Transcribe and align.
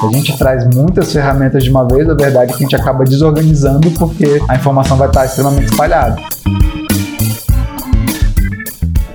A 0.00 0.12
gente 0.12 0.38
traz 0.38 0.64
muitas 0.74 1.12
ferramentas 1.12 1.64
de 1.64 1.70
uma 1.70 1.86
vez, 1.86 2.08
a 2.08 2.14
verdade 2.14 2.52
é 2.52 2.56
que 2.56 2.62
a 2.62 2.66
gente 2.66 2.76
acaba 2.76 3.04
desorganizando 3.04 3.90
porque 3.92 4.40
a 4.48 4.54
informação 4.54 4.96
vai 4.96 5.08
estar 5.08 5.24
extremamente 5.24 5.66
espalhada. 5.66 6.16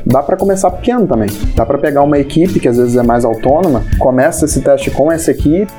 Dá 0.05 0.21
para 0.21 0.35
começar 0.35 0.69
pequeno 0.71 1.07
também. 1.07 1.29
Dá 1.55 1.65
para 1.65 1.77
pegar 1.77 2.03
uma 2.03 2.19
equipe 2.19 2.59
que 2.59 2.67
às 2.67 2.77
vezes 2.77 2.97
é 2.97 3.01
mais 3.01 3.23
autônoma, 3.23 3.83
começa 3.97 4.45
esse 4.45 4.61
teste 4.61 4.91
com 4.91 5.11
essa 5.11 5.31
equipe. 5.31 5.71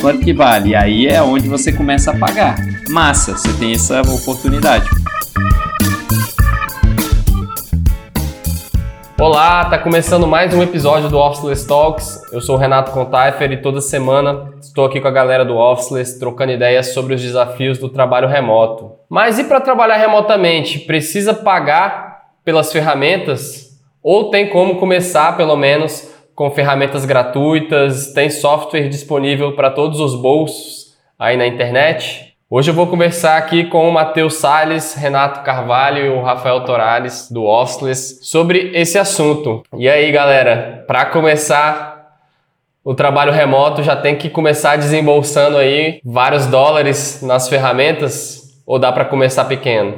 Quanto 0.00 0.20
que 0.20 0.32
vale? 0.32 0.70
E 0.70 0.74
aí 0.76 1.06
é 1.06 1.20
onde 1.20 1.48
você 1.48 1.72
começa 1.72 2.12
a 2.12 2.16
pagar. 2.16 2.56
Massa, 2.88 3.36
você 3.36 3.52
tem 3.54 3.72
essa 3.72 4.00
oportunidade. 4.02 4.88
Olá, 9.18 9.64
tá 9.64 9.78
começando 9.78 10.26
mais 10.26 10.52
um 10.52 10.62
episódio 10.62 11.08
do 11.08 11.18
Officeless 11.18 11.66
Talks. 11.66 12.30
Eu 12.30 12.38
sou 12.42 12.54
o 12.54 12.58
Renato 12.58 12.92
Contaifer 12.92 13.50
e 13.50 13.56
toda 13.56 13.80
semana 13.80 14.52
estou 14.60 14.84
aqui 14.84 15.00
com 15.00 15.08
a 15.08 15.10
galera 15.10 15.42
do 15.42 15.56
Officeless 15.56 16.18
trocando 16.18 16.52
ideias 16.52 16.92
sobre 16.92 17.14
os 17.14 17.22
desafios 17.22 17.78
do 17.78 17.88
trabalho 17.88 18.28
remoto. 18.28 18.92
Mas 19.08 19.38
e 19.38 19.44
para 19.44 19.58
trabalhar 19.58 19.96
remotamente, 19.96 20.80
precisa 20.80 21.32
pagar 21.32 22.24
pelas 22.44 22.70
ferramentas 22.70 23.80
ou 24.02 24.28
tem 24.28 24.50
como 24.50 24.76
começar 24.76 25.34
pelo 25.34 25.56
menos 25.56 26.14
com 26.34 26.50
ferramentas 26.50 27.06
gratuitas, 27.06 28.12
tem 28.12 28.28
software 28.28 28.90
disponível 28.90 29.56
para 29.56 29.70
todos 29.70 29.98
os 29.98 30.14
bolsos 30.14 30.94
aí 31.18 31.38
na 31.38 31.46
internet? 31.46 32.25
Hoje 32.48 32.70
eu 32.70 32.74
vou 32.76 32.86
conversar 32.86 33.36
aqui 33.38 33.64
com 33.64 33.88
o 33.88 33.92
Matheus 33.92 34.34
Sales, 34.36 34.94
Renato 34.94 35.42
Carvalho 35.42 36.06
e 36.06 36.08
o 36.08 36.22
Rafael 36.22 36.62
Torales 36.62 37.28
do 37.28 37.42
Officeless 37.42 38.20
sobre 38.22 38.70
esse 38.72 38.96
assunto. 38.96 39.64
E 39.76 39.88
aí, 39.88 40.12
galera, 40.12 40.84
para 40.86 41.06
começar 41.06 42.06
o 42.84 42.94
trabalho 42.94 43.32
remoto 43.32 43.82
já 43.82 43.96
tem 43.96 44.16
que 44.16 44.30
começar 44.30 44.76
desembolsando 44.76 45.56
aí 45.56 46.00
vários 46.04 46.46
dólares 46.46 47.20
nas 47.20 47.48
ferramentas 47.48 48.62
ou 48.64 48.78
dá 48.78 48.92
para 48.92 49.04
começar 49.04 49.46
pequeno? 49.46 49.96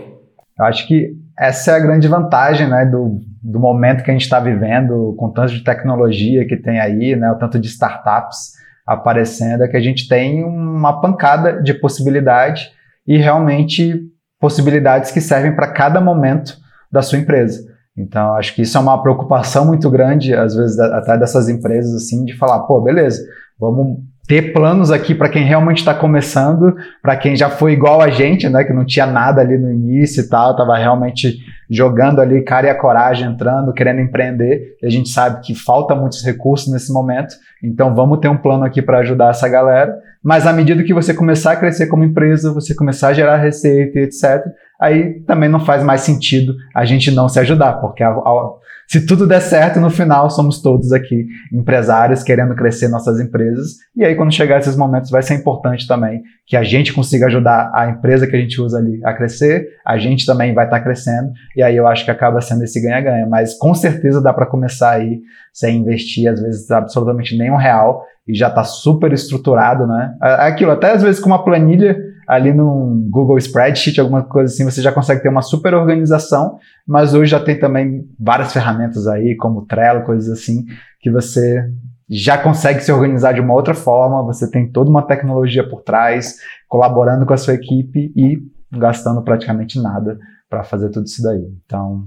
Eu 0.59 0.65
acho 0.65 0.89
que 0.89 1.13
essa 1.39 1.73
é 1.73 1.75
a 1.75 1.81
grande 1.81 2.09
vantagem 2.09 2.67
né, 2.67 2.87
do, 2.87 3.21
do 3.43 3.61
momento 3.61 4.03
que 4.03 4.11
a 4.11 4.15
gente 4.15 4.23
está 4.23 4.41
vivendo, 4.41 5.15
com 5.19 5.29
tanto 5.29 5.53
de 5.53 5.63
tecnologia 5.63 6.49
que 6.49 6.57
tem 6.57 6.81
aí, 6.81 7.15
né, 7.15 7.31
o 7.31 7.37
tanto 7.37 7.59
de 7.59 7.69
startups 7.69 8.58
aparecendo 8.89 9.63
é 9.63 9.69
que 9.69 9.77
a 9.77 9.81
gente 9.81 10.09
tem 10.09 10.43
uma 10.43 11.01
pancada 11.01 11.63
de 11.63 11.75
possibilidade 11.75 12.71
e 13.07 13.19
realmente 13.19 14.01
possibilidades 14.41 15.11
que 15.11 15.21
servem 15.21 15.55
para 15.55 15.73
cada 15.73 16.01
momento 16.01 16.57
da 16.91 17.03
sua 17.03 17.19
empresa. 17.19 17.69
Então, 17.97 18.35
acho 18.35 18.55
que 18.55 18.63
isso 18.63 18.79
é 18.79 18.81
uma 18.81 19.03
preocupação 19.03 19.67
muito 19.67 19.91
grande, 19.91 20.33
às 20.33 20.55
vezes, 20.55 20.79
até 20.79 21.19
dessas 21.19 21.49
empresas, 21.49 21.93
assim, 21.95 22.25
de 22.25 22.37
falar, 22.37 22.61
pô, 22.61 22.81
beleza, 22.81 23.23
vamos 23.59 23.99
ter 24.29 24.53
planos 24.53 24.91
aqui 24.91 25.15
para 25.15 25.31
quem 25.31 25.43
realmente 25.43 25.79
está 25.79 25.95
começando, 25.95 26.77
para 27.03 27.17
quem 27.17 27.35
já 27.35 27.49
foi 27.49 27.73
igual 27.73 28.03
a 28.03 28.11
gente, 28.11 28.47
né, 28.47 28.63
que 28.63 28.75
não 28.75 28.85
tinha 28.85 29.07
nada 29.07 29.41
ali 29.41 29.57
no 29.57 29.73
início 29.73 30.23
e 30.23 30.29
tal, 30.29 30.51
estava 30.51 30.77
realmente 30.77 31.39
jogando 31.71 32.21
ali 32.21 32.43
cara 32.43 32.67
e 32.67 32.71
a 32.71 32.75
coragem, 32.75 33.27
entrando, 33.27 33.73
querendo 33.73 34.03
empreender. 34.03 34.77
E 34.83 34.87
a 34.87 34.91
gente 34.91 35.09
sabe 35.09 35.41
que 35.41 35.55
falta 35.55 35.95
muitos 35.95 36.23
recursos 36.23 36.71
nesse 36.71 36.93
momento, 36.93 37.35
então 37.65 37.95
vamos 37.95 38.19
ter 38.19 38.29
um 38.29 38.37
plano 38.37 38.65
aqui 38.65 38.83
para 38.83 38.99
ajudar 38.99 39.31
essa 39.31 39.49
galera. 39.49 39.97
Mas 40.23 40.47
à 40.47 40.53
medida 40.53 40.85
que 40.85 40.93
você 40.93 41.15
começar 41.15 41.53
a 41.53 41.57
crescer 41.57 41.87
como 41.87 42.05
empresa, 42.05 42.53
você 42.53 42.75
começar 42.75 43.09
a 43.09 43.15
gerar 43.15 43.37
receita, 43.37 43.99
etc., 43.99 44.45
aí 44.79 45.21
também 45.21 45.49
não 45.49 45.61
faz 45.61 45.83
mais 45.83 46.03
sentido 46.03 46.55
a 46.75 46.85
gente 46.85 47.11
não 47.11 47.31
se 47.31 47.41
ajudar, 47.41 47.75
porque 47.75 48.03
a, 48.03 48.11
a, 48.11 48.51
se 48.89 49.05
tudo 49.05 49.27
der 49.27 49.41
certo, 49.41 49.79
no 49.79 49.91
final 49.91 50.31
somos 50.31 50.63
todos 50.63 50.93
aqui 50.95 51.27
empresários 51.53 52.23
querendo 52.23 52.55
crescer 52.55 52.89
nossas 52.89 53.21
empresas. 53.21 53.77
E 53.95 54.03
aí, 54.03 54.15
quando 54.15 54.33
chegar 54.33 54.59
esses 54.59 54.77
momentos, 54.77 55.11
vai 55.11 55.23
ser 55.23 55.35
importante 55.35 55.87
também 55.87 56.23
que 56.47 56.57
a 56.57 56.63
gente 56.63 56.95
consiga 56.95 57.27
ajudar 57.27 57.71
a 57.75 57.91
empresa 57.91 58.27
que 58.27 58.35
a 58.35 58.41
gente 58.41 58.59
usa 58.59 58.79
ali 58.79 58.99
a 59.05 59.13
crescer, 59.13 59.69
a 59.87 59.99
gente 59.99 60.25
também 60.25 60.55
vai 60.55 60.65
estar 60.65 60.79
tá 60.79 60.83
crescendo, 60.83 61.31
e 61.55 61.63
aí 61.63 61.77
eu 61.77 61.87
acho 61.87 62.03
que 62.03 62.11
acaba 62.11 62.41
sendo 62.41 62.65
esse 62.65 62.81
ganha-ganha. 62.81 63.27
Mas 63.27 63.53
com 63.53 63.75
certeza 63.75 64.23
dá 64.23 64.33
para 64.33 64.47
começar 64.47 64.93
aí 64.93 65.21
sem 65.53 65.77
investir, 65.77 66.27
às 66.27 66.41
vezes, 66.41 66.71
absolutamente 66.71 67.37
nenhum 67.37 67.57
real, 67.57 68.03
e 68.27 68.35
já 68.35 68.49
está 68.49 68.65
super 68.65 69.13
estruturado, 69.13 69.87
né? 69.87 70.15
Aquilo, 70.21 70.71
até 70.71 70.93
às 70.93 71.03
vezes 71.03 71.21
com 71.21 71.29
uma 71.29 71.45
planilha 71.45 72.08
ali 72.29 72.53
no 72.53 73.09
Google 73.09 73.39
Spreadsheet, 73.39 73.99
alguma 73.99 74.23
coisa 74.23 74.53
assim, 74.53 74.63
você 74.63 74.83
já 74.83 74.93
consegue 74.93 75.23
ter 75.23 75.31
uma 75.31 75.41
super 75.41 75.73
organização, 75.73 76.59
mas 76.87 77.15
hoje 77.15 77.31
já 77.31 77.41
tem 77.41 77.59
também 77.59 78.07
várias 78.21 78.53
ferramentas 78.53 79.07
aí, 79.07 79.35
como 79.35 79.65
Trello, 79.65 80.05
coisas 80.05 80.29
assim, 80.31 80.67
que 81.01 81.11
você 81.11 81.65
já 82.07 82.37
consegue 82.37 82.83
se 82.83 82.93
organizar 82.93 83.33
de 83.33 83.41
uma 83.41 83.55
outra 83.55 83.73
forma, 83.73 84.23
você 84.23 84.51
tem 84.51 84.71
toda 84.71 84.91
uma 84.91 85.07
tecnologia 85.07 85.67
por 85.67 85.81
trás, 85.81 86.37
colaborando 86.69 87.25
com 87.25 87.33
a 87.33 87.39
sua 87.39 87.55
equipe 87.55 88.13
e 88.15 88.39
gastando 88.71 89.23
praticamente 89.23 89.81
nada 89.81 90.19
para 90.51 90.63
fazer 90.63 90.91
tudo 90.91 91.07
isso 91.07 91.23
daí. 91.23 91.47
Então, 91.65 92.07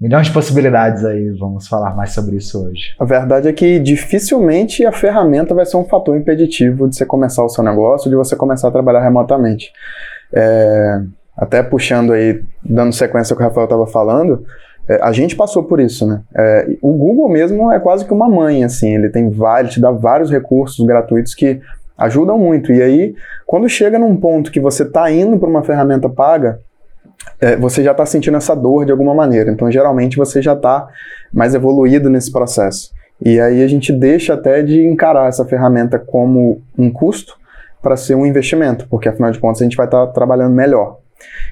milhões 0.00 0.26
de 0.26 0.32
possibilidades 0.32 1.04
aí, 1.04 1.30
vamos 1.30 1.68
falar 1.68 1.94
mais 1.94 2.10
sobre 2.10 2.36
isso 2.36 2.66
hoje. 2.66 2.94
A 2.98 3.04
verdade 3.04 3.48
é 3.48 3.52
que 3.52 3.78
dificilmente 3.78 4.84
a 4.84 4.92
ferramenta 4.92 5.54
vai 5.54 5.64
ser 5.64 5.76
um 5.76 5.84
fator 5.84 6.16
impeditivo 6.16 6.88
de 6.88 6.96
você 6.96 7.06
começar 7.06 7.44
o 7.44 7.48
seu 7.48 7.62
negócio, 7.64 8.10
de 8.10 8.16
você 8.16 8.36
começar 8.36 8.68
a 8.68 8.72
trabalhar 8.72 9.02
remotamente. 9.02 9.72
É, 10.32 11.00
até 11.36 11.62
puxando 11.62 12.12
aí, 12.12 12.42
dando 12.64 12.92
sequência 12.92 13.32
ao 13.32 13.36
que 13.36 13.42
o 13.42 13.46
Rafael 13.46 13.64
estava 13.64 13.86
falando, 13.86 14.44
é, 14.88 15.00
a 15.02 15.12
gente 15.12 15.34
passou 15.34 15.64
por 15.64 15.80
isso, 15.80 16.06
né? 16.06 16.20
É, 16.34 16.76
o 16.82 16.92
Google 16.92 17.28
mesmo 17.28 17.72
é 17.72 17.80
quase 17.80 18.04
que 18.04 18.12
uma 18.12 18.28
mãe, 18.28 18.64
assim, 18.64 18.94
ele 18.94 19.08
tem 19.08 19.30
vários, 19.30 19.74
te 19.74 19.80
dá 19.80 19.90
vários 19.90 20.30
recursos 20.30 20.84
gratuitos 20.84 21.34
que 21.34 21.60
ajudam 21.96 22.38
muito. 22.38 22.72
E 22.72 22.82
aí, 22.82 23.14
quando 23.46 23.68
chega 23.68 23.98
num 23.98 24.16
ponto 24.16 24.50
que 24.50 24.60
você 24.60 24.82
está 24.82 25.10
indo 25.10 25.38
para 25.38 25.48
uma 25.48 25.62
ferramenta 25.62 26.08
paga, 26.08 26.60
é, 27.40 27.56
você 27.56 27.82
já 27.82 27.92
está 27.92 28.04
sentindo 28.06 28.36
essa 28.36 28.54
dor 28.54 28.84
de 28.84 28.92
alguma 28.92 29.14
maneira. 29.14 29.50
Então, 29.50 29.70
geralmente, 29.70 30.16
você 30.16 30.40
já 30.40 30.54
está 30.54 30.88
mais 31.32 31.54
evoluído 31.54 32.08
nesse 32.08 32.30
processo. 32.30 32.92
E 33.24 33.40
aí 33.40 33.62
a 33.62 33.68
gente 33.68 33.92
deixa 33.92 34.34
até 34.34 34.62
de 34.62 34.86
encarar 34.86 35.28
essa 35.28 35.44
ferramenta 35.44 35.98
como 35.98 36.60
um 36.76 36.90
custo 36.90 37.36
para 37.80 37.96
ser 37.96 38.14
um 38.14 38.26
investimento, 38.26 38.86
porque 38.88 39.08
afinal 39.08 39.30
de 39.30 39.38
contas 39.38 39.60
a 39.60 39.64
gente 39.64 39.76
vai 39.76 39.86
estar 39.86 40.06
tá 40.06 40.12
trabalhando 40.12 40.54
melhor. 40.54 40.98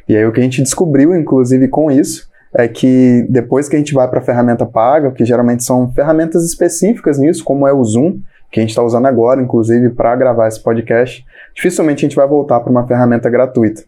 E 0.08 0.16
aí 0.16 0.24
o 0.26 0.32
que 0.32 0.40
a 0.40 0.42
gente 0.42 0.62
descobriu, 0.62 1.14
inclusive, 1.14 1.68
com 1.68 1.90
isso, 1.90 2.28
é 2.54 2.66
que 2.68 3.26
depois 3.30 3.68
que 3.68 3.76
a 3.76 3.78
gente 3.78 3.94
vai 3.94 4.08
para 4.08 4.18
a 4.18 4.22
ferramenta 4.22 4.66
paga, 4.66 5.10
que 5.12 5.24
geralmente 5.24 5.62
são 5.62 5.92
ferramentas 5.92 6.44
específicas 6.44 7.18
nisso, 7.18 7.44
como 7.44 7.66
é 7.66 7.72
o 7.72 7.82
Zoom, 7.84 8.20
que 8.50 8.60
a 8.60 8.62
gente 8.62 8.70
está 8.70 8.82
usando 8.82 9.06
agora, 9.06 9.40
inclusive, 9.40 9.90
para 9.90 10.14
gravar 10.16 10.48
esse 10.48 10.62
podcast, 10.62 11.24
dificilmente 11.54 12.04
a 12.04 12.08
gente 12.08 12.16
vai 12.16 12.26
voltar 12.26 12.60
para 12.60 12.70
uma 12.70 12.86
ferramenta 12.86 13.28
gratuita. 13.30 13.82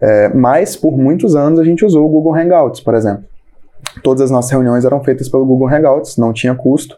É, 0.00 0.28
mas, 0.30 0.76
por 0.76 0.96
muitos 0.96 1.36
anos, 1.36 1.58
a 1.58 1.64
gente 1.64 1.84
usou 1.84 2.06
o 2.06 2.08
Google 2.08 2.34
Hangouts, 2.34 2.80
por 2.80 2.94
exemplo. 2.94 3.24
Todas 4.02 4.22
as 4.22 4.30
nossas 4.30 4.50
reuniões 4.50 4.84
eram 4.84 5.02
feitas 5.02 5.28
pelo 5.28 5.44
Google 5.44 5.68
Hangouts, 5.68 6.16
não 6.16 6.32
tinha 6.32 6.54
custo, 6.54 6.96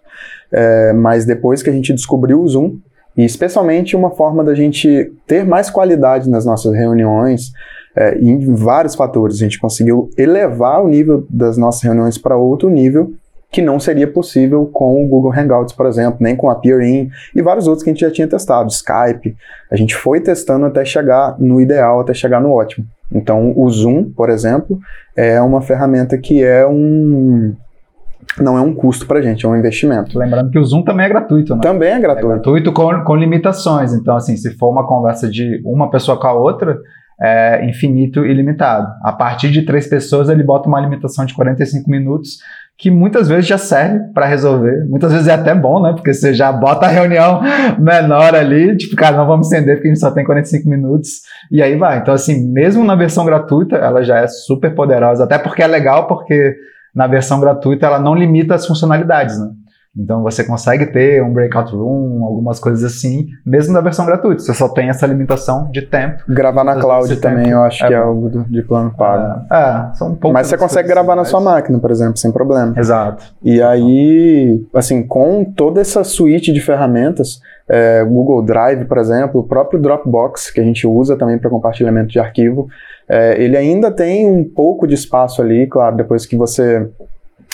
é, 0.50 0.93
mas 0.93 1.25
depois 1.25 1.62
que 1.62 1.71
a 1.71 1.72
gente 1.72 1.93
descobriu 1.93 2.41
o 2.41 2.49
Zoom, 2.49 2.78
e 3.16 3.25
especialmente 3.25 3.97
uma 3.97 4.11
forma 4.11 4.43
da 4.43 4.55
gente 4.55 5.12
ter 5.27 5.44
mais 5.44 5.69
qualidade 5.71 6.28
nas 6.31 6.44
nossas 6.44 6.75
reuniões, 6.75 7.53
é, 7.94 8.19
em 8.19 8.55
vários 8.55 8.94
fatores, 8.94 9.37
a 9.37 9.41
gente 9.41 9.59
conseguiu 9.59 10.09
elevar 10.16 10.82
o 10.82 10.88
nível 10.88 11.27
das 11.28 11.56
nossas 11.56 11.82
reuniões 11.82 12.16
para 12.16 12.37
outro 12.37 12.71
nível 12.71 13.12
que 13.53 13.61
não 13.61 13.79
seria 13.79 14.09
possível 14.09 14.65
com 14.73 15.05
o 15.05 15.07
Google 15.07 15.31
Hangouts, 15.31 15.75
por 15.75 15.85
exemplo, 15.85 16.17
nem 16.21 16.35
com 16.35 16.49
a 16.49 16.55
Peer-In 16.55 17.11
e 17.37 17.43
vários 17.43 17.67
outros 17.67 17.85
que 17.85 17.91
a 17.91 17.93
gente 17.93 18.01
já 18.01 18.11
tinha 18.11 18.27
testado, 18.27 18.71
Skype. 18.71 19.37
A 19.71 19.77
gente 19.77 19.95
foi 19.95 20.21
testando 20.21 20.65
até 20.65 20.83
chegar 20.87 21.37
no 21.39 21.61
ideal, 21.61 22.01
até 22.01 22.15
chegar 22.15 22.41
no 22.41 22.51
ótimo. 22.51 22.87
Então, 23.12 23.53
o 23.55 23.69
Zoom, 23.69 24.05
por 24.05 24.31
exemplo, 24.31 24.81
é 25.15 25.39
uma 25.43 25.61
ferramenta 25.61 26.17
que 26.17 26.43
é 26.43 26.67
um 26.67 27.55
não 28.38 28.56
é 28.56 28.61
um 28.62 28.73
custo 28.73 29.06
para 29.06 29.19
a 29.19 29.23
gente, 29.23 29.44
é 29.44 29.49
um 29.49 29.56
investimento. 29.56 30.19
Lembrando 30.19 30.50
que 30.50 30.59
o 30.59 30.65
Zoom 30.65 30.82
também 30.82 31.05
é 31.05 31.09
gratuito, 31.11 31.55
né? 31.55 31.61
Também 31.61 31.91
é 31.91 32.00
gratuito. 32.00 32.26
É 32.26 32.31
gratuito 32.31 32.73
com, 32.73 33.05
com 33.05 33.17
limitações. 33.17 33.93
Então, 33.93 34.17
assim, 34.17 34.37
se 34.37 34.56
for 34.56 34.71
uma 34.71 34.87
conversa 34.87 35.29
de 35.29 35.61
uma 35.67 35.91
pessoa 35.91 36.19
com 36.19 36.26
a 36.29 36.32
outra, 36.32 36.79
é 37.21 37.65
infinito 37.65 38.25
e 38.25 38.32
limitado. 38.32 38.88
A 39.03 39.12
partir 39.12 39.50
de 39.50 39.62
três 39.62 39.87
pessoas, 39.87 40.29
ele 40.29 40.43
bota 40.43 40.69
uma 40.69 40.81
limitação 40.81 41.25
de 41.25 41.35
45 41.35 41.91
minutos 41.91 42.38
que 42.79 42.91
muitas 42.91 43.29
vezes 43.29 43.47
já 43.47 43.59
serve 43.59 44.13
para 44.13 44.27
resolver. 44.27 44.85
Muitas 44.89 45.13
vezes 45.13 45.29
é 45.29 45.35
até 45.35 45.55
bom, 45.55 45.81
né? 45.81 45.93
Porque 45.93 46.13
você 46.13 46.35
já 46.35 46.51
bota 46.51 46.87
a 46.87 46.89
reunião 46.89 47.41
menor 47.79 48.35
ali, 48.35 48.77
tipo, 48.77 48.97
cara, 48.97 49.17
não 49.17 49.27
vamos 49.27 49.47
estender 49.47 49.77
porque 49.77 49.89
a 49.89 49.91
gente 49.93 50.01
só 50.01 50.11
tem 50.11 50.25
45 50.25 50.69
minutos, 50.69 51.21
e 51.51 51.63
aí 51.63 51.77
vai. 51.77 51.99
Então, 51.99 52.13
assim, 52.13 52.51
mesmo 52.53 52.85
na 52.85 52.97
versão 52.97 53.25
gratuita, 53.25 53.77
ela 53.77 54.03
já 54.03 54.19
é 54.19 54.27
super 54.27 54.75
poderosa, 54.75 55.25
até 55.25 55.39
porque 55.39 55.63
é 55.63 55.67
legal, 55.67 56.07
porque 56.07 56.57
na 56.95 57.07
versão 57.07 57.41
gratuita 57.41 57.87
ela 57.87 57.99
não 57.99 58.15
limita 58.15 58.55
as 58.55 58.67
funcionalidades, 58.67 59.39
né? 59.39 59.47
Então 59.97 60.23
você 60.23 60.43
consegue 60.43 60.87
ter 60.87 61.23
um 61.23 61.33
breakout 61.33 61.75
room, 61.75 62.25
algumas 62.25 62.59
coisas 62.59 62.83
assim, 62.83 63.27
mesmo 63.44 63.75
na 63.75 63.81
versão 63.83 64.06
gratuita. 64.06 64.41
Você 64.41 64.55
só 64.55 64.67
tem 64.69 64.89
essa 64.89 65.06
limitação 65.06 65.71
de 65.71 65.83
tempo. 65.83 66.23
Gravar 66.29 66.65
na 66.65 66.81
cloud 66.81 67.15
também, 67.17 67.44
tempo. 67.44 67.56
eu 67.56 67.62
acho 67.62 67.85
é 67.85 67.89
que 67.89 67.94
é 67.94 67.99
algo 67.99 68.31
de 68.49 68.62
plano 68.62 68.94
pago. 68.97 69.44
É, 69.53 69.91
é 69.91 69.94
são 69.94 70.12
um 70.12 70.15
pouco. 70.15 70.33
Mas 70.33 70.47
você 70.47 70.56
consegue 70.56 70.89
gravar 70.89 71.15
na 71.15 71.25
sua 71.25 71.41
máquina, 71.41 71.79
por 71.79 71.91
exemplo, 71.91 72.17
sem 72.17 72.33
problema. 72.33 72.73
Exato. 72.77 73.23
E 73.43 73.61
aí, 73.61 74.65
assim, 74.75 75.06
com 75.06 75.44
toda 75.44 75.83
essa 75.83 76.03
suíte 76.03 76.53
de 76.53 76.61
ferramentas, 76.61 77.41
é, 77.69 78.03
Google 78.03 78.43
Drive, 78.43 78.87
por 78.87 78.97
exemplo, 78.97 79.43
o 79.43 79.45
próprio 79.45 79.81
Dropbox, 79.81 80.50
que 80.50 80.61
a 80.61 80.65
gente 80.65 80.87
usa 80.87 81.17
também 81.17 81.38
para 81.38 81.50
compartilhamento 81.50 82.09
de 82.09 82.19
arquivo, 82.19 82.67
é, 83.06 83.41
ele 83.43 83.59
ainda 83.59 83.91
tem 83.91 84.27
um 84.27 84.43
pouco 84.43 84.87
de 84.87 84.95
espaço 84.95 85.43
ali, 85.43 85.67
claro, 85.67 85.97
depois 85.97 86.25
que 86.25 86.37
você 86.37 86.88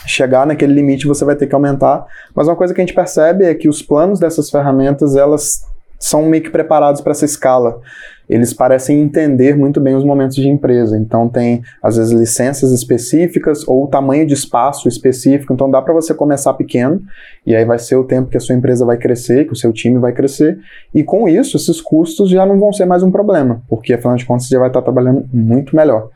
chegar 0.06 0.46
naquele 0.46 0.72
limite 0.72 1.06
você 1.06 1.24
vai 1.24 1.36
ter 1.36 1.46
que 1.46 1.54
aumentar, 1.54 2.06
mas 2.34 2.48
uma 2.48 2.56
coisa 2.56 2.74
que 2.74 2.80
a 2.80 2.84
gente 2.84 2.94
percebe 2.94 3.44
é 3.44 3.54
que 3.54 3.68
os 3.68 3.82
planos 3.82 4.18
dessas 4.18 4.50
ferramentas, 4.50 5.16
elas 5.16 5.62
são 5.98 6.26
meio 6.26 6.42
que 6.42 6.50
preparados 6.50 7.00
para 7.00 7.12
essa 7.12 7.24
escala 7.24 7.80
eles 8.28 8.52
parecem 8.52 9.00
entender 9.00 9.56
muito 9.56 9.80
bem 9.80 9.94
os 9.94 10.04
momentos 10.04 10.36
de 10.36 10.48
empresa. 10.48 10.98
Então 10.98 11.28
tem 11.28 11.62
às 11.82 11.96
vezes 11.96 12.12
licenças 12.12 12.70
específicas 12.72 13.66
ou 13.66 13.86
tamanho 13.88 14.26
de 14.26 14.34
espaço 14.34 14.86
específico. 14.86 15.52
Então 15.52 15.70
dá 15.70 15.80
para 15.80 15.94
você 15.94 16.12
começar 16.12 16.52
pequeno 16.54 17.00
e 17.46 17.56
aí 17.56 17.64
vai 17.64 17.78
ser 17.78 17.96
o 17.96 18.04
tempo 18.04 18.28
que 18.28 18.36
a 18.36 18.40
sua 18.40 18.54
empresa 18.54 18.84
vai 18.84 18.98
crescer, 18.98 19.46
que 19.46 19.52
o 19.52 19.56
seu 19.56 19.72
time 19.72 19.98
vai 19.98 20.12
crescer. 20.12 20.58
E 20.94 21.02
com 21.02 21.28
isso, 21.28 21.56
esses 21.56 21.80
custos 21.80 22.28
já 22.28 22.44
não 22.44 22.58
vão 22.58 22.72
ser 22.72 22.84
mais 22.84 23.02
um 23.02 23.10
problema, 23.10 23.62
porque 23.68 23.94
afinal 23.94 24.16
de 24.16 24.26
contas 24.26 24.46
você 24.46 24.54
já 24.54 24.60
vai 24.60 24.68
estar 24.68 24.82
trabalhando 24.82 25.24
muito 25.32 25.74
melhor. 25.74 26.10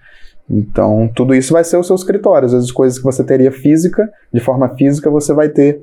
Então, 0.49 1.11
tudo 1.15 1.35
isso 1.35 1.53
vai 1.53 1.65
ser 1.65 1.77
o 1.77 1.83
seu 1.83 1.97
escritório. 1.97 2.47
Às 2.47 2.53
vezes, 2.53 2.71
coisas 2.71 2.99
que 2.99 3.05
você 3.05 3.25
teria 3.25 3.51
física, 3.51 4.11
de 4.33 4.41
forma 4.41 4.69
física, 4.71 5.11
você 5.11 5.33
vai 5.33 5.49
ter 5.49 5.81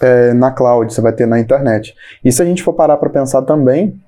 é, 0.00 0.32
na 0.32 0.50
cloud, 0.50 0.92
você 0.92 1.00
vai 1.00 1.12
ter 1.12 1.26
na 1.26 1.38
internet. 1.38 1.94
E 2.24 2.30
se 2.30 2.42
a 2.42 2.44
gente 2.44 2.62
for 2.62 2.72
parar 2.72 2.96
para 2.96 3.10
pensar 3.10 3.42
também, 3.42 4.00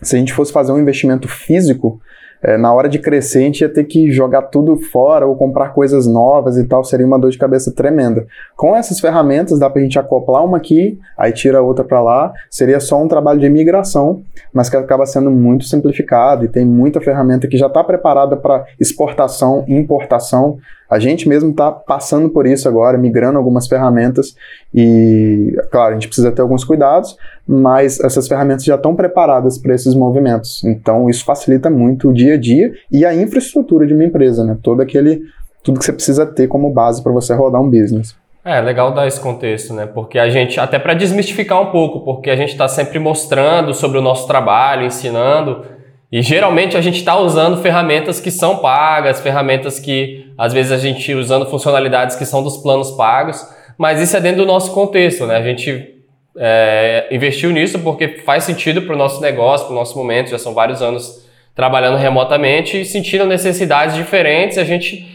se 0.00 0.16
a 0.16 0.18
gente 0.18 0.32
fosse 0.32 0.52
fazer 0.52 0.72
um 0.72 0.78
investimento 0.78 1.28
físico, 1.28 2.00
é, 2.42 2.56
na 2.56 2.72
hora 2.72 2.88
de 2.88 2.98
crescer 2.98 3.38
a 3.38 3.42
gente 3.42 3.60
ia 3.60 3.68
ter 3.68 3.84
que 3.84 4.10
jogar 4.10 4.42
tudo 4.42 4.76
fora 4.76 5.26
ou 5.26 5.36
comprar 5.36 5.70
coisas 5.70 6.06
novas 6.06 6.56
e 6.56 6.64
tal, 6.64 6.82
seria 6.84 7.06
uma 7.06 7.18
dor 7.18 7.30
de 7.30 7.38
cabeça 7.38 7.72
tremenda. 7.72 8.26
Com 8.56 8.74
essas 8.74 8.98
ferramentas 8.98 9.58
dá 9.58 9.70
para 9.70 9.80
a 9.80 9.84
gente 9.84 9.98
acoplar 9.98 10.44
uma 10.44 10.56
aqui, 10.56 10.98
aí 11.16 11.32
tira 11.32 11.62
outra 11.62 11.84
para 11.84 12.00
lá, 12.00 12.32
seria 12.50 12.80
só 12.80 13.00
um 13.00 13.08
trabalho 13.08 13.38
de 13.38 13.48
migração, 13.48 14.22
mas 14.52 14.68
que 14.68 14.76
acaba 14.76 15.06
sendo 15.06 15.30
muito 15.30 15.64
simplificado 15.64 16.44
e 16.44 16.48
tem 16.48 16.64
muita 16.64 17.00
ferramenta 17.00 17.46
que 17.46 17.56
já 17.56 17.66
está 17.66 17.84
preparada 17.84 18.36
para 18.36 18.64
exportação 18.80 19.64
e 19.68 19.74
importação. 19.74 20.58
A 20.92 20.98
gente 20.98 21.26
mesmo 21.26 21.52
está 21.52 21.72
passando 21.72 22.28
por 22.28 22.46
isso 22.46 22.68
agora, 22.68 22.98
migrando 22.98 23.38
algumas 23.38 23.66
ferramentas 23.66 24.36
e, 24.74 25.56
claro, 25.70 25.92
a 25.92 25.94
gente 25.94 26.06
precisa 26.06 26.30
ter 26.30 26.42
alguns 26.42 26.64
cuidados, 26.64 27.16
mas 27.48 27.98
essas 27.98 28.28
ferramentas 28.28 28.62
já 28.62 28.74
estão 28.74 28.94
preparadas 28.94 29.56
para 29.56 29.74
esses 29.74 29.94
movimentos. 29.94 30.62
Então, 30.64 31.08
isso 31.08 31.24
facilita 31.24 31.70
muito 31.70 32.10
o 32.10 32.12
dia 32.12 32.34
a 32.34 32.36
dia 32.36 32.74
e 32.90 33.06
a 33.06 33.14
infraestrutura 33.14 33.86
de 33.86 33.94
uma 33.94 34.04
empresa, 34.04 34.44
né? 34.44 34.54
Todo 34.62 34.82
aquele, 34.82 35.22
tudo 35.64 35.78
que 35.78 35.86
você 35.86 35.94
precisa 35.94 36.26
ter 36.26 36.46
como 36.46 36.70
base 36.70 37.02
para 37.02 37.10
você 37.10 37.32
rodar 37.32 37.62
um 37.62 37.70
business. 37.70 38.14
É, 38.44 38.60
legal 38.60 38.92
dar 38.92 39.06
esse 39.06 39.18
contexto, 39.18 39.72
né? 39.72 39.86
Porque 39.86 40.18
a 40.18 40.28
gente, 40.28 40.60
até 40.60 40.78
para 40.78 40.92
desmistificar 40.92 41.62
um 41.62 41.70
pouco, 41.70 42.00
porque 42.00 42.28
a 42.28 42.36
gente 42.36 42.50
está 42.50 42.68
sempre 42.68 42.98
mostrando 42.98 43.72
sobre 43.72 43.96
o 43.96 44.02
nosso 44.02 44.26
trabalho, 44.26 44.84
ensinando, 44.84 45.64
e 46.12 46.20
geralmente 46.20 46.76
a 46.76 46.80
gente 46.82 46.98
está 46.98 47.16
usando 47.16 47.62
ferramentas 47.62 48.20
que 48.20 48.30
são 48.30 48.58
pagas, 48.58 49.22
ferramentas 49.22 49.80
que 49.80 50.30
às 50.36 50.52
vezes 50.52 50.70
a 50.70 50.76
gente 50.76 51.14
usando 51.14 51.46
funcionalidades 51.46 52.16
que 52.16 52.26
são 52.26 52.42
dos 52.42 52.58
planos 52.58 52.90
pagos, 52.90 53.42
mas 53.78 53.98
isso 53.98 54.14
é 54.14 54.20
dentro 54.20 54.42
do 54.42 54.46
nosso 54.46 54.72
contexto, 54.72 55.26
né? 55.26 55.36
A 55.38 55.42
gente 55.42 55.94
é, 56.36 57.08
investiu 57.10 57.50
nisso 57.50 57.78
porque 57.78 58.08
faz 58.26 58.44
sentido 58.44 58.82
para 58.82 58.94
o 58.94 58.98
nosso 58.98 59.22
negócio, 59.22 59.66
para 59.66 59.72
o 59.74 59.78
nosso 59.78 59.96
momento, 59.96 60.28
já 60.28 60.38
são 60.38 60.52
vários 60.52 60.82
anos 60.82 61.26
trabalhando 61.54 61.96
remotamente 61.96 62.82
e 62.82 62.84
sentindo 62.84 63.24
necessidades 63.24 63.96
diferentes. 63.96 64.58
A 64.58 64.64
gente, 64.64 65.10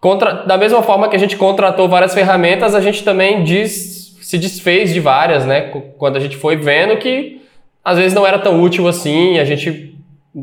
contra, 0.00 0.44
da 0.44 0.56
mesma 0.56 0.80
forma 0.80 1.08
que 1.08 1.16
a 1.16 1.18
gente 1.18 1.36
contratou 1.36 1.88
várias 1.88 2.14
ferramentas, 2.14 2.76
a 2.76 2.80
gente 2.80 3.02
também 3.02 3.42
diz, 3.42 4.16
se 4.22 4.38
desfez 4.38 4.94
de 4.94 5.00
várias, 5.00 5.44
né? 5.44 5.72
Quando 5.98 6.16
a 6.16 6.20
gente 6.20 6.36
foi 6.36 6.54
vendo 6.54 6.96
que 6.98 7.40
às 7.84 7.98
vezes 7.98 8.14
não 8.14 8.24
era 8.24 8.38
tão 8.38 8.62
útil 8.62 8.86
assim, 8.86 9.40
a 9.40 9.44
gente 9.44 9.89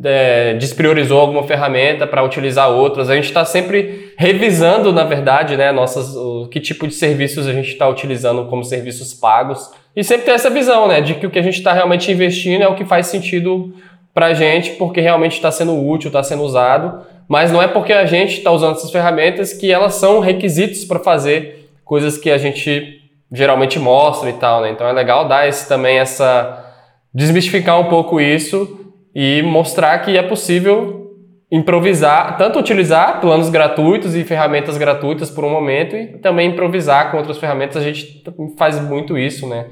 é, 0.03 0.53
despriorizou 0.55 1.19
alguma 1.19 1.43
ferramenta 1.43 2.05
para 2.05 2.23
utilizar 2.23 2.69
outras. 2.69 3.09
A 3.09 3.15
gente 3.15 3.25
está 3.25 3.45
sempre 3.45 4.13
revisando, 4.17 4.91
na 4.91 5.03
verdade, 5.03 5.55
né, 5.55 5.71
nossas, 5.71 6.15
o, 6.15 6.47
que 6.47 6.59
tipo 6.59 6.87
de 6.87 6.93
serviços 6.93 7.47
a 7.47 7.53
gente 7.53 7.69
está 7.69 7.87
utilizando 7.87 8.45
como 8.45 8.63
serviços 8.63 9.13
pagos. 9.13 9.71
E 9.95 10.03
sempre 10.03 10.25
ter 10.25 10.31
essa 10.31 10.49
visão 10.49 10.87
né, 10.87 11.01
de 11.01 11.15
que 11.15 11.25
o 11.25 11.31
que 11.31 11.39
a 11.39 11.43
gente 11.43 11.57
está 11.57 11.73
realmente 11.73 12.11
investindo 12.11 12.63
é 12.63 12.67
o 12.67 12.75
que 12.75 12.85
faz 12.85 13.07
sentido 13.07 13.73
para 14.13 14.27
a 14.27 14.33
gente, 14.33 14.71
porque 14.71 14.99
realmente 14.99 15.33
está 15.33 15.51
sendo 15.51 15.75
útil, 15.87 16.09
está 16.09 16.21
sendo 16.21 16.43
usado. 16.43 17.05
Mas 17.27 17.51
não 17.51 17.61
é 17.61 17.67
porque 17.67 17.93
a 17.93 18.05
gente 18.05 18.37
está 18.37 18.51
usando 18.51 18.75
essas 18.75 18.91
ferramentas 18.91 19.53
que 19.53 19.71
elas 19.71 19.95
são 19.95 20.19
requisitos 20.19 20.85
para 20.85 20.99
fazer 20.99 21.69
coisas 21.83 22.17
que 22.17 22.29
a 22.29 22.37
gente 22.37 23.01
geralmente 23.31 23.79
mostra 23.79 24.29
e 24.29 24.33
tal. 24.33 24.61
Né? 24.61 24.71
Então 24.71 24.87
é 24.87 24.93
legal 24.93 25.27
dar 25.27 25.47
esse, 25.47 25.67
também 25.67 25.97
essa. 25.97 26.65
desmistificar 27.13 27.79
um 27.79 27.85
pouco 27.85 28.19
isso 28.19 28.86
e 29.19 29.41
mostrar 29.41 29.97
que 30.03 30.15
é 30.15 30.21
possível 30.21 31.07
improvisar, 31.51 32.37
tanto 32.37 32.59
utilizar 32.59 33.19
planos 33.19 33.49
gratuitos 33.49 34.15
e 34.15 34.23
ferramentas 34.23 34.77
gratuitas 34.77 35.31
por 35.31 35.43
um 35.43 35.49
momento 35.49 35.95
e 35.95 36.19
também 36.19 36.51
improvisar 36.51 37.09
com 37.09 37.17
outras 37.17 37.39
ferramentas. 37.39 37.77
A 37.77 37.85
gente 37.85 38.23
faz 38.55 38.79
muito 38.79 39.17
isso, 39.17 39.49
né? 39.49 39.65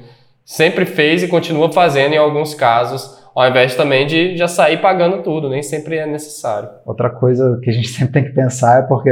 Sempre 0.44 0.84
fez 0.84 1.22
e 1.22 1.28
continua 1.28 1.70
fazendo 1.70 2.14
em 2.14 2.18
alguns 2.18 2.54
casos, 2.54 3.24
ao 3.36 3.48
invés 3.48 3.76
também 3.76 4.04
de 4.04 4.36
já 4.36 4.48
sair 4.48 4.78
pagando 4.78 5.22
tudo, 5.22 5.48
nem 5.48 5.62
sempre 5.62 5.96
é 5.96 6.06
necessário. 6.06 6.68
Outra 6.84 7.08
coisa 7.08 7.60
que 7.62 7.70
a 7.70 7.72
gente 7.72 7.86
sempre 7.94 8.14
tem 8.14 8.24
que 8.24 8.34
pensar 8.34 8.80
é 8.80 8.82
porque 8.82 9.10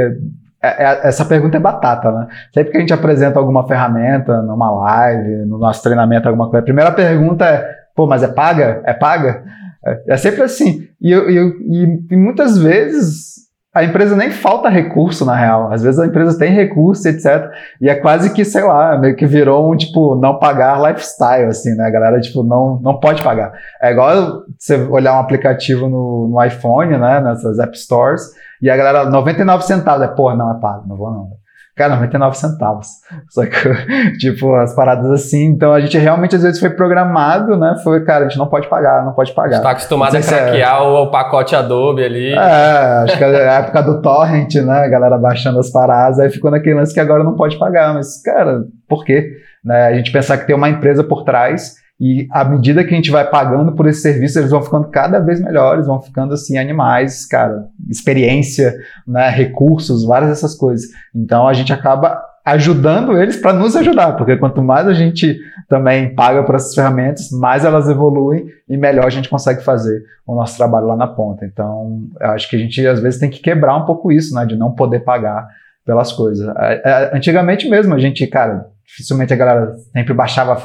é, 0.61 0.83
é, 0.83 1.07
essa 1.07 1.23
pergunta 1.23 1.55
é 1.55 1.61
batata, 1.61 2.11
né? 2.11 2.27
Sempre 2.53 2.71
que 2.71 2.77
a 2.77 2.81
gente 2.81 2.93
apresenta 2.93 3.39
alguma 3.39 3.65
ferramenta 3.65 4.41
numa 4.41 4.69
live, 4.69 5.45
no 5.45 5.57
nosso 5.57 5.81
treinamento, 5.81 6.27
alguma 6.27 6.49
coisa, 6.49 6.59
a 6.59 6.65
primeira 6.65 6.91
pergunta 6.91 7.45
é: 7.45 7.65
pô, 7.95 8.05
mas 8.05 8.21
é 8.21 8.27
paga? 8.27 8.81
É 8.83 8.93
paga? 8.93 9.63
É, 9.85 10.13
é 10.13 10.17
sempre 10.17 10.41
assim. 10.41 10.87
E, 11.01 11.13
e, 11.13 12.05
e, 12.11 12.15
muitas 12.15 12.57
vezes 12.57 13.35
a 13.73 13.83
empresa 13.83 14.15
nem 14.15 14.31
falta 14.31 14.69
recurso, 14.69 15.25
na 15.25 15.35
real. 15.35 15.71
Às 15.71 15.83
vezes 15.83 15.99
a 15.99 16.05
empresa 16.05 16.39
tem 16.39 16.49
recurso, 16.49 17.07
etc. 17.09 17.51
E 17.81 17.89
é 17.89 17.95
quase 17.95 18.33
que, 18.33 18.45
sei 18.45 18.63
lá, 18.63 18.97
meio 18.97 19.17
que 19.17 19.25
virou 19.25 19.71
um, 19.71 19.75
tipo, 19.75 20.15
não 20.15 20.39
pagar 20.39 20.81
lifestyle, 20.81 21.47
assim, 21.47 21.75
né? 21.75 21.85
A 21.85 21.89
galera, 21.89 22.21
tipo, 22.21 22.41
não, 22.41 22.79
não 22.81 22.99
pode 22.99 23.21
pagar. 23.21 23.51
É 23.81 23.91
igual 23.91 24.43
você 24.57 24.77
olhar 24.77 25.15
um 25.15 25.19
aplicativo 25.19 25.89
no, 25.89 26.29
no 26.29 26.43
iPhone, 26.43 26.97
né? 26.97 27.19
Nessas 27.19 27.59
App 27.59 27.77
Stores, 27.77 28.31
e 28.61 28.69
a 28.69 28.77
galera, 28.77 29.09
99 29.09 29.65
centavos. 29.65 30.05
É, 30.05 30.07
porra, 30.07 30.35
não 30.35 30.55
é 30.55 30.59
pago, 30.59 30.87
não 30.87 30.95
vou 30.95 31.11
não. 31.11 31.44
Cara, 31.75 31.95
99 31.95 32.37
centavos. 32.37 32.87
Só 33.29 33.45
que, 33.45 34.17
tipo, 34.17 34.55
as 34.55 34.73
paradas 34.73 35.11
assim. 35.11 35.47
Então 35.47 35.73
a 35.73 35.81
gente 35.81 35.97
realmente 35.97 36.35
às 36.35 36.43
vezes 36.43 36.59
foi 36.59 36.69
programado, 36.69 37.57
né? 37.57 37.75
Foi, 37.83 38.03
cara, 38.05 38.25
a 38.25 38.29
gente 38.29 38.37
não 38.37 38.47
pode 38.47 38.67
pagar, 38.69 39.03
não 39.03 39.13
pode 39.13 39.33
pagar. 39.33 39.57
Está 39.57 39.71
acostumado 39.71 40.15
a 40.15 40.21
craquear 40.21 40.77
é... 40.77 40.81
o, 40.81 41.11
pacote 41.11 41.55
Adobe 41.55 42.03
ali. 42.03 42.31
É, 42.31 43.03
acho 43.03 43.17
que 43.17 43.23
é 43.23 43.27
a 43.49 43.53
época 43.55 43.81
do 43.83 44.01
Torrent, 44.01 44.55
né? 44.55 44.85
A 44.85 44.87
galera 44.87 45.17
baixando 45.17 45.59
as 45.59 45.69
paradas, 45.69 46.19
aí 46.19 46.29
ficou 46.29 46.49
naquele 46.49 46.75
lance 46.75 46.93
que 46.93 46.99
agora 46.99 47.23
não 47.23 47.35
pode 47.35 47.57
pagar. 47.57 47.93
Mas, 47.93 48.21
cara, 48.21 48.63
por 48.87 49.03
quê? 49.03 49.33
Né? 49.63 49.87
A 49.87 49.95
gente 49.95 50.11
pensar 50.11 50.37
que 50.37 50.47
tem 50.47 50.55
uma 50.55 50.69
empresa 50.69 51.03
por 51.03 51.23
trás 51.23 51.75
e 51.99 52.27
à 52.31 52.43
medida 52.43 52.83
que 52.83 52.93
a 52.93 52.95
gente 52.95 53.11
vai 53.11 53.29
pagando 53.29 53.73
por 53.73 53.87
esse 53.87 54.01
serviço, 54.01 54.37
eles 54.37 54.51
vão 54.51 54.61
ficando 54.61 54.89
cada 54.89 55.19
vez 55.19 55.39
melhores, 55.39 55.87
vão 55.87 56.01
ficando 56.01 56.33
assim 56.33 56.57
animais, 56.57 57.25
cara, 57.25 57.67
experiência, 57.89 58.75
né, 59.07 59.29
recursos, 59.29 60.05
várias 60.05 60.29
dessas 60.29 60.55
coisas. 60.55 60.89
Então 61.13 61.47
a 61.47 61.53
gente 61.53 61.71
acaba 61.71 62.21
ajudando 62.45 63.19
eles 63.19 63.37
para 63.37 63.53
nos 63.53 63.75
ajudar, 63.75 64.13
porque 64.17 64.37
quanto 64.37 64.61
mais 64.61 64.87
a 64.87 64.93
gente 64.93 65.39
também 65.67 66.13
paga 66.13 66.43
por 66.43 66.53
essas 66.53 66.75
ferramentas, 66.75 67.31
mais 67.31 67.65
elas 67.65 67.89
evoluem 67.89 68.45
e 68.69 68.77
melhor 68.77 69.05
a 69.05 69.09
gente 69.09 69.29
consegue 69.29 69.63
fazer 69.63 70.03
o 70.27 70.35
nosso 70.35 70.55
trabalho 70.55 70.85
lá 70.85 70.95
na 70.95 71.07
ponta. 71.07 71.45
Então, 71.45 72.07
eu 72.19 72.29
acho 72.31 72.47
que 72.49 72.55
a 72.55 72.59
gente 72.59 72.85
às 72.85 72.99
vezes 72.99 73.19
tem 73.19 73.29
que 73.29 73.39
quebrar 73.39 73.75
um 73.77 73.85
pouco 73.85 74.11
isso, 74.11 74.35
né, 74.35 74.45
de 74.45 74.55
não 74.55 74.73
poder 74.73 74.99
pagar 74.99 75.47
pelas 75.85 76.11
coisas. 76.11 76.47
É, 76.57 76.81
é, 76.83 77.17
antigamente 77.17 77.67
mesmo, 77.67 77.95
a 77.95 77.99
gente, 77.99 78.25
cara, 78.27 78.67
dificilmente 78.85 79.33
a 79.33 79.37
galera 79.37 79.73
sempre 79.93 80.13
baixava 80.13 80.55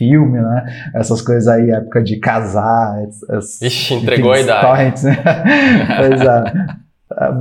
filme, 0.00 0.40
né? 0.40 0.64
Essas 0.94 1.20
coisas 1.20 1.46
aí, 1.46 1.70
época 1.70 2.02
de 2.02 2.18
casar. 2.18 2.96
As, 3.28 3.60
Ixi, 3.60 3.94
entregou 3.94 4.32
a 4.32 4.40
idade. 4.40 4.66
Torrents, 4.66 5.02
né? 5.04 5.16
pois 5.98 6.20
é. 6.22 6.80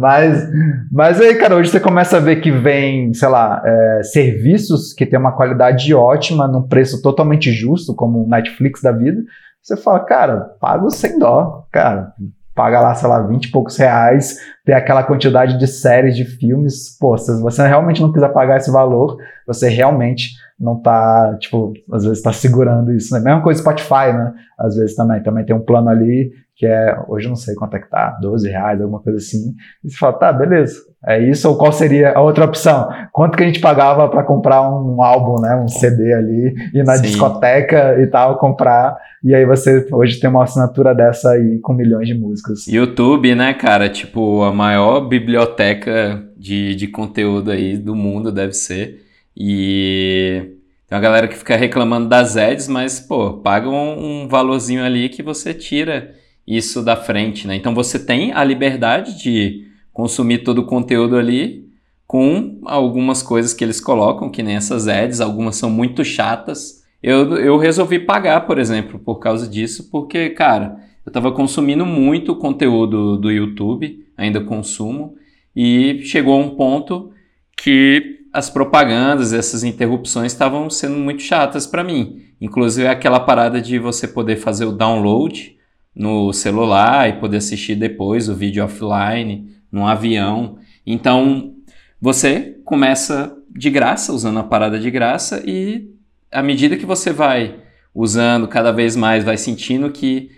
Mas, 0.02 0.50
mas 0.92 1.22
aí, 1.22 1.36
cara, 1.36 1.56
hoje 1.56 1.70
você 1.70 1.80
começa 1.80 2.18
a 2.18 2.20
ver 2.20 2.42
que 2.42 2.52
vem, 2.52 3.14
sei 3.14 3.30
lá, 3.30 3.62
é, 3.64 4.02
serviços 4.04 4.94
que 4.94 5.06
tem 5.06 5.18
uma 5.18 5.32
qualidade 5.32 5.94
ótima, 5.94 6.48
num 6.48 6.68
preço 6.68 7.02
totalmente 7.02 7.52
justo, 7.52 7.96
como 7.96 8.26
o 8.26 8.28
Netflix 8.28 8.82
da 8.82 8.92
vida. 8.92 9.22
Você 9.62 9.78
fala, 9.78 10.00
cara, 10.02 10.38
pago 10.60 10.90
sem 10.90 11.18
dó, 11.18 11.66
cara, 11.72 12.14
paga 12.60 12.82
lá, 12.82 12.94
sei 12.94 13.08
lá, 13.08 13.22
20 13.22 13.46
e 13.46 13.52
poucos 13.52 13.78
reais, 13.78 14.36
ter 14.66 14.74
aquela 14.74 15.02
quantidade 15.02 15.58
de 15.58 15.66
séries, 15.66 16.14
de 16.14 16.26
filmes. 16.26 16.98
Pô, 17.00 17.18
se 17.18 17.42
você 17.42 17.66
realmente 17.66 18.02
não 18.02 18.12
quiser 18.12 18.34
pagar 18.34 18.58
esse 18.58 18.70
valor, 18.70 19.16
você 19.48 19.70
realmente 19.70 20.32
não 20.60 20.76
tá, 20.76 21.38
tipo, 21.40 21.72
às 21.90 22.04
vezes 22.04 22.22
tá 22.22 22.34
segurando 22.34 22.92
isso. 22.92 23.14
Né? 23.14 23.22
Mesma 23.22 23.42
coisa 23.42 23.62
Spotify, 23.62 24.12
né? 24.12 24.34
Às 24.60 24.76
vezes 24.76 24.94
também. 24.94 25.24
Também 25.24 25.46
tem 25.46 25.56
um 25.56 25.62
plano 25.62 25.88
ali 25.88 26.34
que 26.60 26.66
é, 26.66 26.94
hoje 27.08 27.26
eu 27.26 27.30
não 27.30 27.38
sei 27.38 27.56
quanto 27.56 27.78
é 27.78 27.80
que 27.80 27.90
tá, 27.90 28.18
12 28.22 28.50
reais, 28.50 28.82
alguma 28.82 29.00
coisa 29.00 29.18
assim. 29.18 29.56
E 29.82 29.90
você 29.90 29.96
fala, 29.98 30.12
tá, 30.12 30.34
beleza, 30.34 30.76
é 31.08 31.18
isso, 31.18 31.48
ou 31.48 31.58
qual 31.58 31.72
seria 31.72 32.12
a 32.12 32.22
outra 32.22 32.44
opção? 32.44 32.90
Quanto 33.14 33.38
que 33.38 33.44
a 33.44 33.46
gente 33.46 33.62
pagava 33.62 34.10
para 34.10 34.24
comprar 34.24 34.62
um 34.70 35.02
álbum, 35.02 35.42
né, 35.42 35.56
um 35.56 35.70
CD 35.70 36.14
ali, 36.14 36.54
ir 36.74 36.84
na 36.84 36.98
Sim. 36.98 37.04
discoteca 37.04 37.98
e 38.02 38.08
tal, 38.08 38.38
comprar, 38.38 38.98
e 39.24 39.34
aí 39.34 39.46
você 39.46 39.88
hoje 39.90 40.20
tem 40.20 40.30
uma 40.30 40.44
assinatura 40.44 40.94
dessa 40.94 41.32
aí 41.32 41.60
com 41.60 41.72
milhões 41.72 42.10
de 42.10 42.14
músicas. 42.14 42.68
YouTube, 42.68 43.34
né, 43.36 43.54
cara, 43.54 43.88
tipo, 43.88 44.44
a 44.44 44.52
maior 44.52 45.08
biblioteca 45.08 46.22
de, 46.36 46.76
de 46.76 46.88
conteúdo 46.90 47.52
aí 47.52 47.78
do 47.78 47.96
mundo 47.96 48.34
deve 48.34 48.52
ser, 48.52 49.02
e... 49.36 50.56
Tem 50.90 50.98
uma 50.98 51.04
galera 51.04 51.28
que 51.28 51.38
fica 51.38 51.56
reclamando 51.56 52.10
das 52.10 52.36
ads, 52.36 52.68
mas, 52.68 53.00
pô, 53.00 53.34
paga 53.34 53.70
um, 53.70 54.24
um 54.24 54.28
valorzinho 54.28 54.84
ali 54.84 55.08
que 55.08 55.22
você 55.22 55.54
tira 55.54 56.16
isso 56.50 56.82
da 56.82 56.96
frente, 56.96 57.46
né? 57.48 57.56
Então 57.56 57.76
você 57.76 58.00
tem 58.04 58.34
a 58.34 58.44
liberdade 58.44 59.22
de 59.22 59.68
consumir 59.94 60.40
todo 60.40 60.60
o 60.60 60.66
conteúdo 60.66 61.16
ali 61.16 61.70
com 62.08 62.60
algumas 62.66 63.22
coisas 63.22 63.54
que 63.54 63.64
eles 63.64 63.80
colocam, 63.80 64.32
que 64.32 64.42
nem 64.42 64.56
essas 64.56 64.88
ads, 64.88 65.22
algumas 65.22 65.58
são 65.58 65.70
muito 65.70 66.04
chatas. 66.04 66.84
Eu, 67.04 67.38
eu 67.38 67.56
resolvi 67.58 68.00
pagar, 68.00 68.48
por 68.48 68.58
exemplo, 68.58 68.98
por 68.98 69.20
causa 69.20 69.48
disso, 69.48 69.90
porque, 69.92 70.32
cara, 70.32 70.80
eu 71.06 71.12
estava 71.12 71.32
consumindo 71.32 71.86
muito 71.86 72.36
conteúdo 72.36 73.16
do 73.16 73.30
YouTube, 73.30 74.04
ainda 74.18 74.42
consumo, 74.42 75.16
e 75.56 76.02
chegou 76.04 76.40
um 76.40 76.56
ponto 76.56 77.12
que 77.56 78.18
as 78.34 78.50
propagandas, 78.50 79.34
essas 79.34 79.64
interrupções 79.64 80.32
estavam 80.32 80.68
sendo 80.68 80.98
muito 80.98 81.22
chatas 81.22 81.68
para 81.68 81.84
mim. 81.84 82.24
Inclusive 82.42 82.88
aquela 82.88 83.20
parada 83.20 83.62
de 83.62 83.78
você 83.78 84.08
poder 84.08 84.38
fazer 84.38 84.66
o 84.66 84.72
download 84.72 85.59
no 85.96 86.32
celular 86.32 87.10
e 87.10 87.20
poder 87.20 87.38
assistir 87.38 87.76
depois 87.76 88.30
o 88.30 88.36
vídeo 88.36 88.64
offline, 88.64 89.54
no 89.72 89.88
avião. 89.88 90.58
Então, 90.86 91.56
você 92.02 92.58
começa 92.64 93.36
de 93.50 93.70
graça, 93.70 94.14
usando 94.14 94.40
a 94.40 94.44
parada 94.44 94.80
de 94.80 94.90
graça, 94.90 95.44
e 95.46 95.90
à 96.32 96.42
medida 96.42 96.78
que 96.78 96.86
você 96.86 97.12
vai 97.12 97.60
usando 97.94 98.48
cada 98.48 98.72
vez 98.72 98.96
mais, 98.96 99.24
vai 99.24 99.38
sentindo 99.38 99.92
que 99.92 100.32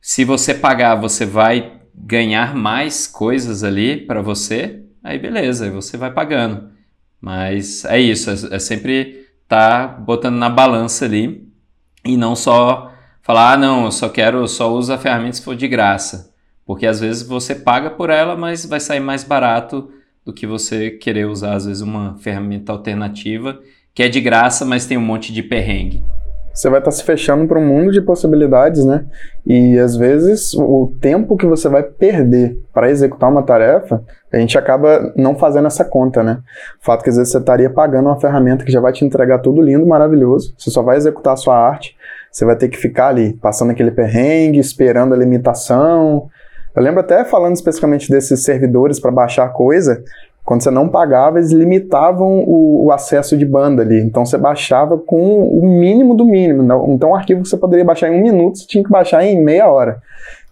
se 0.00 0.24
você 0.24 0.54
pagar, 0.54 0.94
você 0.96 1.24
vai 1.24 1.80
ganhar 1.94 2.54
mais 2.54 3.06
coisas 3.06 3.62
ali 3.62 3.96
para 3.96 4.22
você, 4.22 4.82
aí 5.02 5.18
beleza, 5.18 5.66
aí 5.66 5.70
você 5.70 5.96
vai 5.96 6.12
pagando. 6.12 6.70
Mas 7.20 7.84
é 7.84 8.00
isso, 8.00 8.30
é, 8.30 8.56
é 8.56 8.58
sempre 8.58 9.26
tá 9.46 9.86
botando 9.86 10.36
na 10.36 10.48
balança 10.48 11.04
ali 11.04 11.46
e 12.04 12.16
não 12.16 12.34
só 12.34 12.89
falar, 13.22 13.52
ah, 13.52 13.56
não, 13.56 13.84
eu 13.84 13.92
só 13.92 14.08
quero, 14.08 14.46
só 14.48 14.72
uso 14.72 14.92
a 14.92 14.98
ferramenta 14.98 15.36
se 15.36 15.42
for 15.42 15.56
de 15.56 15.68
graça. 15.68 16.30
Porque 16.66 16.86
às 16.86 17.00
vezes 17.00 17.22
você 17.22 17.54
paga 17.54 17.90
por 17.90 18.10
ela, 18.10 18.36
mas 18.36 18.64
vai 18.64 18.80
sair 18.80 19.00
mais 19.00 19.24
barato 19.24 19.90
do 20.24 20.32
que 20.32 20.46
você 20.46 20.90
querer 20.90 21.26
usar, 21.26 21.54
às 21.54 21.66
vezes, 21.66 21.82
uma 21.82 22.16
ferramenta 22.18 22.72
alternativa 22.72 23.58
que 23.94 24.02
é 24.02 24.08
de 24.08 24.20
graça, 24.20 24.64
mas 24.64 24.86
tem 24.86 24.96
um 24.96 25.02
monte 25.02 25.32
de 25.32 25.42
perrengue. 25.42 26.02
Você 26.52 26.68
vai 26.68 26.80
estar 26.80 26.90
tá 26.90 26.96
se 26.96 27.04
fechando 27.04 27.46
para 27.46 27.58
um 27.58 27.66
mundo 27.66 27.92
de 27.92 28.00
possibilidades, 28.02 28.84
né? 28.84 29.06
E 29.46 29.78
às 29.78 29.96
vezes 29.96 30.52
o 30.54 30.92
tempo 31.00 31.36
que 31.36 31.46
você 31.46 31.68
vai 31.68 31.82
perder 31.82 32.58
para 32.72 32.90
executar 32.90 33.30
uma 33.30 33.42
tarefa, 33.42 34.02
a 34.32 34.36
gente 34.36 34.58
acaba 34.58 35.12
não 35.16 35.36
fazendo 35.36 35.66
essa 35.66 35.84
conta, 35.84 36.22
né? 36.22 36.38
O 36.80 36.84
fato 36.84 37.04
que 37.04 37.10
às 37.10 37.16
vezes 37.16 37.32
você 37.32 37.38
estaria 37.38 37.70
pagando 37.70 38.08
uma 38.08 38.20
ferramenta 38.20 38.64
que 38.64 38.72
já 38.72 38.80
vai 38.80 38.92
te 38.92 39.04
entregar 39.04 39.38
tudo 39.38 39.62
lindo, 39.62 39.86
maravilhoso, 39.86 40.52
você 40.58 40.70
só 40.70 40.82
vai 40.82 40.96
executar 40.96 41.34
a 41.34 41.36
sua 41.36 41.56
arte, 41.56 41.96
você 42.30 42.44
vai 42.44 42.56
ter 42.56 42.68
que 42.68 42.76
ficar 42.76 43.08
ali, 43.08 43.32
passando 43.34 43.70
aquele 43.70 43.90
perrengue, 43.90 44.58
esperando 44.58 45.14
a 45.14 45.16
limitação. 45.16 46.28
Eu 46.74 46.82
lembro 46.82 47.00
até 47.00 47.24
falando 47.24 47.56
especificamente 47.56 48.10
desses 48.10 48.44
servidores 48.44 49.00
para 49.00 49.10
baixar 49.10 49.48
coisa, 49.48 50.02
quando 50.44 50.62
você 50.62 50.70
não 50.70 50.88
pagava, 50.88 51.38
eles 51.38 51.52
limitavam 51.52 52.44
o, 52.46 52.86
o, 52.86 52.92
acesso 52.92 53.36
de 53.36 53.44
banda 53.44 53.82
ali. 53.82 54.00
Então 54.00 54.24
você 54.24 54.36
baixava 54.38 54.98
com 54.98 55.46
o 55.46 55.64
mínimo 55.64 56.14
do 56.14 56.24
mínimo. 56.24 56.62
Então, 56.88 57.10
um 57.10 57.14
arquivo 57.14 57.42
que 57.42 57.48
você 57.48 57.56
poderia 57.56 57.84
baixar 57.84 58.08
em 58.08 58.18
um 58.18 58.22
minuto, 58.22 58.58
você 58.58 58.66
tinha 58.66 58.82
que 58.82 58.90
baixar 58.90 59.24
em 59.24 59.42
meia 59.42 59.68
hora. 59.68 60.02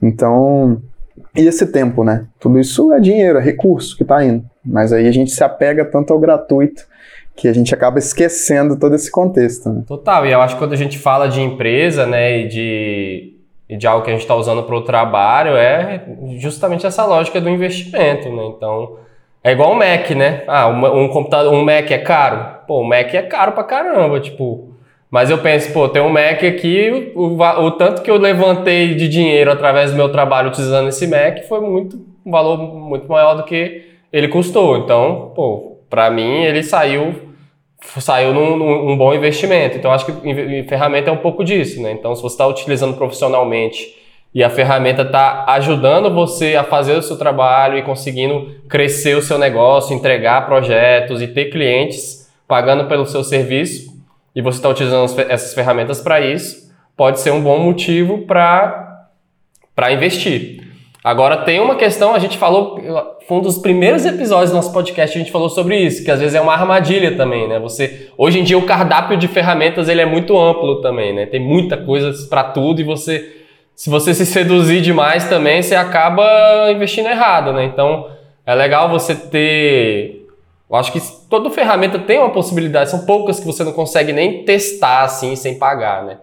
Então, 0.01 0.81
e 1.37 1.47
esse 1.47 1.67
tempo, 1.67 2.05
né? 2.05 2.27
Tudo 2.39 2.59
isso 2.59 2.93
é 2.93 3.01
dinheiro, 3.01 3.39
é 3.39 3.43
recurso 3.43 3.97
que 3.97 4.03
está 4.03 4.25
indo. 4.25 4.45
Mas 4.65 4.93
aí 4.93 5.09
a 5.09 5.13
gente 5.13 5.31
se 5.31 5.43
apega 5.43 5.85
tanto 5.85 6.13
ao 6.13 6.19
gratuito 6.19 6.87
que 7.39 7.47
a 7.47 7.53
gente 7.53 7.73
acaba 7.73 8.01
esquecendo 8.01 8.77
todo 8.77 8.97
esse 8.97 9.09
contexto. 9.09 9.69
Né? 9.69 9.85
Total, 9.87 10.27
e 10.27 10.33
eu 10.33 10.43
acho 10.43 10.55
que 10.55 10.59
quando 10.59 10.73
a 10.73 10.77
gente 10.77 10.99
fala 10.99 11.29
de 11.29 11.41
empresa, 11.41 12.05
né, 12.05 12.41
e 12.41 12.49
de, 12.49 13.35
e 13.69 13.77
de 13.77 13.87
algo 13.87 14.05
que 14.05 14.11
a 14.11 14.13
gente 14.13 14.23
está 14.23 14.35
usando 14.35 14.65
para 14.65 14.75
o 14.75 14.83
trabalho, 14.83 15.57
é 15.57 16.03
justamente 16.37 16.85
essa 16.85 17.07
lógica 17.07 17.41
do 17.41 17.49
investimento, 17.49 18.29
né? 18.29 18.45
Então, 18.57 18.97
é 19.45 19.53
igual 19.53 19.71
um 19.71 19.77
Mac, 19.77 20.11
né? 20.11 20.43
Ah, 20.49 20.69
um, 20.69 21.05
um 21.05 21.09
computador, 21.09 21.55
um 21.55 21.65
Mac 21.65 21.89
é 21.93 21.99
caro? 21.99 22.59
Pô, 22.67 22.81
o 22.81 22.85
Mac 22.85 23.15
é 23.15 23.23
caro 23.23 23.53
pra 23.53 23.63
caramba, 23.63 24.19
tipo... 24.19 24.75
Mas 25.09 25.31
eu 25.31 25.39
penso, 25.39 25.73
pô, 25.73 25.89
tem 25.89 26.03
um 26.03 26.11
Mac 26.11 26.43
aqui, 26.43 27.13
o, 27.15 27.35
o, 27.35 27.65
o 27.67 27.71
tanto 27.71 28.03
que 28.03 28.11
eu 28.11 28.19
levantei 28.19 28.95
de 28.97 29.09
dinheiro 29.09 29.51
através 29.51 29.93
do 29.93 29.97
meu 29.97 30.11
trabalho 30.11 30.49
utilizando 30.49 30.89
esse 30.89 31.07
Mac 31.07 31.45
foi 31.49 31.61
muito, 31.61 32.05
um 32.27 32.31
valor 32.31 32.59
muito 32.59 33.09
maior 33.09 33.35
do 33.35 33.45
que 33.45 33.87
ele 34.13 34.27
custou. 34.29 34.77
Então, 34.77 35.33
pô, 35.35 35.79
para 35.89 36.11
mim 36.11 36.43
ele 36.43 36.63
saiu 36.63 37.28
saiu 37.81 38.35
num, 38.35 38.57
num, 38.57 38.91
um 38.91 38.97
bom 38.97 39.15
investimento. 39.15 39.77
Então, 39.77 39.91
acho 39.93 40.07
que 40.07 40.65
ferramenta 40.69 41.11
é 41.11 41.13
um 41.13 41.19
pouco 41.19 41.45
disso, 41.45 41.81
né? 41.81 41.93
Então, 41.93 42.15
se 42.15 42.23
você 42.23 42.35
está 42.35 42.47
utilizando 42.47 42.97
profissionalmente 42.97 43.97
e 44.35 44.45
a 44.45 44.51
ferramenta 44.51 45.03
está 45.03 45.45
ajudando 45.49 46.13
você 46.13 46.55
a 46.57 46.65
fazer 46.65 46.95
o 46.95 47.03
seu 47.03 47.17
trabalho 47.17 47.79
e 47.79 47.83
conseguindo 47.83 48.55
crescer 48.69 49.17
o 49.17 49.23
seu 49.23 49.39
negócio, 49.39 49.95
entregar 49.95 50.47
projetos 50.47 51.23
e 51.23 51.29
ter 51.29 51.47
clientes 51.47 52.29
pagando 52.47 52.87
pelo 52.87 53.07
seu 53.07 53.23
serviço, 53.23 53.97
e 54.35 54.41
você 54.41 54.59
está 54.59 54.69
utilizando 54.69 55.05
essas 55.29 55.53
ferramentas 55.55 56.01
para 56.01 56.21
isso, 56.21 56.73
pode 56.97 57.21
ser 57.21 57.31
um 57.31 57.43
bom 57.43 57.59
motivo 57.59 58.27
para 58.27 59.09
investir. 59.91 60.58
Agora 61.09 61.39
tem 61.39 61.59
uma 61.59 61.75
questão, 61.75 62.15
a 62.15 62.19
gente 62.19 62.37
falou, 62.37 62.79
foi 63.27 63.39
um 63.39 63.41
dos 63.41 63.57
primeiros 63.57 64.05
episódios 64.05 64.51
do 64.51 64.57
nosso 64.57 64.71
podcast, 64.71 65.17
a 65.17 65.19
gente 65.19 65.33
falou 65.33 65.49
sobre 65.49 65.79
isso, 65.79 66.05
que 66.05 66.11
às 66.11 66.21
vezes 66.21 66.35
é 66.35 66.41
uma 66.41 66.53
armadilha 66.53 67.17
também, 67.17 67.49
né? 67.49 67.59
Você, 67.61 68.11
hoje 68.19 68.41
em 68.41 68.45
dia 68.45 68.59
o 68.59 68.67
cardápio 68.67 69.17
de 69.17 69.27
ferramentas 69.27 69.89
ele 69.89 70.03
é 70.03 70.05
muito 70.05 70.39
amplo 70.39 70.83
também, 70.83 71.15
né? 71.15 71.25
Tem 71.25 71.41
muita 71.41 71.79
coisa 71.79 72.13
para 72.29 72.45
tudo 72.45 72.83
e 72.83 72.85
você, 72.85 73.27
se 73.75 73.89
você 73.89 74.13
se 74.13 74.27
seduzir 74.27 74.83
demais 74.83 75.27
também, 75.31 75.63
você 75.63 75.75
acaba 75.75 76.71
investindo 76.73 77.09
errado, 77.09 77.55
né? 77.55 77.65
Então 77.65 78.11
é 78.45 78.55
legal 78.55 78.91
você 78.91 79.15
ter, 79.15 80.27
eu 80.69 80.77
acho 80.77 80.93
que 80.93 81.01
toda 81.31 81.49
ferramenta 81.49 81.99
tem 81.99 82.19
uma 82.19 82.33
possibilidade, 82.33 82.91
são 82.91 83.07
poucas 83.07 83.41
que 83.41 83.47
você 83.47 83.65
não 83.65 83.73
consegue 83.73 84.13
nem 84.13 84.45
testar 84.45 85.05
assim 85.05 85.35
sem 85.37 85.59
pagar, 85.59 86.05
né? 86.05 86.19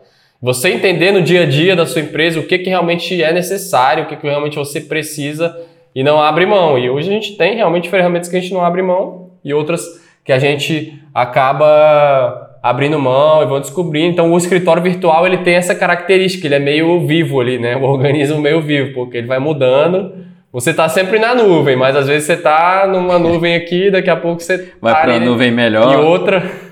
Você 0.45 0.69
entender 0.69 1.11
no 1.11 1.23
dia 1.23 1.41
a 1.41 1.45
dia 1.47 1.75
da 1.75 1.87
sua 1.87 2.03
empresa 2.03 2.39
o 2.39 2.43
que, 2.43 2.59
que 2.59 2.69
realmente 2.69 3.23
é 3.23 3.33
necessário, 3.33 4.03
o 4.03 4.05
que, 4.05 4.15
que 4.15 4.27
realmente 4.27 4.57
você 4.57 4.79
precisa 4.79 5.59
e 5.95 6.03
não 6.03 6.21
abre 6.21 6.45
mão. 6.45 6.77
E 6.77 6.87
hoje 6.87 7.09
a 7.09 7.13
gente 7.13 7.35
tem 7.35 7.55
realmente 7.55 7.89
ferramentas 7.89 8.29
que 8.29 8.37
a 8.37 8.39
gente 8.39 8.53
não 8.53 8.63
abre 8.63 8.83
mão 8.83 9.31
e 9.43 9.51
outras 9.55 9.83
que 10.23 10.31
a 10.31 10.37
gente 10.37 11.01
acaba 11.11 12.59
abrindo 12.61 12.99
mão 12.99 13.41
e 13.41 13.47
vão 13.47 13.59
descobrir. 13.59 14.03
Então 14.03 14.31
o 14.31 14.37
escritório 14.37 14.83
virtual 14.83 15.25
ele 15.25 15.39
tem 15.39 15.55
essa 15.55 15.73
característica, 15.73 16.45
ele 16.45 16.53
é 16.53 16.59
meio 16.59 17.07
vivo 17.07 17.41
ali, 17.41 17.57
né? 17.57 17.75
O 17.81 17.81
organismo 17.81 18.39
meio 18.39 18.61
vivo, 18.61 18.93
porque 18.93 19.17
ele 19.17 19.25
vai 19.25 19.39
mudando. 19.39 20.13
Você 20.53 20.69
está 20.69 20.87
sempre 20.87 21.17
na 21.17 21.33
nuvem, 21.33 21.75
mas 21.75 21.95
às 21.95 22.07
vezes 22.07 22.27
você 22.27 22.33
está 22.33 22.85
numa 22.87 23.17
nuvem 23.17 23.55
aqui, 23.55 23.89
daqui 23.89 24.11
a 24.11 24.15
pouco 24.15 24.43
você 24.43 24.73
vai 24.79 24.93
tá 24.93 25.01
para 25.01 25.15
a 25.15 25.19
nuvem 25.19 25.49
melhor 25.49 25.91
e 25.91 25.97
outra. 25.97 26.64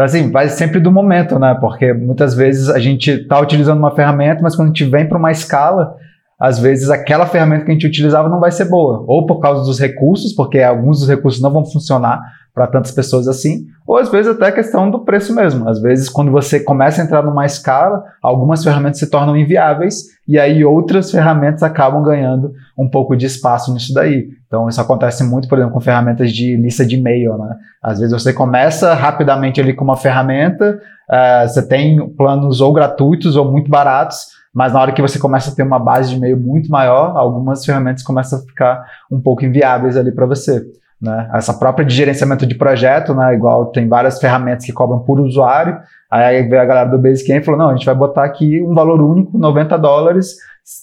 Então, 0.00 0.06
assim, 0.06 0.30
vai 0.30 0.48
sempre 0.48 0.80
do 0.80 0.90
momento, 0.90 1.38
né? 1.38 1.54
Porque 1.60 1.92
muitas 1.92 2.32
vezes 2.32 2.70
a 2.70 2.78
gente 2.78 3.10
está 3.10 3.38
utilizando 3.38 3.80
uma 3.80 3.94
ferramenta, 3.94 4.40
mas 4.40 4.56
quando 4.56 4.68
a 4.68 4.70
gente 4.70 4.86
vem 4.86 5.06
para 5.06 5.18
uma 5.18 5.30
escala, 5.30 5.94
às 6.40 6.58
vezes 6.58 6.88
aquela 6.88 7.26
ferramenta 7.26 7.66
que 7.66 7.70
a 7.70 7.74
gente 7.74 7.86
utilizava 7.86 8.26
não 8.26 8.40
vai 8.40 8.50
ser 8.50 8.64
boa. 8.64 9.04
Ou 9.06 9.26
por 9.26 9.40
causa 9.40 9.62
dos 9.62 9.78
recursos, 9.78 10.32
porque 10.32 10.58
alguns 10.58 11.00
dos 11.00 11.08
recursos 11.10 11.42
não 11.42 11.52
vão 11.52 11.66
funcionar 11.66 12.18
para 12.54 12.66
tantas 12.66 12.90
pessoas 12.90 13.28
assim, 13.28 13.66
ou 13.86 13.96
às 13.96 14.10
vezes 14.10 14.32
até 14.32 14.46
a 14.46 14.52
questão 14.52 14.90
do 14.90 15.04
preço 15.04 15.34
mesmo. 15.34 15.68
Às 15.68 15.80
vezes, 15.80 16.08
quando 16.08 16.30
você 16.30 16.60
começa 16.60 17.00
a 17.00 17.04
entrar 17.04 17.22
numa 17.22 17.46
escala, 17.46 18.04
algumas 18.22 18.62
ferramentas 18.62 18.98
se 18.98 19.08
tornam 19.08 19.36
inviáveis 19.36 20.04
e 20.26 20.38
aí 20.38 20.64
outras 20.64 21.10
ferramentas 21.10 21.62
acabam 21.62 22.02
ganhando 22.02 22.52
um 22.78 22.88
pouco 22.88 23.16
de 23.16 23.26
espaço 23.26 23.72
nisso 23.72 23.92
daí. 23.92 24.28
Então, 24.46 24.68
isso 24.68 24.80
acontece 24.80 25.24
muito, 25.24 25.48
por 25.48 25.58
exemplo, 25.58 25.74
com 25.74 25.80
ferramentas 25.80 26.32
de 26.32 26.56
lista 26.56 26.84
de 26.84 26.96
e-mail. 26.96 27.36
Né? 27.38 27.56
Às 27.82 28.00
vezes 28.00 28.12
você 28.12 28.32
começa 28.32 28.94
rapidamente 28.94 29.60
ali 29.60 29.72
com 29.72 29.84
uma 29.84 29.96
ferramenta, 29.96 30.80
uh, 31.08 31.48
você 31.48 31.66
tem 31.66 32.08
planos 32.10 32.60
ou 32.60 32.72
gratuitos 32.72 33.36
ou 33.36 33.50
muito 33.50 33.70
baratos, 33.70 34.26
mas 34.52 34.72
na 34.72 34.80
hora 34.80 34.92
que 34.92 35.02
você 35.02 35.18
começa 35.18 35.50
a 35.50 35.54
ter 35.54 35.62
uma 35.62 35.78
base 35.78 36.10
de 36.10 36.16
e-mail 36.16 36.38
muito 36.38 36.70
maior, 36.70 37.16
algumas 37.16 37.64
ferramentas 37.64 38.02
começam 38.02 38.38
a 38.38 38.42
ficar 38.42 38.84
um 39.10 39.20
pouco 39.20 39.44
inviáveis 39.44 39.96
ali 39.96 40.12
para 40.12 40.26
você. 40.26 40.64
Né? 41.00 41.30
Essa 41.34 41.54
própria 41.54 41.84
de 41.84 41.94
gerenciamento 41.94 42.46
de 42.46 42.54
projeto, 42.54 43.14
né? 43.14 43.34
igual 43.34 43.66
tem 43.66 43.88
várias 43.88 44.18
ferramentas 44.18 44.66
que 44.66 44.72
cobram 44.72 44.98
por 45.00 45.20
usuário, 45.20 45.78
aí 46.10 46.42
veio 46.46 46.60
a 46.60 46.66
galera 46.66 46.90
do 46.90 46.98
Basecamp 46.98 47.40
e 47.40 47.44
falou, 47.44 47.58
não, 47.58 47.70
a 47.70 47.76
gente 47.76 47.86
vai 47.86 47.94
botar 47.94 48.24
aqui 48.24 48.60
um 48.62 48.74
valor 48.74 49.00
único, 49.00 49.38
90 49.38 49.78
dólares, 49.78 50.36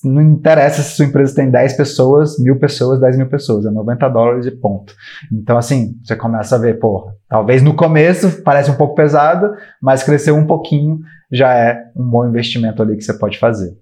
não 0.04 0.22
interessa 0.22 0.82
se 0.82 0.96
sua 0.96 1.06
empresa 1.06 1.36
tem 1.36 1.50
10 1.50 1.78
pessoas, 1.78 2.40
mil 2.40 2.58
pessoas, 2.58 3.00
10 3.00 3.18
mil 3.18 3.30
pessoas, 3.30 3.66
é 3.66 3.70
90 3.70 4.10
dólares 4.10 4.46
e 4.46 4.52
ponto. 4.52 4.94
Então, 5.32 5.58
assim, 5.58 5.96
você 6.04 6.16
começa 6.16 6.56
a 6.56 6.60
ver, 6.60 6.80
porra, 6.80 7.14
talvez 7.30 7.62
no 7.62 7.76
começo 7.76 8.42
parece 8.44 8.72
um 8.72 8.76
pouco 8.76 8.96
pesado, 8.96 9.52
mas 9.82 10.04
cresceu 10.04 10.36
um 10.36 10.46
pouquinho 10.46 11.00
já 11.32 11.54
é 11.54 11.84
um 11.96 12.10
bom 12.10 12.26
investimento 12.26 12.82
ali 12.82 12.96
que 12.96 13.04
você 13.04 13.14
pode 13.14 13.38
fazer. 13.38 13.78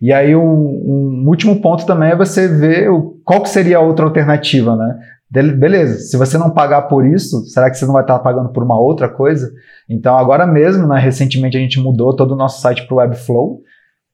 E 0.00 0.12
aí, 0.12 0.34
um, 0.36 0.42
um 0.42 1.24
último 1.26 1.60
ponto 1.60 1.84
também 1.84 2.10
é 2.10 2.16
você 2.16 2.46
ver 2.46 2.90
o, 2.90 3.20
qual 3.24 3.42
que 3.42 3.48
seria 3.48 3.78
a 3.78 3.82
outra 3.82 4.04
alternativa, 4.04 4.76
né? 4.76 4.98
Beleza, 5.30 5.98
se 5.98 6.16
você 6.16 6.38
não 6.38 6.50
pagar 6.50 6.82
por 6.82 7.04
isso, 7.04 7.44
será 7.46 7.68
que 7.70 7.76
você 7.76 7.84
não 7.84 7.92
vai 7.92 8.02
estar 8.02 8.18
pagando 8.20 8.48
por 8.48 8.62
uma 8.62 8.80
outra 8.80 9.10
coisa? 9.10 9.52
Então, 9.88 10.16
agora 10.16 10.46
mesmo, 10.46 10.86
né, 10.86 10.98
recentemente 10.98 11.56
a 11.56 11.60
gente 11.60 11.78
mudou 11.78 12.16
todo 12.16 12.32
o 12.32 12.36
nosso 12.36 12.62
site 12.62 12.86
para 12.86 12.94
o 12.94 12.98
Webflow. 12.98 13.60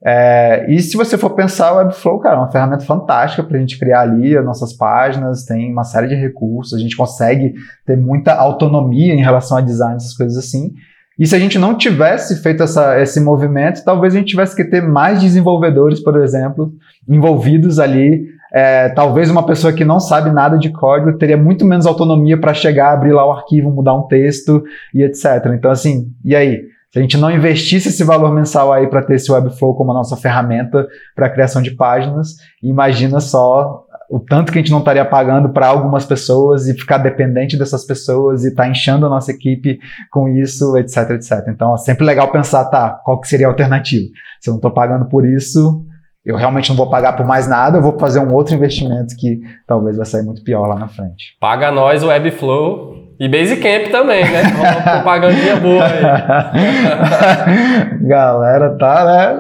É, 0.04 0.66
e 0.68 0.80
se 0.80 0.96
você 0.96 1.16
for 1.16 1.30
pensar, 1.30 1.72
o 1.72 1.76
Webflow, 1.76 2.18
cara, 2.18 2.34
é 2.34 2.38
uma 2.40 2.50
ferramenta 2.50 2.84
fantástica 2.84 3.44
para 3.44 3.56
a 3.56 3.60
gente 3.60 3.78
criar 3.78 4.00
ali 4.00 4.36
as 4.36 4.44
nossas 4.44 4.72
páginas, 4.76 5.44
tem 5.44 5.72
uma 5.72 5.84
série 5.84 6.08
de 6.08 6.16
recursos, 6.16 6.74
a 6.74 6.82
gente 6.82 6.96
consegue 6.96 7.54
ter 7.86 7.96
muita 7.96 8.34
autonomia 8.34 9.14
em 9.14 9.22
relação 9.22 9.56
a 9.56 9.60
design, 9.60 9.94
essas 9.94 10.16
coisas 10.16 10.36
assim. 10.36 10.72
E 11.18 11.26
se 11.26 11.35
a 11.35 11.38
gente 11.38 11.59
não 11.59 11.76
tivesse 11.76 12.42
feito 12.42 12.62
essa, 12.62 13.00
esse 13.00 13.21
movimento, 13.21 13.85
talvez 13.85 14.14
a 14.14 14.18
gente 14.18 14.28
tivesse 14.28 14.56
que 14.56 14.64
ter 14.64 14.83
mais 14.83 15.21
desenvolvedores, 15.21 16.00
por 16.00 16.21
exemplo, 16.21 16.73
envolvidos 17.09 17.78
ali. 17.78 18.26
É, 18.52 18.88
talvez 18.88 19.30
uma 19.30 19.44
pessoa 19.44 19.73
que 19.73 19.85
não 19.85 19.99
sabe 19.99 20.30
nada 20.30 20.56
de 20.56 20.71
código 20.71 21.18
teria 21.18 21.37
muito 21.37 21.64
menos 21.64 21.87
autonomia 21.87 22.38
para 22.38 22.54
chegar, 22.54 22.92
abrir 22.92 23.12
lá 23.12 23.26
o 23.26 23.33
arquivo, 23.33 23.71
mudar 23.71 23.94
um 23.94 24.06
texto 24.06 24.62
e 24.92 25.02
etc. 25.02 25.52
Então, 25.54 25.71
assim, 25.71 26.09
e 26.25 26.35
aí? 26.35 26.75
Se 26.92 27.00
a 27.00 27.02
gente 27.02 27.16
não 27.16 27.28
investisse 27.28 27.88
esse 27.88 28.04
valor 28.04 28.33
mensal 28.33 28.73
aí 28.73 28.87
para 28.87 29.02
ter 29.02 29.16
esse 29.16 29.30
Webflow 29.30 29.75
como 29.75 29.90
a 29.90 29.94
nossa 29.94 30.16
ferramenta 30.16 30.87
para 31.16 31.28
criação 31.28 31.61
de 31.61 31.73
páginas, 31.73 32.37
imagina 32.62 33.18
só 33.18 33.83
o 34.11 34.20
tanto 34.20 34.52
que 34.52 34.58
a 34.58 34.61
gente 34.61 34.70
não 34.70 34.80
estaria 34.80 35.04
pagando 35.04 35.49
para 35.50 35.66
algumas 35.66 36.04
pessoas 36.04 36.66
e 36.68 36.75
ficar 36.75 36.99
dependente 36.99 37.56
dessas 37.56 37.84
pessoas 37.84 38.44
e 38.44 38.49
estar 38.49 38.64
tá 38.64 38.68
enchendo 38.68 39.06
a 39.06 39.08
nossa 39.08 39.30
equipe 39.30 39.78
com 40.11 40.28
isso, 40.28 40.76
etc, 40.76 41.11
etc. 41.11 41.49
Então 41.49 41.75
é 41.75 41.78
sempre 41.78 42.04
legal 42.04 42.30
pensar, 42.30 42.64
tá, 42.66 42.90
qual 43.04 43.20
que 43.20 43.28
seria 43.28 43.46
a 43.46 43.50
alternativa? 43.50 44.06
Se 44.40 44.50
eu 44.50 44.52
não 44.52 44.58
estou 44.58 44.70
pagando 44.70 45.06
por 45.06 45.26
isso, 45.26 45.84
eu 46.25 46.37
realmente 46.37 46.70
não 46.70 46.76
vou 46.76 46.88
pagar 46.88 47.14
por 47.14 47.26
mais 47.26 47.46
nada, 47.46 47.78
eu 47.78 47.82
vou 47.82 47.99
fazer 47.99 48.18
um 48.20 48.32
outro 48.32 48.54
investimento 48.54 49.14
que 49.16 49.40
talvez 49.66 49.96
vai 49.96 50.06
sair 50.06 50.23
muito 50.23 50.42
pior 50.42 50.66
lá 50.66 50.76
na 50.76 50.88
frente. 50.88 51.37
Paga 51.40 51.70
nós 51.70 52.02
o 52.02 52.08
Webflow 52.08 53.03
e 53.18 53.28
Basecamp 53.28 53.90
também, 53.90 54.25
né? 54.25 54.42
Uma 54.42 54.83
propagandinha 55.02 55.56
boa 55.56 55.85
aí. 55.85 56.00
Galera, 58.02 58.76
tá, 58.76 59.38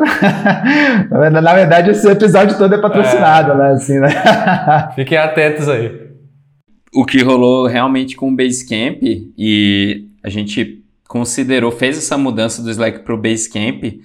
né? 1.10 1.30
Na 1.42 1.54
verdade, 1.54 1.90
esse 1.90 2.08
episódio 2.08 2.56
todo 2.56 2.74
é 2.74 2.78
patrocinado, 2.80 3.52
é. 3.52 3.56
né? 3.56 3.70
Assim, 3.72 3.98
né? 3.98 4.08
Fiquem 4.94 5.18
atentos 5.18 5.68
aí. 5.68 6.04
O 6.94 7.04
que 7.04 7.22
rolou 7.22 7.66
realmente 7.66 8.14
com 8.14 8.28
o 8.28 8.36
Basecamp 8.36 9.02
e 9.36 10.06
a 10.22 10.28
gente 10.28 10.84
considerou, 11.08 11.72
fez 11.72 11.98
essa 11.98 12.16
mudança 12.16 12.62
do 12.62 12.70
Slack 12.70 13.00
para 13.00 13.14
o 13.14 13.20
Basecamp, 13.20 14.00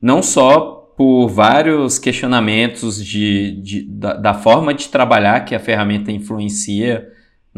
não 0.00 0.22
só 0.22 0.78
por 0.96 1.28
vários 1.28 1.98
questionamentos 1.98 3.04
de, 3.04 3.60
de 3.62 3.86
da, 3.88 4.14
da 4.14 4.34
forma 4.34 4.72
de 4.72 4.88
trabalhar 4.88 5.44
que 5.44 5.54
a 5.54 5.60
ferramenta 5.60 6.10
influencia 6.10 7.06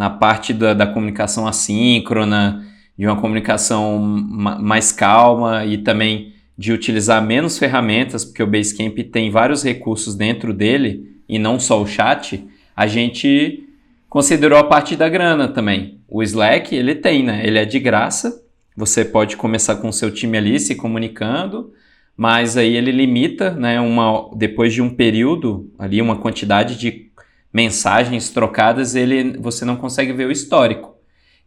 na 0.00 0.08
parte 0.08 0.54
da, 0.54 0.72
da 0.72 0.86
comunicação 0.86 1.46
assíncrona, 1.46 2.64
de 2.98 3.06
uma 3.06 3.20
comunicação 3.20 3.98
mais 3.98 4.90
calma 4.90 5.66
e 5.66 5.76
também 5.76 6.32
de 6.56 6.72
utilizar 6.72 7.22
menos 7.22 7.58
ferramentas, 7.58 8.24
porque 8.24 8.42
o 8.42 8.46
Basecamp 8.46 8.96
tem 9.12 9.30
vários 9.30 9.62
recursos 9.62 10.14
dentro 10.14 10.54
dele 10.54 11.20
e 11.28 11.38
não 11.38 11.60
só 11.60 11.82
o 11.82 11.86
chat, 11.86 12.42
a 12.74 12.86
gente 12.86 13.68
considerou 14.08 14.58
a 14.58 14.64
parte 14.64 14.96
da 14.96 15.06
grana 15.06 15.48
também. 15.48 15.98
O 16.08 16.22
Slack, 16.22 16.74
ele 16.74 16.94
tem, 16.94 17.22
né? 17.22 17.42
Ele 17.46 17.58
é 17.58 17.66
de 17.66 17.78
graça. 17.78 18.42
Você 18.74 19.04
pode 19.04 19.36
começar 19.36 19.76
com 19.76 19.90
o 19.90 19.92
seu 19.92 20.10
time 20.10 20.38
ali 20.38 20.58
se 20.58 20.76
comunicando, 20.76 21.74
mas 22.16 22.56
aí 22.56 22.74
ele 22.74 22.90
limita, 22.90 23.50
né, 23.50 23.78
uma 23.82 24.30
depois 24.34 24.72
de 24.72 24.80
um 24.80 24.88
período 24.88 25.70
ali 25.78 26.00
uma 26.00 26.16
quantidade 26.16 26.78
de 26.78 27.09
mensagens 27.52 28.30
trocadas, 28.30 28.94
ele 28.94 29.36
você 29.38 29.64
não 29.64 29.76
consegue 29.76 30.12
ver 30.12 30.26
o 30.26 30.32
histórico. 30.32 30.94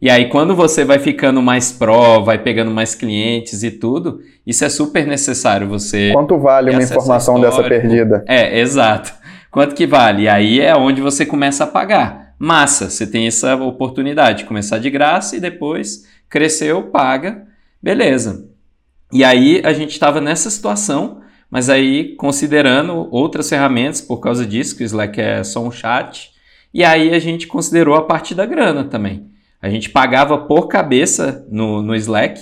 E 0.00 0.10
aí, 0.10 0.28
quando 0.28 0.54
você 0.54 0.84
vai 0.84 0.98
ficando 0.98 1.40
mais 1.40 1.72
pró, 1.72 2.20
vai 2.20 2.36
pegando 2.36 2.70
mais 2.70 2.94
clientes 2.94 3.62
e 3.62 3.70
tudo, 3.70 4.20
isso 4.46 4.64
é 4.64 4.68
super 4.68 5.06
necessário. 5.06 5.68
Você. 5.68 6.10
Quanto 6.12 6.38
vale 6.38 6.70
uma 6.70 6.82
informação 6.82 7.40
dessa 7.40 7.62
perdida? 7.62 8.24
É, 8.26 8.60
exato. 8.60 9.14
Quanto 9.50 9.74
que 9.74 9.86
vale? 9.86 10.24
E 10.24 10.28
aí 10.28 10.60
é 10.60 10.76
onde 10.76 11.00
você 11.00 11.24
começa 11.24 11.64
a 11.64 11.66
pagar. 11.66 12.34
Massa, 12.38 12.90
você 12.90 13.06
tem 13.06 13.26
essa 13.26 13.54
oportunidade 13.56 14.38
de 14.38 14.44
começar 14.44 14.78
de 14.78 14.90
graça 14.90 15.36
e 15.36 15.40
depois 15.40 16.04
cresceu, 16.28 16.82
paga, 16.90 17.44
beleza. 17.80 18.48
E 19.12 19.22
aí 19.22 19.62
a 19.64 19.72
gente 19.72 19.92
estava 19.92 20.20
nessa 20.20 20.50
situação 20.50 21.20
mas 21.50 21.68
aí, 21.68 22.14
considerando 22.16 23.08
outras 23.10 23.48
ferramentas, 23.48 24.00
por 24.00 24.18
causa 24.18 24.46
disso, 24.46 24.76
que 24.76 24.82
o 24.82 24.86
Slack 24.86 25.20
é 25.20 25.44
só 25.44 25.62
um 25.62 25.70
chat, 25.70 26.32
e 26.72 26.82
aí 26.82 27.14
a 27.14 27.18
gente 27.18 27.46
considerou 27.46 27.94
a 27.94 28.02
parte 28.02 28.34
da 28.34 28.44
grana 28.44 28.84
também. 28.84 29.30
A 29.62 29.68
gente 29.68 29.90
pagava 29.90 30.38
por 30.38 30.68
cabeça 30.68 31.46
no, 31.50 31.80
no 31.80 31.94
Slack, 31.94 32.40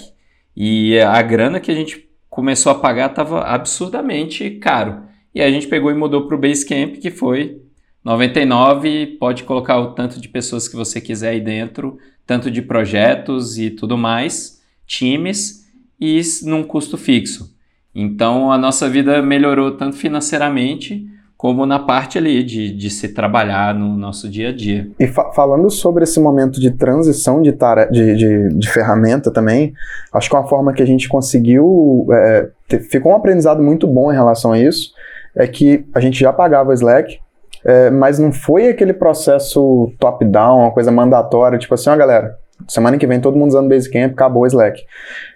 e 0.56 0.98
a 0.98 1.20
grana 1.22 1.60
que 1.60 1.70
a 1.70 1.74
gente 1.74 2.08
começou 2.28 2.72
a 2.72 2.74
pagar 2.74 3.10
estava 3.10 3.42
absurdamente 3.42 4.50
caro. 4.52 5.02
E 5.34 5.40
aí 5.40 5.50
a 5.50 5.52
gente 5.52 5.66
pegou 5.66 5.90
e 5.90 5.94
mudou 5.94 6.26
para 6.26 6.36
o 6.36 6.40
Basecamp, 6.40 6.98
que 6.98 7.10
foi 7.10 7.62
99, 8.04 9.18
pode 9.18 9.44
colocar 9.44 9.78
o 9.78 9.92
tanto 9.94 10.20
de 10.20 10.28
pessoas 10.28 10.66
que 10.66 10.76
você 10.76 11.00
quiser 11.00 11.30
aí 11.30 11.40
dentro, 11.40 11.98
tanto 12.26 12.50
de 12.50 12.60
projetos 12.60 13.58
e 13.58 13.70
tudo 13.70 13.96
mais, 13.96 14.60
times, 14.86 15.66
e 16.00 16.20
num 16.44 16.64
custo 16.64 16.98
fixo. 16.98 17.54
Então 17.94 18.50
a 18.50 18.58
nossa 18.58 18.88
vida 18.88 19.20
melhorou 19.22 19.76
tanto 19.76 19.96
financeiramente 19.96 21.06
como 21.42 21.66
na 21.66 21.80
parte 21.80 22.18
ali 22.18 22.40
de, 22.44 22.72
de 22.72 22.88
se 22.88 23.08
trabalhar 23.08 23.74
no 23.74 23.96
nosso 23.96 24.30
dia 24.30 24.50
a 24.50 24.52
dia. 24.52 24.88
E 24.96 25.08
fa 25.08 25.32
falando 25.32 25.68
sobre 25.70 26.04
esse 26.04 26.20
momento 26.20 26.60
de 26.60 26.70
transição 26.70 27.42
de, 27.42 27.52
de, 27.90 28.14
de, 28.14 28.48
de, 28.56 28.70
ferramenta 28.70 29.28
também, 29.28 29.74
acho 30.12 30.30
que 30.30 30.36
uma 30.36 30.46
forma 30.46 30.72
que 30.72 30.80
a 30.80 30.86
gente 30.86 31.08
conseguiu, 31.08 32.06
é, 32.12 32.48
ter, 32.68 32.78
ficou 32.82 33.10
um 33.10 33.16
aprendizado 33.16 33.60
muito 33.60 33.88
bom 33.88 34.12
em 34.12 34.14
relação 34.14 34.52
a 34.52 34.58
isso, 34.60 34.92
é 35.34 35.44
que 35.48 35.84
a 35.92 35.98
gente 35.98 36.20
já 36.20 36.32
pagava 36.32 36.70
o 36.70 36.72
Slack, 36.74 37.18
é, 37.64 37.90
mas 37.90 38.20
não 38.20 38.32
foi 38.32 38.68
aquele 38.68 38.92
processo 38.92 39.92
top-down, 39.98 40.60
uma 40.60 40.70
coisa 40.70 40.92
mandatória, 40.92 41.58
tipo 41.58 41.74
assim, 41.74 41.90
ó 41.90 41.96
galera, 41.96 42.36
Semana 42.68 42.96
que 42.98 43.06
vem 43.06 43.20
todo 43.20 43.36
mundo 43.36 43.50
usando 43.50 43.68
Basecamp, 43.68 44.12
acabou 44.12 44.42
o 44.42 44.46
Slack. 44.46 44.82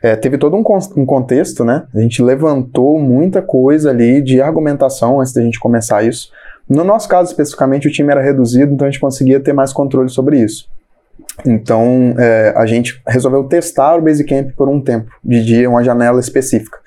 É, 0.02 0.16
teve 0.16 0.38
todo 0.38 0.56
um, 0.56 0.64
um, 0.96 1.06
contexto, 1.06 1.64
né? 1.64 1.84
A 1.94 2.00
gente 2.00 2.22
levantou 2.22 2.98
muita 2.98 3.42
coisa 3.42 3.90
ali 3.90 4.20
de 4.20 4.40
argumentação 4.40 5.20
antes 5.20 5.32
da 5.32 5.42
gente 5.42 5.58
começar 5.58 6.02
isso. 6.04 6.30
No 6.68 6.82
nosso 6.82 7.08
caso, 7.08 7.30
especificamente, 7.30 7.86
o 7.86 7.90
time 7.90 8.10
era 8.10 8.20
reduzido, 8.20 8.72
então 8.72 8.86
a 8.86 8.90
gente 8.90 9.00
conseguia 9.00 9.38
ter 9.38 9.52
mais 9.52 9.72
controle 9.72 10.08
sobre 10.08 10.40
isso. 10.40 10.68
Então, 11.44 12.14
é, 12.18 12.52
a 12.56 12.66
gente 12.66 13.00
resolveu 13.06 13.44
testar 13.44 13.96
o 13.96 14.02
Basecamp 14.02 14.52
por 14.56 14.68
um 14.68 14.80
tempo, 14.80 15.10
de 15.22 15.44
dia, 15.44 15.70
uma 15.70 15.84
janela 15.84 16.18
específica. 16.18 16.78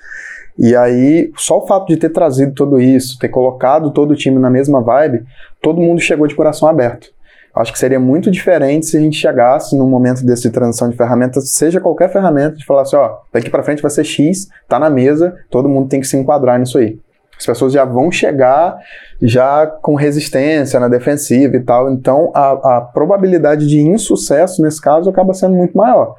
E 0.58 0.76
aí, 0.76 1.32
só 1.38 1.60
o 1.60 1.68
fato 1.68 1.88
de 1.88 1.96
ter 1.96 2.10
trazido 2.10 2.54
tudo 2.54 2.82
isso, 2.82 3.18
ter 3.18 3.30
colocado 3.30 3.92
todo 3.92 4.12
o 4.12 4.16
time 4.16 4.38
na 4.38 4.50
mesma 4.50 4.82
vibe, 4.82 5.24
todo 5.62 5.80
mundo 5.80 6.02
chegou 6.02 6.28
de 6.28 6.36
coração 6.36 6.68
aberto. 6.68 7.12
Acho 7.60 7.74
que 7.74 7.80
seria 7.80 8.00
muito 8.00 8.32
diferente 8.32 8.86
se 8.86 8.96
a 8.96 9.02
gente 9.02 9.18
chegasse 9.18 9.78
num 9.78 9.90
momento 9.90 10.26
desse 10.26 10.44
de 10.44 10.50
transição 10.50 10.90
de 10.90 10.96
ferramentas, 10.96 11.52
seja 11.52 11.82
qualquer 11.82 12.10
ferramenta, 12.10 12.56
de 12.56 12.66
falar 12.66 12.84
assim, 12.84 12.96
ó, 12.96 13.18
daqui 13.34 13.50
para 13.50 13.64
frente 13.64 13.82
vai 13.82 13.92
ser 13.92 14.06
X, 14.06 14.48
tá 14.66 14.80
na 14.80 14.90
mesa, 14.90 15.36
todo 15.50 15.68
mundo 15.68 15.90
tem 15.90 16.00
que 16.00 16.08
se 16.08 16.16
enquadrar 16.16 16.58
nisso 16.58 16.78
aí. 16.78 16.98
As 17.38 17.46
pessoas 17.46 17.74
já 17.74 17.84
vão 17.84 18.10
chegar 18.10 18.78
já 19.22 19.68
com 19.68 19.96
resistência 19.96 20.80
na 20.80 20.88
defensiva 20.88 21.58
e 21.58 21.60
tal, 21.60 21.92
então 21.92 22.32
a, 22.34 22.78
a 22.78 22.82
probabilidade 22.82 23.68
de 23.68 23.82
insucesso 23.82 24.62
nesse 24.62 24.80
caso 24.80 25.10
acaba 25.10 25.34
sendo 25.34 25.56
muito 25.56 25.78
maior. 25.78 26.16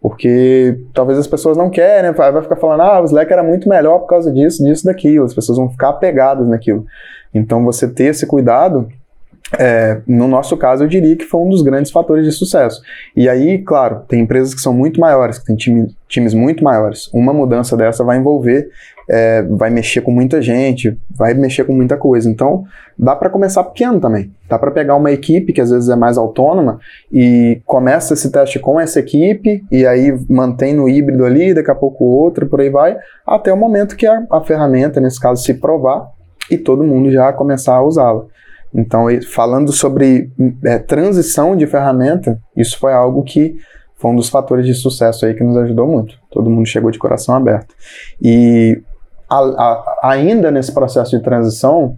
Porque 0.00 0.78
talvez 0.94 1.18
as 1.18 1.26
pessoas 1.26 1.56
não 1.56 1.70
querem, 1.70 2.12
vai 2.12 2.40
ficar 2.40 2.56
falando, 2.56 2.82
ah, 2.82 3.00
o 3.00 3.04
Slack 3.04 3.32
era 3.32 3.42
muito 3.42 3.68
melhor 3.68 3.98
por 3.98 4.06
causa 4.06 4.30
disso, 4.30 4.62
disso, 4.62 4.84
daquilo. 4.84 5.24
As 5.24 5.34
pessoas 5.34 5.58
vão 5.58 5.70
ficar 5.70 5.88
apegadas 5.88 6.46
naquilo. 6.46 6.84
Então 7.32 7.64
você 7.64 7.88
ter 7.88 8.10
esse 8.10 8.26
cuidado 8.26 8.86
é, 9.58 10.00
no 10.06 10.28
nosso 10.28 10.56
caso, 10.56 10.84
eu 10.84 10.88
diria 10.88 11.16
que 11.16 11.24
foi 11.24 11.40
um 11.40 11.48
dos 11.48 11.62
grandes 11.62 11.90
fatores 11.90 12.24
de 12.24 12.32
sucesso. 12.32 12.82
E 13.16 13.28
aí, 13.28 13.58
claro, 13.58 14.02
tem 14.08 14.20
empresas 14.20 14.54
que 14.54 14.60
são 14.60 14.72
muito 14.72 15.00
maiores, 15.00 15.38
que 15.38 15.46
têm 15.46 15.56
time, 15.56 15.94
times 16.08 16.34
muito 16.34 16.62
maiores. 16.62 17.08
Uma 17.12 17.32
mudança 17.32 17.76
dessa 17.76 18.04
vai 18.04 18.18
envolver 18.18 18.68
é, 19.08 19.42
vai 19.42 19.70
mexer 19.70 20.00
com 20.00 20.10
muita 20.10 20.40
gente, 20.40 20.98
vai 21.10 21.34
mexer 21.34 21.64
com 21.64 21.72
muita 21.72 21.96
coisa. 21.96 22.28
Então, 22.28 22.64
dá 22.98 23.14
para 23.14 23.30
começar 23.30 23.64
pequeno 23.64 24.00
também. 24.00 24.32
Dá 24.48 24.58
para 24.58 24.70
pegar 24.70 24.96
uma 24.96 25.10
equipe 25.10 25.52
que 25.52 25.60
às 25.60 25.70
vezes 25.70 25.88
é 25.88 25.96
mais 25.96 26.16
autônoma 26.16 26.78
e 27.12 27.60
começa 27.66 28.14
esse 28.14 28.30
teste 28.30 28.58
com 28.58 28.80
essa 28.80 29.00
equipe 29.00 29.64
e 29.70 29.86
aí 29.86 30.16
mantém 30.28 30.74
no 30.74 30.88
híbrido 30.88 31.24
ali, 31.24 31.54
daqui 31.54 31.70
a 31.70 31.74
pouco 31.74 32.04
outro, 32.04 32.46
por 32.46 32.60
aí 32.60 32.70
vai, 32.70 32.96
até 33.26 33.52
o 33.52 33.56
momento 33.56 33.96
que 33.96 34.06
a, 34.06 34.24
a 34.30 34.40
ferramenta, 34.40 35.00
nesse 35.00 35.20
caso, 35.20 35.42
se 35.42 35.54
provar 35.54 36.10
e 36.50 36.58
todo 36.58 36.84
mundo 36.84 37.10
já 37.10 37.32
começar 37.32 37.74
a 37.74 37.82
usá-la. 37.82 38.26
Então, 38.74 39.06
falando 39.32 39.72
sobre 39.72 40.32
é, 40.64 40.78
transição 40.78 41.56
de 41.56 41.66
ferramenta, 41.66 42.38
isso 42.56 42.78
foi 42.78 42.92
algo 42.92 43.22
que 43.22 43.56
foi 43.96 44.10
um 44.10 44.16
dos 44.16 44.28
fatores 44.28 44.66
de 44.66 44.74
sucesso 44.74 45.24
aí 45.24 45.34
que 45.34 45.44
nos 45.44 45.56
ajudou 45.56 45.86
muito. 45.86 46.16
Todo 46.30 46.50
mundo 46.50 46.66
chegou 46.66 46.90
de 46.90 46.98
coração 46.98 47.34
aberto. 47.34 47.74
E 48.20 48.82
a, 49.30 49.38
a, 49.38 49.98
ainda 50.02 50.50
nesse 50.50 50.72
processo 50.72 51.16
de 51.16 51.22
transição, 51.22 51.94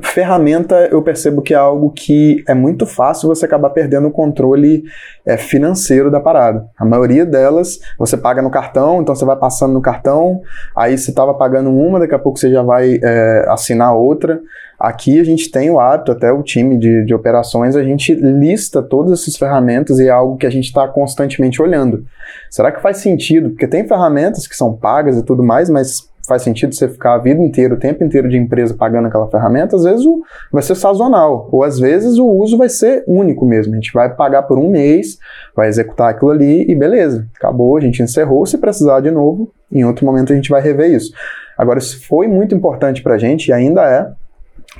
ferramenta 0.00 0.88
eu 0.90 1.02
percebo 1.02 1.42
que 1.42 1.52
é 1.52 1.56
algo 1.56 1.90
que 1.90 2.44
é 2.46 2.54
muito 2.54 2.86
fácil 2.86 3.28
você 3.28 3.44
acabar 3.44 3.70
perdendo 3.70 4.06
o 4.06 4.12
controle 4.12 4.84
é, 5.26 5.36
financeiro 5.36 6.10
da 6.10 6.20
parada. 6.20 6.66
A 6.78 6.84
maioria 6.84 7.26
delas 7.26 7.80
você 7.98 8.16
paga 8.16 8.40
no 8.40 8.50
cartão, 8.50 9.02
então 9.02 9.14
você 9.14 9.24
vai 9.24 9.36
passando 9.36 9.74
no 9.74 9.82
cartão, 9.82 10.40
aí 10.76 10.96
você 10.96 11.10
estava 11.10 11.34
pagando 11.34 11.70
uma, 11.70 11.98
daqui 11.98 12.14
a 12.14 12.18
pouco 12.18 12.38
você 12.38 12.50
já 12.50 12.62
vai 12.62 12.98
é, 13.02 13.44
assinar 13.48 13.94
outra. 13.94 14.40
Aqui 14.78 15.18
a 15.18 15.24
gente 15.24 15.50
tem 15.50 15.70
o 15.70 15.80
hábito, 15.80 16.12
até 16.12 16.30
o 16.30 16.42
time 16.42 16.78
de, 16.78 17.04
de 17.04 17.12
operações, 17.12 17.74
a 17.74 17.82
gente 17.82 18.14
lista 18.14 18.80
todas 18.80 19.20
essas 19.20 19.36
ferramentas 19.36 19.98
e 19.98 20.06
é 20.06 20.10
algo 20.10 20.36
que 20.36 20.46
a 20.46 20.50
gente 20.50 20.66
está 20.66 20.86
constantemente 20.86 21.60
olhando. 21.60 22.04
Será 22.48 22.70
que 22.70 22.80
faz 22.80 22.98
sentido? 22.98 23.50
Porque 23.50 23.66
tem 23.66 23.86
ferramentas 23.88 24.46
que 24.46 24.54
são 24.54 24.72
pagas 24.72 25.18
e 25.18 25.24
tudo 25.24 25.42
mais, 25.42 25.68
mas 25.68 26.08
faz 26.28 26.42
sentido 26.42 26.74
você 26.74 26.86
ficar 26.86 27.14
a 27.14 27.18
vida 27.18 27.40
inteira, 27.40 27.74
o 27.74 27.78
tempo 27.78 28.04
inteiro 28.04 28.28
de 28.28 28.36
empresa 28.36 28.74
pagando 28.74 29.08
aquela 29.08 29.28
ferramenta, 29.28 29.74
às 29.74 29.82
vezes 29.82 30.04
o, 30.04 30.22
vai 30.52 30.62
ser 30.62 30.76
sazonal, 30.76 31.48
ou 31.50 31.64
às 31.64 31.78
vezes 31.80 32.18
o 32.18 32.26
uso 32.26 32.56
vai 32.56 32.68
ser 32.68 33.02
único 33.08 33.46
mesmo. 33.46 33.72
A 33.72 33.76
gente 33.76 33.92
vai 33.92 34.14
pagar 34.14 34.42
por 34.42 34.58
um 34.58 34.70
mês, 34.70 35.18
vai 35.56 35.68
executar 35.68 36.10
aquilo 36.10 36.30
ali 36.30 36.70
e 36.70 36.74
beleza, 36.74 37.26
acabou, 37.36 37.76
a 37.76 37.80
gente 37.80 38.02
encerrou. 38.02 38.44
Se 38.46 38.58
precisar 38.58 39.00
de 39.00 39.10
novo, 39.10 39.50
em 39.72 39.84
outro 39.84 40.04
momento 40.06 40.32
a 40.32 40.36
gente 40.36 40.50
vai 40.50 40.60
rever 40.60 40.90
isso. 40.90 41.12
Agora, 41.56 41.80
isso 41.80 42.06
foi 42.06 42.28
muito 42.28 42.54
importante 42.54 43.02
para 43.02 43.14
a 43.14 43.18
gente 43.18 43.48
e 43.48 43.52
ainda 43.52 43.82
é, 43.82 44.06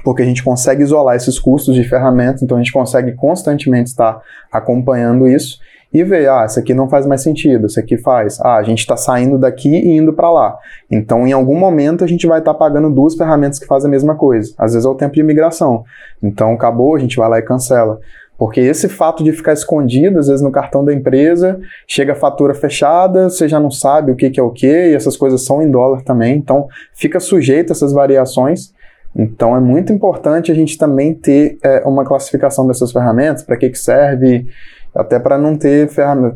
porque 0.08 0.22
a 0.22 0.24
gente 0.24 0.42
consegue 0.42 0.82
isolar 0.82 1.16
esses 1.16 1.38
custos 1.38 1.74
de 1.74 1.84
ferramentas, 1.84 2.42
então 2.42 2.56
a 2.56 2.60
gente 2.62 2.72
consegue 2.72 3.12
constantemente 3.12 3.90
estar 3.90 4.18
acompanhando 4.50 5.28
isso 5.28 5.58
e 5.92 6.02
ver, 6.02 6.30
ah, 6.30 6.46
isso 6.46 6.58
aqui 6.58 6.72
não 6.72 6.88
faz 6.88 7.04
mais 7.04 7.22
sentido, 7.22 7.66
isso 7.66 7.78
aqui 7.78 7.98
faz. 7.98 8.40
Ah, 8.40 8.56
a 8.56 8.62
gente 8.62 8.78
está 8.78 8.96
saindo 8.96 9.36
daqui 9.36 9.68
e 9.68 9.98
indo 9.98 10.14
para 10.14 10.30
lá. 10.30 10.56
Então, 10.90 11.26
em 11.26 11.32
algum 11.32 11.58
momento, 11.58 12.02
a 12.04 12.06
gente 12.06 12.26
vai 12.26 12.38
estar 12.38 12.54
tá 12.54 12.58
pagando 12.58 12.88
duas 12.88 13.16
ferramentas 13.16 13.58
que 13.58 13.66
fazem 13.66 13.86
a 13.86 13.90
mesma 13.90 14.14
coisa. 14.14 14.54
Às 14.56 14.72
vezes 14.72 14.86
é 14.86 14.88
o 14.88 14.94
tempo 14.94 15.12
de 15.12 15.22
migração. 15.22 15.84
Então, 16.22 16.54
acabou, 16.54 16.96
a 16.96 16.98
gente 16.98 17.18
vai 17.18 17.28
lá 17.28 17.38
e 17.38 17.42
cancela. 17.42 18.00
Porque 18.38 18.60
esse 18.60 18.88
fato 18.88 19.22
de 19.22 19.30
ficar 19.32 19.52
escondido, 19.52 20.18
às 20.18 20.28
vezes 20.28 20.40
no 20.40 20.50
cartão 20.50 20.82
da 20.82 20.94
empresa, 20.94 21.60
chega 21.86 22.12
a 22.12 22.16
fatura 22.16 22.54
fechada, 22.54 23.28
você 23.28 23.46
já 23.46 23.60
não 23.60 23.70
sabe 23.70 24.10
o 24.10 24.16
que, 24.16 24.30
que 24.30 24.40
é 24.40 24.42
o 24.42 24.52
que, 24.52 24.66
e 24.66 24.94
essas 24.94 25.18
coisas 25.18 25.44
são 25.44 25.60
em 25.60 25.70
dólar 25.70 26.00
também, 26.00 26.34
então 26.36 26.66
fica 26.94 27.20
sujeito 27.20 27.72
a 27.72 27.74
essas 27.74 27.92
variações. 27.92 28.72
Então 29.14 29.56
é 29.56 29.60
muito 29.60 29.92
importante 29.92 30.52
a 30.52 30.54
gente 30.54 30.78
também 30.78 31.14
ter 31.14 31.58
é, 31.62 31.82
uma 31.84 32.04
classificação 32.04 32.66
dessas 32.66 32.92
ferramentas, 32.92 33.42
para 33.42 33.56
que, 33.56 33.70
que 33.70 33.78
serve, 33.78 34.46
até 34.94 35.18
para 35.18 35.36
não 35.38 35.56
ter 35.56 35.90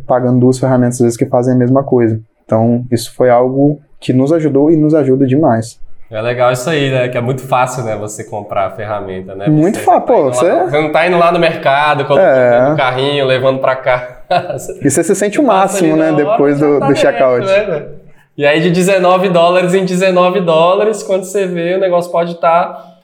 pagando 0.06 0.40
duas 0.40 0.58
ferramentas 0.58 0.96
às 0.96 1.02
vezes 1.02 1.16
que 1.16 1.26
fazem 1.26 1.54
a 1.54 1.56
mesma 1.56 1.82
coisa. 1.82 2.20
Então, 2.44 2.84
isso 2.90 3.14
foi 3.14 3.30
algo 3.30 3.80
que 4.00 4.12
nos 4.12 4.32
ajudou 4.32 4.70
e 4.70 4.76
nos 4.76 4.94
ajuda 4.94 5.26
demais. 5.26 5.80
É 6.10 6.20
legal 6.20 6.52
isso 6.52 6.68
aí, 6.68 6.90
né? 6.90 7.08
Que 7.08 7.16
é 7.16 7.22
muito 7.22 7.40
fácil, 7.40 7.84
né? 7.84 7.96
Você 7.96 8.24
comprar 8.24 8.66
a 8.66 8.70
ferramenta, 8.70 9.34
né? 9.34 9.48
Muito 9.48 9.78
fácil, 9.78 10.00
tá 10.02 10.06
pô. 10.06 10.24
Você... 10.24 10.52
Lá, 10.52 10.64
você 10.64 10.78
não 10.78 10.92
tá 10.92 11.06
indo 11.06 11.16
lá 11.16 11.32
no 11.32 11.38
mercado, 11.38 12.04
colocando 12.04 12.28
é. 12.28 12.68
no 12.68 12.76
carrinho, 12.76 13.24
levando 13.24 13.60
para 13.60 13.76
cá. 13.76 14.18
e 14.84 14.90
você 14.90 15.02
se 15.02 15.14
sente 15.14 15.40
o 15.40 15.42
máximo, 15.42 15.96
né? 15.96 16.12
Depois 16.12 16.58
do, 16.58 16.78
tá 16.78 16.86
do 16.86 16.94
checkout. 16.94 17.46
Né? 17.46 17.86
E 18.36 18.46
aí 18.46 18.60
de 18.60 18.70
19 18.70 19.28
dólares 19.28 19.74
em 19.74 19.84
19 19.84 20.40
dólares, 20.40 21.02
quando 21.02 21.24
você 21.24 21.46
vê, 21.46 21.74
o 21.76 21.80
negócio 21.80 22.10
pode 22.10 22.32
estar 22.32 22.64
tá 22.64 22.96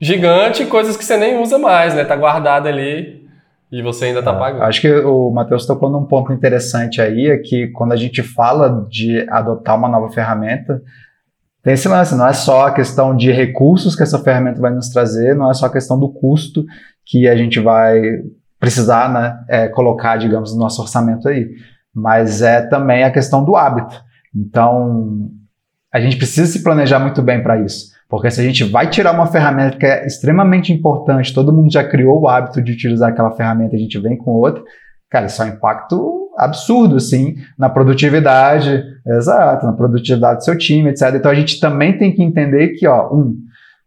gigante, 0.00 0.64
coisas 0.64 0.96
que 0.96 1.04
você 1.04 1.16
nem 1.16 1.40
usa 1.40 1.58
mais, 1.58 1.94
né? 1.94 2.04
Tá 2.04 2.16
guardado 2.16 2.66
ali 2.66 3.20
e 3.70 3.82
você 3.82 4.06
ainda 4.06 4.20
está 4.20 4.32
é, 4.32 4.38
pagando. 4.38 4.62
Acho 4.62 4.80
que 4.80 4.92
o 4.92 5.30
Matheus 5.30 5.66
tocou 5.66 5.90
num 5.90 6.04
ponto 6.04 6.32
interessante 6.32 7.00
aí, 7.00 7.28
é 7.28 7.38
que 7.38 7.68
quando 7.68 7.92
a 7.92 7.96
gente 7.96 8.22
fala 8.22 8.86
de 8.88 9.26
adotar 9.28 9.76
uma 9.76 9.88
nova 9.88 10.10
ferramenta, 10.10 10.82
tem 11.62 11.74
esse 11.74 11.86
lance, 11.86 12.16
não 12.16 12.26
é 12.26 12.32
só 12.32 12.66
a 12.66 12.72
questão 12.72 13.14
de 13.14 13.30
recursos 13.30 13.94
que 13.94 14.02
essa 14.02 14.18
ferramenta 14.18 14.60
vai 14.60 14.72
nos 14.72 14.88
trazer, 14.88 15.36
não 15.36 15.50
é 15.50 15.54
só 15.54 15.66
a 15.66 15.72
questão 15.72 16.00
do 16.00 16.08
custo 16.08 16.64
que 17.04 17.28
a 17.28 17.36
gente 17.36 17.60
vai 17.60 18.00
precisar 18.58 19.12
né, 19.12 19.38
é, 19.48 19.68
colocar, 19.68 20.16
digamos, 20.16 20.54
no 20.54 20.60
nosso 20.60 20.80
orçamento 20.80 21.28
aí, 21.28 21.50
mas 21.94 22.40
é 22.40 22.62
também 22.62 23.04
a 23.04 23.10
questão 23.10 23.44
do 23.44 23.56
hábito. 23.56 24.09
Então, 24.34 25.30
a 25.92 26.00
gente 26.00 26.16
precisa 26.16 26.46
se 26.46 26.62
planejar 26.62 26.98
muito 26.98 27.20
bem 27.22 27.42
para 27.42 27.60
isso. 27.60 27.90
Porque 28.08 28.30
se 28.30 28.40
a 28.40 28.44
gente 28.44 28.64
vai 28.64 28.90
tirar 28.90 29.12
uma 29.12 29.26
ferramenta 29.26 29.76
que 29.76 29.86
é 29.86 30.04
extremamente 30.04 30.72
importante, 30.72 31.32
todo 31.32 31.52
mundo 31.52 31.72
já 31.72 31.84
criou 31.84 32.20
o 32.20 32.28
hábito 32.28 32.60
de 32.60 32.72
utilizar 32.72 33.10
aquela 33.10 33.30
ferramenta, 33.30 33.76
a 33.76 33.78
gente 33.78 33.98
vem 33.98 34.16
com 34.16 34.32
outra, 34.32 34.62
cara, 35.08 35.26
isso 35.26 35.40
é 35.42 35.46
um 35.46 35.48
impacto 35.50 36.20
absurdo, 36.36 36.96
assim, 36.96 37.36
na 37.58 37.68
produtividade, 37.68 38.82
exato, 39.06 39.66
na 39.66 39.72
produtividade 39.72 40.38
do 40.38 40.44
seu 40.44 40.56
time, 40.56 40.90
etc. 40.90 41.14
Então 41.14 41.30
a 41.30 41.34
gente 41.34 41.60
também 41.60 41.96
tem 41.96 42.12
que 42.12 42.22
entender 42.22 42.70
que, 42.70 42.86
ó, 42.86 43.14
um, 43.14 43.36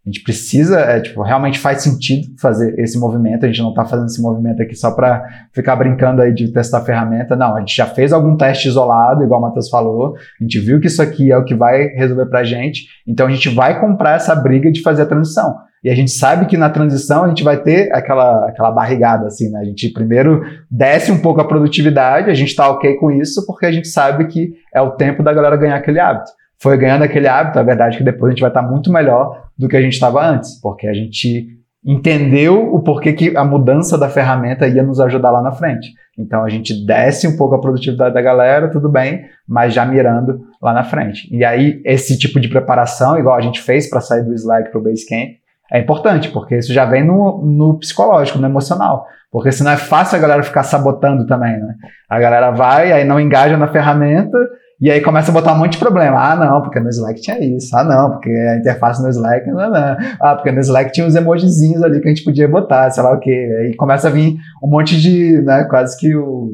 a 0.05 0.09
gente 0.09 0.21
precisa, 0.21 0.81
é, 0.81 0.99
tipo, 0.99 1.21
realmente 1.21 1.57
faz 1.57 1.81
sentido 1.81 2.27
fazer 2.37 2.77
esse 2.77 2.99
movimento. 2.99 3.45
A 3.45 3.47
gente 3.47 3.61
não 3.61 3.69
está 3.69 3.85
fazendo 3.85 4.07
esse 4.07 4.21
movimento 4.21 4.61
aqui 4.61 4.75
só 4.75 4.91
para 4.91 5.25
ficar 5.53 5.77
brincando 5.77 6.21
aí 6.21 6.33
de 6.33 6.51
testar 6.51 6.81
ferramenta. 6.81 7.37
Não, 7.37 7.55
a 7.55 7.61
gente 7.61 7.73
já 7.73 7.85
fez 7.85 8.11
algum 8.11 8.35
teste 8.35 8.67
isolado, 8.67 9.23
igual 9.23 9.39
o 9.39 9.43
Matheus 9.43 9.69
falou. 9.69 10.15
A 10.17 10.43
gente 10.43 10.59
viu 10.59 10.81
que 10.81 10.87
isso 10.87 11.01
aqui 11.01 11.31
é 11.31 11.37
o 11.37 11.45
que 11.45 11.55
vai 11.55 11.87
resolver 11.87 12.25
para 12.25 12.41
a 12.41 12.43
gente. 12.43 12.81
Então 13.07 13.27
a 13.27 13.31
gente 13.31 13.47
vai 13.47 13.79
comprar 13.79 14.17
essa 14.17 14.35
briga 14.35 14.69
de 14.69 14.81
fazer 14.81 15.03
a 15.03 15.05
transição. 15.05 15.55
E 15.81 15.89
a 15.89 15.95
gente 15.95 16.11
sabe 16.11 16.47
que 16.47 16.57
na 16.57 16.69
transição 16.69 17.23
a 17.23 17.29
gente 17.29 17.43
vai 17.43 17.61
ter 17.61 17.89
aquela, 17.93 18.49
aquela 18.49 18.71
barrigada, 18.71 19.27
assim, 19.27 19.49
né? 19.49 19.59
A 19.59 19.65
gente 19.65 19.87
primeiro 19.93 20.41
desce 20.69 21.13
um 21.13 21.21
pouco 21.21 21.39
a 21.39 21.47
produtividade, 21.47 22.29
a 22.29 22.33
gente 22.33 22.49
está 22.49 22.69
ok 22.69 22.95
com 22.95 23.09
isso, 23.09 23.45
porque 23.45 23.65
a 23.65 23.71
gente 23.71 23.87
sabe 23.87 24.27
que 24.27 24.51
é 24.73 24.81
o 24.81 24.91
tempo 24.91 25.23
da 25.23 25.33
galera 25.33 25.55
ganhar 25.55 25.77
aquele 25.77 25.99
hábito 25.99 26.31
foi 26.63 26.77
ganhando 26.77 27.03
aquele 27.03 27.27
hábito, 27.27 27.59
a 27.59 27.63
verdade 27.63 27.95
é 27.95 27.97
que 27.97 28.05
depois 28.05 28.29
a 28.29 28.31
gente 28.31 28.39
vai 28.39 28.49
estar 28.49 28.61
muito 28.61 28.89
melhor 28.89 29.47
do 29.59 29.67
que 29.67 29.75
a 29.75 29.81
gente 29.81 29.93
estava 29.93 30.25
antes, 30.25 30.61
porque 30.61 30.87
a 30.87 30.93
gente 30.93 31.45
entendeu 31.85 32.73
o 32.73 32.81
porquê 32.81 33.11
que 33.11 33.35
a 33.35 33.43
mudança 33.43 33.97
da 33.97 34.07
ferramenta 34.07 34.65
ia 34.65 34.81
nos 34.81 35.01
ajudar 35.01 35.29
lá 35.31 35.41
na 35.41 35.51
frente. 35.51 35.89
Então 36.17 36.41
a 36.41 36.47
gente 36.47 36.85
desce 36.85 37.27
um 37.27 37.35
pouco 37.35 37.55
a 37.55 37.59
produtividade 37.59 38.13
da 38.13 38.21
galera, 38.21 38.71
tudo 38.71 38.87
bem, 38.87 39.25
mas 39.45 39.73
já 39.73 39.85
mirando 39.85 40.39
lá 40.61 40.71
na 40.71 40.85
frente. 40.85 41.27
E 41.35 41.43
aí 41.43 41.81
esse 41.83 42.17
tipo 42.17 42.39
de 42.39 42.47
preparação, 42.47 43.19
igual 43.19 43.35
a 43.35 43.41
gente 43.41 43.61
fez 43.61 43.89
para 43.89 43.99
sair 43.99 44.23
do 44.23 44.33
Slack 44.33 44.71
para 44.71 44.79
o 44.79 44.83
Basecamp, 44.83 45.31
é 45.69 45.79
importante, 45.79 46.29
porque 46.29 46.55
isso 46.55 46.71
já 46.71 46.85
vem 46.85 47.03
no, 47.03 47.43
no 47.43 47.77
psicológico, 47.77 48.39
no 48.39 48.47
emocional. 48.47 49.05
Porque 49.29 49.51
senão 49.51 49.71
é 49.71 49.77
fácil 49.77 50.17
a 50.17 50.21
galera 50.21 50.43
ficar 50.43 50.63
sabotando 50.63 51.25
também, 51.25 51.59
né? 51.59 51.75
A 52.07 52.19
galera 52.19 52.51
vai, 52.51 52.93
aí 52.93 53.03
não 53.03 53.19
engaja 53.19 53.57
na 53.57 53.67
ferramenta, 53.67 54.37
e 54.79 54.91
aí 54.91 55.01
começa 55.01 55.31
a 55.31 55.33
botar 55.33 55.53
um 55.53 55.57
monte 55.57 55.73
de 55.73 55.77
problema. 55.77 56.19
Ah, 56.19 56.35
não, 56.35 56.61
porque 56.61 56.79
no 56.79 56.89
Slack 56.89 57.21
tinha 57.21 57.39
isso. 57.39 57.75
Ah, 57.75 57.83
não, 57.83 58.11
porque 58.11 58.29
a 58.29 58.57
interface 58.57 59.01
no 59.01 59.09
Slack. 59.09 59.47
Não, 59.47 59.69
não. 59.69 59.97
Ah, 60.19 60.35
porque 60.35 60.51
no 60.51 60.59
Slack 60.59 60.91
tinha 60.91 61.07
uns 61.07 61.15
emojizinhos 61.15 61.81
ali 61.81 62.01
que 62.01 62.07
a 62.07 62.13
gente 62.13 62.23
podia 62.23 62.47
botar, 62.47 62.89
sei 62.91 63.03
lá 63.03 63.13
o 63.13 63.19
quê. 63.19 63.49
Aí 63.59 63.75
começa 63.75 64.07
a 64.07 64.11
vir 64.11 64.35
um 64.61 64.67
monte 64.67 64.99
de, 64.99 65.41
né, 65.41 65.65
quase 65.69 65.97
que 65.97 66.15
o. 66.15 66.53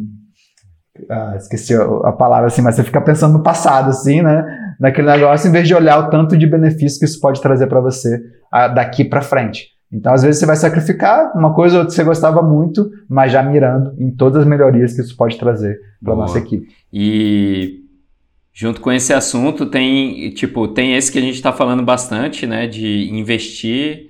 Ah, 1.09 1.33
esqueci 1.37 1.73
a 1.73 2.11
palavra 2.11 2.47
assim, 2.47 2.61
mas 2.61 2.75
você 2.75 2.83
fica 2.83 3.01
pensando 3.01 3.33
no 3.33 3.43
passado, 3.43 3.89
assim, 3.89 4.21
né? 4.21 4.45
Naquele 4.79 5.09
negócio, 5.09 5.47
em 5.47 5.51
vez 5.51 5.67
de 5.67 5.73
olhar 5.73 5.97
o 5.99 6.09
tanto 6.09 6.37
de 6.37 6.45
benefício 6.45 6.99
que 6.99 7.05
isso 7.05 7.19
pode 7.19 7.41
trazer 7.41 7.67
para 7.67 7.79
você 7.79 8.21
ah, 8.51 8.67
daqui 8.67 9.03
para 9.03 9.21
frente. 9.21 9.69
Então, 9.91 10.13
às 10.13 10.21
vezes, 10.21 10.39
você 10.39 10.45
vai 10.45 10.55
sacrificar 10.55 11.35
uma 11.35 11.53
coisa 11.53 11.83
que 11.83 11.91
você 11.91 12.03
gostava 12.03 12.43
muito, 12.43 12.91
mas 13.09 13.31
já 13.31 13.41
mirando 13.41 13.95
em 13.97 14.11
todas 14.11 14.43
as 14.43 14.47
melhorias 14.47 14.93
que 14.93 15.01
isso 15.01 15.17
pode 15.17 15.39
trazer 15.39 15.79
para 16.03 16.15
nossa 16.15 16.37
equipe. 16.37 16.67
E 16.93 17.78
Junto 18.61 18.81
com 18.81 18.91
esse 18.91 19.13
assunto 19.13 19.67
tem, 19.67 20.31
tipo, 20.31 20.67
tem 20.67 20.93
esse 20.93 21.09
que 21.09 21.17
a 21.17 21.21
gente 21.21 21.35
está 21.35 21.53
falando 21.53 21.81
bastante, 21.81 22.45
né, 22.45 22.67
de 22.67 23.09
investir 23.09 24.09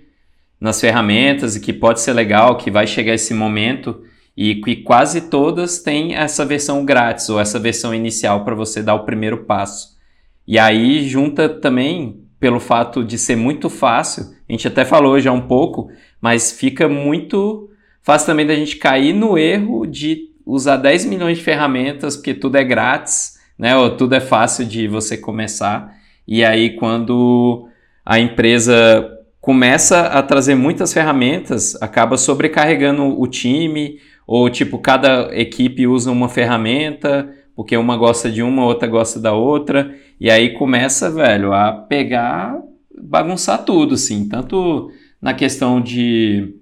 nas 0.60 0.82
ferramentas 0.82 1.56
e 1.56 1.60
que 1.60 1.72
pode 1.72 2.02
ser 2.02 2.14
legal, 2.14 2.58
que 2.58 2.72
vai 2.72 2.88
chegar 2.88 3.14
esse 3.14 3.32
momento 3.32 4.02
e 4.36 4.56
que 4.56 4.78
quase 4.78 5.30
todas 5.30 5.84
têm 5.84 6.16
essa 6.16 6.44
versão 6.48 6.84
grátis 6.84 7.30
ou 7.30 7.40
essa 7.40 7.60
versão 7.60 7.94
inicial 7.94 8.44
para 8.44 8.56
você 8.56 8.82
dar 8.82 8.96
o 8.96 9.06
primeiro 9.06 9.46
passo. 9.46 9.96
E 10.48 10.58
aí 10.58 11.08
junta 11.08 11.48
também 11.48 12.24
pelo 12.40 12.60
fato 12.60 13.04
de 13.04 13.20
ser 13.20 13.36
muito 13.36 13.70
fácil, 13.70 14.34
a 14.50 14.52
gente 14.52 14.68
até 14.68 14.84
falou 14.84 15.20
já 15.20 15.32
um 15.32 15.42
pouco, 15.42 15.92
mas 16.20 16.52
fica 16.52 16.90
muito 16.90 17.70
fácil 18.02 18.26
também 18.26 18.48
da 18.48 18.56
gente 18.56 18.78
cair 18.78 19.14
no 19.14 19.38
erro 19.38 19.86
de 19.86 20.32
usar 20.44 20.78
10 20.78 21.06
milhões 21.06 21.38
de 21.38 21.44
ferramentas 21.44 22.16
porque 22.16 22.34
tudo 22.34 22.56
é 22.56 22.64
grátis 22.64 23.38
né? 23.60 23.76
Ou 23.76 23.98
tudo 23.98 24.16
é 24.16 24.22
fácil 24.22 24.66
de 24.66 24.88
você 24.88 25.18
começar. 25.18 25.94
E 26.26 26.46
aí, 26.46 26.78
quando 26.78 27.68
a 28.06 28.18
empresa 28.18 29.18
começa 29.42 30.02
a 30.02 30.24
trazer 30.24 30.56
muitas 30.56 30.94
ferramentas, 30.94 31.76
acaba 31.82 32.18
sobrecarregando 32.18 33.20
o 33.20 33.28
time, 33.28 34.00
ou 34.26 34.50
tipo, 34.50 34.80
cada 34.80 35.30
equipe 35.38 35.86
usa 35.86 36.12
uma 36.12 36.30
ferramenta, 36.30 37.30
porque 37.56 37.76
uma 37.76 37.98
gosta 37.98 38.32
de 38.32 38.42
uma, 38.42 38.64
outra 38.64 38.88
gosta 38.88 39.20
da 39.20 39.34
outra, 39.34 39.94
e 40.20 40.30
aí 40.30 40.54
começa, 40.54 41.12
velho, 41.12 41.52
a 41.52 41.74
pegar, 41.74 42.58
bagunçar 42.98 43.66
tudo, 43.66 43.96
assim, 43.96 44.28
tanto 44.28 44.92
na 45.22 45.34
questão 45.34 45.82
de, 45.82 46.56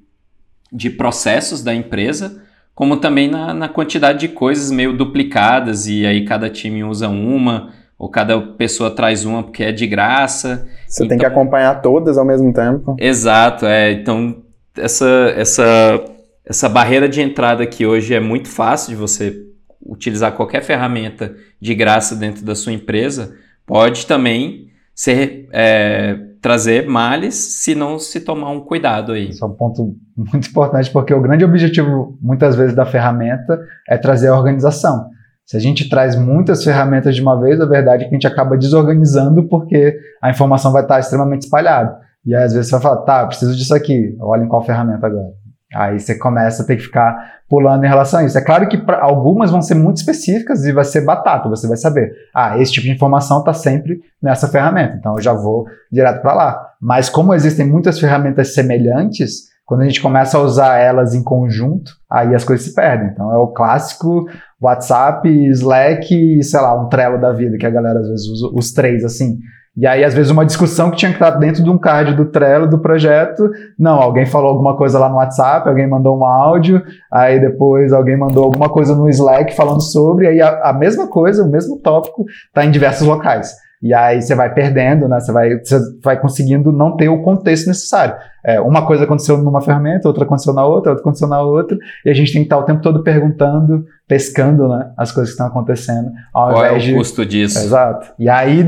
de 0.72 0.90
processos 0.90 1.62
da 1.62 1.76
empresa, 1.76 2.44
como 2.78 2.98
também 2.98 3.28
na, 3.28 3.56
na 3.56 3.68
quantidade 3.68 4.20
de 4.20 4.28
coisas 4.28 4.70
meio 4.70 4.96
duplicadas, 4.96 5.88
e 5.88 6.06
aí 6.06 6.24
cada 6.24 6.48
time 6.48 6.84
usa 6.84 7.10
uma, 7.10 7.74
ou 7.98 8.08
cada 8.08 8.40
pessoa 8.40 8.92
traz 8.92 9.26
uma 9.26 9.42
porque 9.42 9.64
é 9.64 9.72
de 9.72 9.88
graça. 9.88 10.70
Você 10.88 11.04
então, 11.04 11.08
tem 11.08 11.18
que 11.18 11.26
então 11.26 11.42
acompanhar 11.42 11.82
todas 11.82 12.20
ao 12.20 12.24
mesmo 12.24 12.54
tempo. 12.54 12.96
Exato, 13.00 13.66
é. 13.66 13.94
Então, 13.94 14.44
essa, 14.78 15.08
essa, 15.36 16.06
essa 16.46 16.70
barreira 16.70 17.10
de 17.10 17.20
entrada 17.20 17.64
aqui 17.64 17.84
hoje 17.84 18.14
é 18.14 18.20
muito 18.20 18.48
fácil 18.48 18.92
de 18.92 18.96
você 18.96 19.44
utilizar 19.84 20.34
qualquer 20.34 20.62
ferramenta 20.62 21.36
de 21.60 21.74
graça 21.74 22.16
dentro 22.16 22.46
da 22.46 22.54
sua 22.54 22.74
empresa, 22.74 23.34
pode 23.66 24.06
também 24.06 24.68
ser, 24.94 25.50
é, 25.52 26.16
trazer 26.42 26.88
males 26.88 27.36
se 27.36 27.76
não 27.76 28.00
se 28.00 28.20
tomar 28.20 28.52
um 28.52 28.60
cuidado 28.60 29.12
aí. 29.12 29.30
Isso 29.30 29.44
é 29.44 29.48
um 29.48 29.54
ponto 29.54 29.96
muito 30.16 30.50
importante, 30.50 30.92
porque 30.92 31.14
o 31.14 31.22
grande 31.22 31.46
objetivo, 31.46 32.18
muitas 32.22 32.56
vezes, 32.56 32.76
da 32.76 32.86
ferramenta 32.86 33.60
é 33.88 33.98
trazer 33.98 34.28
a 34.28 34.36
organização. 34.36 35.10
Se 35.46 35.56
a 35.56 35.60
gente 35.60 35.88
traz 35.88 36.16
muitas 36.16 36.64
ferramentas 36.64 37.16
de 37.16 37.22
uma 37.22 37.40
vez, 37.40 37.60
a 37.62 37.66
verdade 37.66 38.04
é 38.04 38.08
que 38.08 38.14
a 38.14 38.18
gente 38.18 38.28
acaba 38.28 38.58
desorganizando 38.58 39.48
porque 39.48 39.98
a 40.22 40.30
informação 40.30 40.74
vai 40.74 40.82
estar 40.82 41.00
extremamente 41.00 41.44
espalhada. 41.44 41.98
E 42.26 42.36
aí, 42.36 42.44
às 42.44 42.54
vezes, 42.54 42.70
você 42.70 42.76
vai 42.76 42.82
falar, 42.82 42.98
tá, 43.04 43.26
preciso 43.26 43.56
disso 43.56 43.74
aqui, 43.74 44.18
olha 44.20 44.44
em 44.44 44.48
qual 44.50 44.62
ferramenta 44.66 45.08
agora. 45.08 45.47
Aí 45.74 46.00
você 46.00 46.16
começa 46.16 46.64
a 46.64 46.66
ter 46.66 46.78
que 46.78 46.84
ficar 46.84 47.42
pulando 47.50 47.84
em 47.84 47.88
relação 47.88 48.20
a 48.20 48.24
isso. 48.24 48.38
É 48.38 48.42
claro 48.42 48.68
que 48.68 48.82
algumas 49.02 49.52
vão 49.52 49.62
ser 49.62 49.76
muito 49.76 49.98
específicas 49.98 50.64
e 50.66 50.72
vai 50.72 50.86
ser 50.86 51.02
batata, 51.02 51.50
você 51.50 51.68
vai 51.68 51.78
saber. 51.78 52.12
Ah, 52.34 52.58
esse 52.58 52.72
tipo 52.72 52.86
de 52.86 52.94
informação 52.94 53.40
está 53.40 53.54
sempre 53.54 54.02
nessa 54.22 54.48
ferramenta, 54.48 54.96
então 54.98 55.16
eu 55.16 55.22
já 55.22 55.34
vou 55.34 55.66
direto 55.92 56.22
para 56.22 56.34
lá. 56.34 56.70
Mas 56.82 57.10
como 57.10 57.34
existem 57.34 57.68
muitas 57.68 58.00
ferramentas 58.00 58.54
semelhantes, 58.54 59.48
quando 59.66 59.82
a 59.82 59.86
gente 59.86 60.02
começa 60.02 60.38
a 60.38 60.42
usar 60.42 60.78
elas 60.78 61.14
em 61.14 61.22
conjunto, 61.22 61.92
aí 62.10 62.34
as 62.34 62.46
coisas 62.46 62.66
se 62.66 62.74
perdem. 62.74 63.10
Então 63.10 63.30
é 63.32 63.38
o 63.38 63.48
clássico 63.48 64.26
WhatsApp, 64.62 65.28
Slack 65.52 66.16
e, 66.16 66.42
sei 66.42 66.62
lá, 66.62 66.82
um 66.82 66.88
Trello 66.88 67.20
da 67.20 67.34
vida, 67.34 67.58
que 67.58 67.66
a 67.66 67.70
galera 67.70 68.00
às 68.00 68.08
vezes 68.08 68.28
usa 68.28 68.48
os 68.54 68.72
três 68.72 69.04
assim. 69.04 69.40
E 69.78 69.86
aí, 69.86 70.04
às 70.04 70.16
vezes, 70.16 70.32
uma 70.32 70.44
discussão 70.44 70.90
que 70.90 70.98
tinha 70.98 71.12
que 71.12 71.18
estar 71.18 71.30
dentro 71.32 71.64
de 71.64 71.70
um 71.70 71.78
card 71.78 72.16
do 72.16 72.26
Trello, 72.26 72.68
do 72.68 72.80
projeto. 72.80 73.48
Não, 73.78 74.02
alguém 74.02 74.26
falou 74.26 74.50
alguma 74.50 74.76
coisa 74.76 74.98
lá 74.98 75.08
no 75.08 75.18
WhatsApp, 75.18 75.70
alguém 75.70 75.88
mandou 75.88 76.18
um 76.18 76.26
áudio, 76.26 76.82
aí 77.12 77.40
depois 77.40 77.94
alguém 77.94 78.18
mandou 78.18 78.44
alguma 78.44 78.70
coisa 78.70 78.96
no 78.96 79.08
Slack 79.08 79.56
falando 79.56 79.82
sobre, 79.82 80.28
aí 80.28 80.42
a, 80.42 80.70
a 80.70 80.74
mesma 80.74 81.08
coisa, 81.08 81.44
o 81.44 81.48
mesmo 81.48 81.78
tópico, 81.78 82.26
está 82.48 82.66
em 82.66 82.72
diversos 82.72 83.06
locais. 83.08 83.56
E 83.80 83.94
aí 83.94 84.20
você 84.20 84.34
vai 84.34 84.52
perdendo, 84.52 85.08
né? 85.08 85.20
Você 85.20 85.32
vai, 85.32 85.60
você 85.60 85.80
vai 86.04 86.20
conseguindo 86.20 86.72
não 86.72 86.98
ter 86.98 87.10
o 87.10 87.22
contexto 87.22 87.68
necessário. 87.68 88.16
É, 88.44 88.60
uma 88.60 88.84
coisa 88.84 89.04
aconteceu 89.04 89.38
numa 89.38 89.62
ferramenta, 89.62 90.08
outra 90.08 90.24
aconteceu 90.24 90.54
na 90.54 90.66
outra, 90.66 90.94
outra 90.94 91.04
aconteceu 91.04 91.28
na 91.28 91.42
outra, 91.42 91.78
e 92.04 92.10
a 92.10 92.14
gente 92.14 92.34
tem 92.34 92.42
que 92.42 92.48
estar 92.48 92.58
o 92.58 92.64
tempo 92.64 92.82
todo 92.82 93.04
perguntando, 93.04 93.86
pescando, 94.08 94.68
né? 94.68 94.90
As 94.98 95.12
coisas 95.12 95.30
que 95.30 95.34
estão 95.34 95.46
acontecendo. 95.46 96.10
Ao 96.34 96.54
Qual 96.54 96.66
é 96.66 96.72
o 96.72 96.80
de... 96.80 96.96
custo 96.96 97.24
disso? 97.24 97.60
Exato. 97.60 98.12
E 98.18 98.28
aí. 98.28 98.66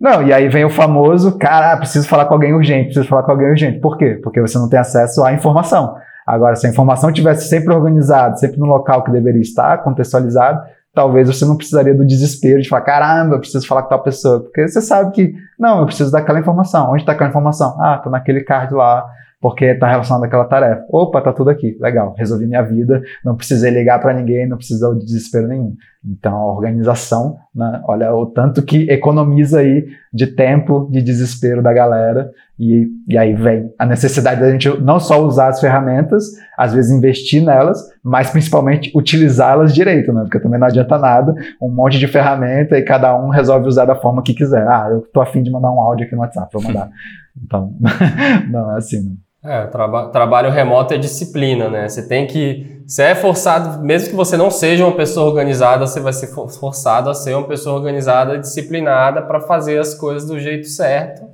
Não, 0.00 0.22
e 0.22 0.32
aí 0.32 0.48
vem 0.48 0.64
o 0.64 0.70
famoso, 0.70 1.36
cara, 1.38 1.76
preciso 1.76 2.08
falar 2.08 2.24
com 2.24 2.32
alguém 2.32 2.54
urgente, 2.54 2.86
preciso 2.86 3.06
falar 3.06 3.22
com 3.22 3.32
alguém 3.32 3.50
urgente. 3.50 3.80
Por 3.80 3.98
quê? 3.98 4.18
Porque 4.22 4.40
você 4.40 4.58
não 4.58 4.68
tem 4.68 4.78
acesso 4.78 5.22
à 5.22 5.32
informação. 5.34 5.94
Agora, 6.26 6.56
se 6.56 6.66
a 6.66 6.70
informação 6.70 7.12
tivesse 7.12 7.48
sempre 7.48 7.74
organizada, 7.74 8.36
sempre 8.36 8.58
no 8.58 8.64
local 8.64 9.04
que 9.04 9.10
deveria 9.10 9.42
estar, 9.42 9.78
contextualizado, 9.82 10.62
talvez 10.94 11.28
você 11.28 11.44
não 11.44 11.56
precisaria 11.56 11.94
do 11.94 12.06
desespero 12.06 12.62
de 12.62 12.68
falar, 12.68 12.82
caramba, 12.82 13.34
eu 13.34 13.40
preciso 13.40 13.66
falar 13.66 13.82
com 13.82 13.90
tal 13.90 14.02
pessoa. 14.02 14.40
Porque 14.40 14.66
você 14.66 14.80
sabe 14.80 15.10
que, 15.12 15.34
não, 15.58 15.80
eu 15.80 15.86
preciso 15.86 16.10
daquela 16.10 16.40
informação. 16.40 16.90
Onde 16.90 17.02
está 17.02 17.12
aquela 17.12 17.28
informação? 17.28 17.76
Ah, 17.78 17.96
está 17.96 18.08
naquele 18.08 18.40
card 18.42 18.72
lá, 18.72 19.04
porque 19.40 19.64
está 19.64 19.88
relacionado 19.88 20.24
àquela 20.24 20.44
tarefa. 20.44 20.84
Opa, 20.90 21.22
tá 21.22 21.32
tudo 21.32 21.48
aqui. 21.48 21.76
Legal, 21.80 22.14
resolvi 22.16 22.46
minha 22.46 22.62
vida, 22.62 23.02
não 23.24 23.34
precisei 23.34 23.70
ligar 23.70 23.98
para 23.98 24.12
ninguém, 24.12 24.46
não 24.46 24.58
precisou 24.58 24.94
de 24.94 25.04
desespero 25.04 25.48
nenhum. 25.48 25.74
Então, 26.04 26.34
a 26.34 26.54
organização, 26.54 27.36
né, 27.54 27.82
olha 27.86 28.14
o 28.14 28.26
tanto 28.26 28.62
que 28.62 28.90
economiza 28.90 29.60
aí 29.60 29.86
de 30.12 30.26
tempo, 30.26 30.88
de 30.90 31.02
desespero 31.02 31.62
da 31.62 31.72
galera, 31.72 32.30
e, 32.58 32.86
e 33.08 33.16
aí 33.16 33.34
vem 33.34 33.72
a 33.78 33.86
necessidade 33.86 34.40
da 34.40 34.50
gente 34.50 34.68
não 34.80 35.00
só 35.00 35.22
usar 35.22 35.48
as 35.48 35.60
ferramentas, 35.60 36.24
às 36.56 36.74
vezes 36.74 36.90
investir 36.90 37.42
nelas, 37.42 37.82
mas 38.02 38.30
principalmente 38.30 38.92
utilizá-las 38.94 39.74
direito, 39.74 40.12
né? 40.12 40.22
Porque 40.22 40.40
também 40.40 40.60
não 40.60 40.66
adianta 40.66 40.98
nada, 40.98 41.34
um 41.60 41.70
monte 41.70 41.98
de 41.98 42.06
ferramenta 42.06 42.78
e 42.78 42.82
cada 42.82 43.18
um 43.18 43.28
resolve 43.30 43.66
usar 43.66 43.86
da 43.86 43.94
forma 43.94 44.22
que 44.22 44.34
quiser. 44.34 44.66
Ah, 44.68 44.88
eu 44.90 45.00
tô 45.12 45.20
afim 45.20 45.42
de 45.42 45.50
mandar 45.50 45.70
um 45.70 45.80
áudio 45.80 46.06
aqui 46.06 46.14
no 46.14 46.20
WhatsApp, 46.20 46.52
vou 46.52 46.62
mandar. 46.62 46.90
Então, 47.42 47.72
não 48.50 48.74
é 48.74 48.78
assim, 48.78 49.02
né? 49.02 49.12
É, 49.42 49.66
traba 49.68 50.08
trabalho 50.08 50.50
remoto 50.50 50.92
é 50.92 50.98
disciplina, 50.98 51.70
né? 51.70 51.88
Você 51.88 52.06
tem 52.06 52.26
que. 52.26 52.82
Você 52.86 53.04
é 53.04 53.14
forçado, 53.14 53.82
mesmo 53.82 54.10
que 54.10 54.14
você 54.16 54.36
não 54.36 54.50
seja 54.50 54.84
uma 54.84 54.94
pessoa 54.94 55.26
organizada, 55.26 55.86
você 55.86 55.98
vai 55.98 56.12
ser 56.12 56.26
forçado 56.26 57.08
a 57.08 57.14
ser 57.14 57.34
uma 57.34 57.46
pessoa 57.46 57.76
organizada, 57.76 58.36
disciplinada 58.36 59.22
para 59.22 59.40
fazer 59.40 59.78
as 59.78 59.94
coisas 59.94 60.28
do 60.28 60.38
jeito 60.38 60.66
certo, 60.66 61.26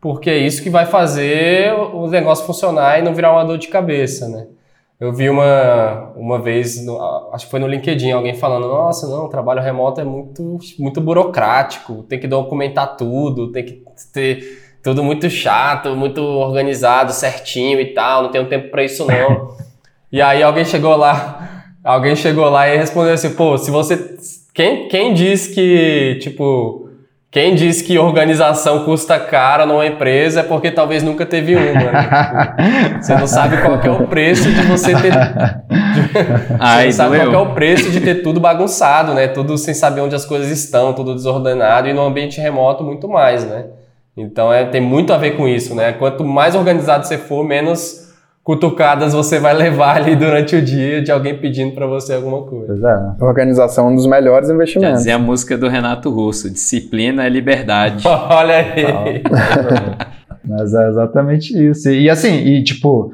porque 0.00 0.30
é 0.30 0.38
isso 0.38 0.62
que 0.62 0.70
vai 0.70 0.86
fazer 0.86 1.74
o 1.74 2.06
negócio 2.06 2.46
funcionar 2.46 2.98
e 2.98 3.02
não 3.02 3.12
virar 3.12 3.32
uma 3.32 3.44
dor 3.44 3.58
de 3.58 3.68
cabeça, 3.68 4.26
né? 4.26 4.46
Eu 4.98 5.12
vi 5.12 5.28
uma, 5.28 6.12
uma 6.16 6.40
vez, 6.40 6.78
acho 7.32 7.44
que 7.44 7.50
foi 7.50 7.60
no 7.60 7.66
LinkedIn, 7.66 8.12
alguém 8.12 8.34
falando: 8.34 8.68
Nossa, 8.68 9.06
não, 9.06 9.28
trabalho 9.28 9.60
remoto 9.60 10.00
é 10.00 10.04
muito, 10.04 10.58
muito 10.78 10.98
burocrático, 10.98 12.04
tem 12.04 12.18
que 12.18 12.26
documentar 12.26 12.96
tudo, 12.96 13.52
tem 13.52 13.64
que 13.64 13.84
ter 14.14 14.63
tudo 14.84 15.02
muito 15.02 15.30
chato, 15.30 15.96
muito 15.96 16.20
organizado, 16.20 17.10
certinho 17.10 17.80
e 17.80 17.86
tal, 17.86 18.24
não 18.24 18.30
tenho 18.30 18.44
tempo 18.44 18.68
para 18.70 18.84
isso 18.84 19.06
não. 19.06 19.56
e 20.12 20.20
aí 20.20 20.42
alguém 20.42 20.64
chegou 20.66 20.94
lá, 20.94 21.64
alguém 21.82 22.14
chegou 22.14 22.50
lá 22.50 22.68
e 22.68 22.76
respondeu 22.76 23.14
assim, 23.14 23.30
pô, 23.30 23.56
se 23.56 23.70
você 23.70 24.16
quem 24.52 24.86
quem 24.86 25.14
diz 25.14 25.46
que, 25.46 26.18
tipo, 26.20 26.90
quem 27.30 27.54
diz 27.54 27.80
que 27.80 27.98
organização 27.98 28.84
custa 28.84 29.18
caro 29.18 29.64
numa 29.64 29.86
empresa 29.86 30.40
é 30.40 30.42
porque 30.42 30.70
talvez 30.70 31.02
nunca 31.02 31.24
teve 31.24 31.56
uma, 31.56 31.72
né? 31.72 32.54
tipo, 32.90 33.02
você 33.02 33.14
não 33.16 33.26
sabe 33.26 33.56
qual 33.62 33.80
é 33.80 33.90
o 33.90 34.06
preço 34.06 34.52
de 34.52 34.62
você 34.66 34.94
ter 34.94 35.14
Ai, 36.60 36.92
você 36.92 37.02
não 37.02 37.10
sabe 37.10 37.30
qual 37.30 37.46
é 37.46 37.48
o 37.48 37.54
preço 37.54 37.90
de 37.90 38.02
ter 38.02 38.16
tudo 38.16 38.38
bagunçado, 38.38 39.14
né? 39.14 39.28
Tudo 39.28 39.56
sem 39.56 39.72
saber 39.72 40.02
onde 40.02 40.14
as 40.14 40.26
coisas 40.26 40.50
estão, 40.50 40.92
tudo 40.92 41.14
desordenado 41.14 41.88
e 41.88 41.94
no 41.94 42.02
ambiente 42.02 42.38
remoto 42.38 42.84
muito 42.84 43.08
mais, 43.08 43.44
né? 43.46 43.64
Então 44.16 44.52
é, 44.52 44.64
tem 44.64 44.80
muito 44.80 45.12
a 45.12 45.18
ver 45.18 45.36
com 45.36 45.48
isso, 45.48 45.74
né? 45.74 45.92
Quanto 45.92 46.24
mais 46.24 46.54
organizado 46.54 47.06
você 47.06 47.18
for, 47.18 47.44
menos 47.44 48.04
cutucadas 48.44 49.14
você 49.14 49.40
vai 49.40 49.54
levar 49.56 49.96
ali 49.96 50.14
durante 50.14 50.54
o 50.54 50.62
dia 50.62 51.02
de 51.02 51.10
alguém 51.10 51.36
pedindo 51.36 51.74
para 51.74 51.86
você 51.86 52.14
alguma 52.14 52.42
coisa. 52.42 52.66
Pois 52.66 52.82
é. 52.84 53.24
Organização 53.24 53.88
é 53.88 53.90
um 53.90 53.94
dos 53.96 54.06
melhores 54.06 54.50
investimentos. 54.50 54.90
Já 54.90 54.96
dizia 54.96 55.14
a 55.16 55.18
música 55.18 55.58
do 55.58 55.68
Renato 55.68 56.10
Russo, 56.10 56.50
disciplina 56.50 57.24
é 57.24 57.28
liberdade. 57.28 58.06
Olha 58.06 58.56
aí. 58.56 59.22
Mas 60.46 60.74
é 60.74 60.88
exatamente 60.88 61.52
isso. 61.70 61.90
E 61.90 62.10
assim, 62.10 62.34
e 62.34 62.62
tipo, 62.62 63.12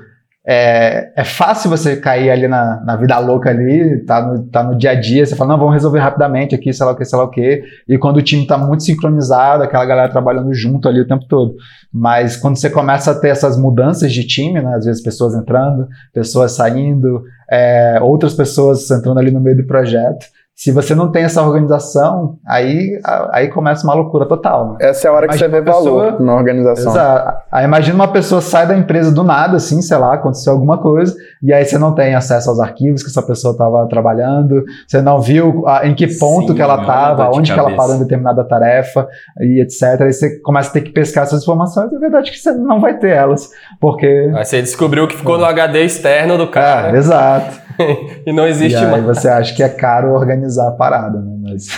é, 0.52 1.12
é 1.14 1.22
fácil 1.22 1.70
você 1.70 1.94
cair 1.94 2.28
ali 2.28 2.48
na, 2.48 2.82
na 2.84 2.96
vida 2.96 3.16
louca 3.20 3.50
ali, 3.50 4.04
tá 4.04 4.20
no, 4.20 4.42
tá 4.46 4.64
no 4.64 4.76
dia 4.76 4.90
a 4.90 4.94
dia, 4.96 5.24
você 5.24 5.36
fala, 5.36 5.52
não, 5.52 5.58
vamos 5.60 5.74
resolver 5.74 6.00
rapidamente 6.00 6.56
aqui, 6.56 6.72
sei 6.72 6.84
lá 6.84 6.90
o 6.90 6.96
que, 6.96 7.04
sei 7.04 7.16
lá 7.16 7.24
o 7.24 7.30
que. 7.30 7.62
E 7.88 7.96
quando 7.96 8.16
o 8.16 8.22
time 8.22 8.44
tá 8.44 8.58
muito 8.58 8.82
sincronizado, 8.82 9.62
aquela 9.62 9.84
galera 9.84 10.10
trabalhando 10.10 10.52
junto 10.52 10.88
ali 10.88 11.00
o 11.00 11.06
tempo 11.06 11.24
todo. 11.28 11.54
Mas 11.92 12.36
quando 12.36 12.56
você 12.56 12.68
começa 12.68 13.12
a 13.12 13.14
ter 13.14 13.28
essas 13.28 13.56
mudanças 13.56 14.12
de 14.12 14.26
time, 14.26 14.60
né, 14.60 14.74
às 14.74 14.86
vezes 14.86 15.00
pessoas 15.00 15.36
entrando, 15.36 15.86
pessoas 16.12 16.50
saindo, 16.50 17.22
é, 17.48 18.00
outras 18.02 18.34
pessoas 18.34 18.90
entrando 18.90 19.20
ali 19.20 19.30
no 19.30 19.40
meio 19.40 19.56
do 19.56 19.66
projeto, 19.68 20.26
se 20.61 20.73
você 20.73 20.94
não 20.94 21.11
tem 21.11 21.25
essa 21.25 21.42
organização, 21.42 22.37
aí, 22.46 23.01
aí 23.33 23.49
começa 23.49 23.83
uma 23.83 23.94
loucura 23.94 24.27
total. 24.27 24.73
Né? 24.73 24.90
Essa 24.90 25.09
é 25.09 25.11
a 25.11 25.14
hora 25.14 25.25
imagina 25.25 25.49
que 25.49 25.57
você 25.57 25.59
vê 25.59 25.64
pessoa, 25.64 26.05
valor 26.05 26.20
na 26.20 26.35
organização. 26.35 26.92
Exato. 26.92 27.38
Aí 27.51 27.64
imagina 27.64 27.94
uma 27.94 28.09
pessoa 28.09 28.42
sai 28.42 28.66
da 28.66 28.77
empresa 28.77 29.11
do 29.11 29.25
nada, 29.25 29.57
assim, 29.57 29.81
sei 29.81 29.96
lá, 29.96 30.12
aconteceu 30.12 30.53
alguma 30.53 30.77
coisa, 30.77 31.16
e 31.42 31.51
aí 31.51 31.64
você 31.64 31.79
não 31.79 31.94
tem 31.94 32.14
acesso 32.14 32.51
aos 32.51 32.61
arquivos 32.61 33.03
que 33.03 33.09
essa 33.09 33.23
pessoa 33.23 33.53
estava 33.53 33.88
trabalhando, 33.88 34.62
você 34.87 35.01
não 35.01 35.18
viu 35.23 35.66
a, 35.66 35.87
em 35.87 35.94
que 35.94 36.07
ponto 36.18 36.49
Sim, 36.49 36.55
que 36.55 36.61
ela 36.61 36.79
estava, 36.83 37.31
onde 37.31 37.55
que 37.55 37.59
ela 37.59 37.75
parou 37.75 37.94
em 37.94 38.01
determinada 38.01 38.44
tarefa, 38.44 39.09
e 39.40 39.62
etc. 39.62 40.03
Aí 40.03 40.12
você 40.12 40.40
começa 40.40 40.68
a 40.68 40.73
ter 40.75 40.83
que 40.83 40.90
pescar 40.90 41.25
essas 41.25 41.40
informações, 41.42 41.90
é 41.90 41.99
verdade 41.99 42.31
que 42.31 42.37
você 42.37 42.53
não 42.53 42.83
vai 42.83 42.99
ter 42.99 43.16
elas, 43.16 43.49
porque... 43.81 44.31
Aí 44.35 44.44
você 44.44 44.61
descobriu 44.61 45.09
que 45.09 45.16
ficou 45.16 45.38
no 45.38 45.46
HD 45.46 45.87
externo 45.87 46.37
do 46.37 46.49
cara. 46.49 46.94
É, 46.94 46.99
exato. 46.99 47.69
e 48.27 48.33
não 48.33 48.47
existe 48.47 48.75
e 48.75 48.85
aí 48.85 48.90
mais. 48.90 49.05
você 49.05 49.29
acha 49.29 49.55
que 49.55 49.62
é 49.62 49.69
caro 49.69 50.12
organizar 50.12 50.69
a 50.69 50.73
parada, 50.73 51.21
né? 51.21 51.37
Mas 51.43 51.69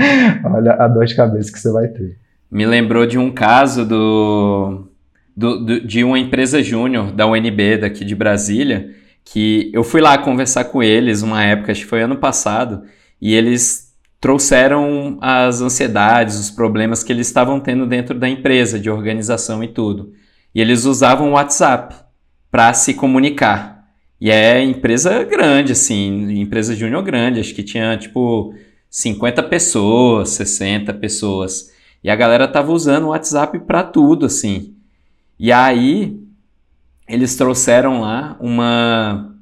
olha 0.44 0.72
a 0.74 0.88
dor 0.88 1.04
de 1.06 1.14
cabeça 1.14 1.52
que 1.52 1.58
você 1.58 1.70
vai 1.70 1.88
ter. 1.88 2.16
me 2.50 2.66
lembrou 2.66 3.06
de 3.06 3.18
um 3.18 3.30
caso 3.30 3.84
do, 3.84 4.88
do, 5.36 5.64
do 5.64 5.86
de 5.86 6.04
uma 6.04 6.18
empresa 6.18 6.62
júnior 6.62 7.12
da 7.12 7.26
UNB 7.26 7.78
daqui 7.78 8.04
de 8.04 8.14
Brasília, 8.14 8.90
que 9.24 9.70
eu 9.72 9.84
fui 9.84 10.00
lá 10.00 10.18
conversar 10.18 10.64
com 10.64 10.82
eles 10.82 11.22
uma 11.22 11.42
época, 11.44 11.72
acho 11.72 11.82
que 11.82 11.88
foi 11.88 12.02
ano 12.02 12.16
passado, 12.16 12.82
e 13.20 13.34
eles 13.34 13.90
trouxeram 14.20 15.18
as 15.20 15.60
ansiedades, 15.60 16.38
os 16.38 16.50
problemas 16.50 17.02
que 17.02 17.12
eles 17.12 17.26
estavam 17.26 17.58
tendo 17.58 17.86
dentro 17.86 18.18
da 18.18 18.28
empresa, 18.28 18.78
de 18.78 18.90
organização 18.90 19.64
e 19.64 19.68
tudo. 19.68 20.12
E 20.54 20.60
eles 20.60 20.84
usavam 20.84 21.30
o 21.30 21.32
WhatsApp 21.32 21.94
para 22.50 22.72
se 22.74 22.94
comunicar. 22.94 23.69
E 24.20 24.30
é 24.30 24.62
empresa 24.62 25.24
grande, 25.24 25.72
assim, 25.72 26.38
empresa 26.38 26.76
júnior 26.76 27.02
grande, 27.02 27.40
acho 27.40 27.54
que 27.54 27.62
tinha 27.62 27.96
tipo 27.96 28.54
50 28.90 29.42
pessoas, 29.44 30.30
60 30.30 30.92
pessoas. 30.94 31.72
E 32.04 32.10
a 32.10 32.16
galera 32.16 32.46
tava 32.46 32.72
usando 32.72 33.04
o 33.04 33.08
WhatsApp 33.08 33.58
para 33.60 33.82
tudo, 33.82 34.26
assim. 34.26 34.74
E 35.38 35.50
aí 35.50 36.20
eles 37.08 37.34
trouxeram 37.34 38.02
lá 38.02 38.36
uma 38.40 39.34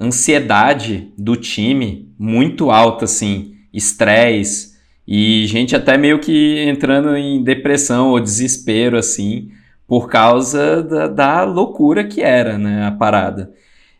ansiedade 0.00 1.12
do 1.16 1.34
time 1.34 2.12
muito 2.18 2.70
alta, 2.70 3.06
assim, 3.06 3.54
estresse 3.72 4.76
e 5.06 5.46
gente 5.46 5.74
até 5.74 5.96
meio 5.96 6.18
que 6.18 6.64
entrando 6.68 7.16
em 7.16 7.42
depressão 7.42 8.10
ou 8.10 8.20
desespero, 8.20 8.98
assim, 8.98 9.50
por 9.86 10.08
causa 10.08 10.82
da, 10.82 11.08
da 11.08 11.44
loucura 11.44 12.04
que 12.04 12.20
era, 12.20 12.58
né, 12.58 12.86
a 12.86 12.92
parada. 12.92 13.50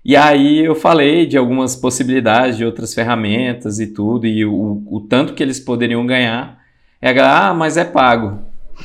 E 0.09 0.17
aí 0.17 0.65
eu 0.65 0.75
falei 0.75 1.27
de 1.27 1.37
algumas 1.37 1.77
possibilidades 1.77 2.57
de 2.57 2.65
outras 2.65 2.95
ferramentas 2.95 3.79
e 3.79 3.89
tudo, 3.89 4.27
e 4.27 4.43
o, 4.43 4.83
o 4.87 5.01
tanto 5.07 5.35
que 5.35 5.43
eles 5.43 5.61
poderiam 5.61 6.07
ganhar. 6.07 6.57
É 6.99 7.11
ah, 7.21 7.53
mas 7.53 7.77
é 7.77 7.85
pago. 7.85 8.39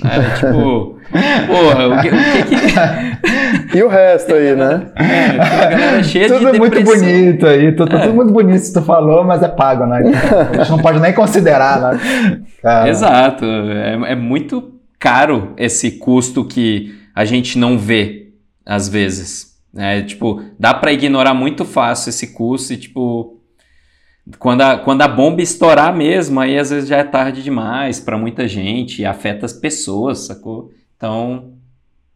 Era 0.04 0.36
tipo, 0.36 1.00
porra, 1.48 1.88
o 1.88 2.02
que, 2.02 2.10
o 2.10 2.46
que, 2.50 2.56
que... 2.58 3.78
E 3.78 3.84
o 3.84 3.88
resto 3.88 4.34
aí, 4.34 4.54
né? 4.54 4.88
É, 4.98 5.30
a 5.40 5.66
galera 5.70 6.04
cheia 6.04 6.28
tudo 6.28 6.52
de 6.52 6.60
muito 6.60 6.84
bonito 6.84 7.48
aí, 7.48 7.72
tudo, 7.72 7.96
é. 7.96 8.02
tudo 8.02 8.14
muito 8.16 8.34
bonito 8.34 8.62
que 8.62 8.74
tu 8.74 8.82
falou, 8.82 9.24
mas 9.24 9.42
é 9.42 9.48
pago, 9.48 9.86
né? 9.86 10.02
A 10.52 10.58
gente 10.58 10.72
não 10.72 10.80
pode 10.80 11.00
nem 11.00 11.14
considerar, 11.14 11.80
né? 11.80 12.42
Cara. 12.62 12.90
Exato, 12.90 13.46
é, 13.46 14.12
é 14.12 14.16
muito 14.16 14.74
caro 15.00 15.54
esse 15.56 15.92
custo 15.92 16.44
que 16.44 16.94
a 17.16 17.24
gente 17.24 17.58
não 17.58 17.78
vê 17.78 18.34
às 18.66 18.90
vezes. 18.90 19.53
É, 19.76 20.02
tipo, 20.04 20.42
dá 20.60 20.74
para 20.74 20.94
ignorar 20.94 21.34
muito 21.34 21.66
fácil 21.66 22.10
esse 22.10 22.34
custo 22.34 22.74
e, 22.74 22.78
tipo, 22.78 23.42
quando 24.38 24.62
a, 24.62 24.78
quando 24.78 25.02
a 25.02 25.08
bomba 25.08 25.42
estourar 25.42 25.96
mesmo, 25.96 26.40
aí 26.40 26.58
às 26.58 26.70
vezes 26.70 26.88
já 26.88 26.98
é 26.98 27.04
tarde 27.04 27.44
demais 27.44 28.00
para 28.00 28.18
muita 28.18 28.48
gente 28.48 29.04
afeta 29.04 29.46
as 29.46 29.54
pessoas, 29.54 30.28
sacou? 30.28 30.72
Então, 30.96 31.54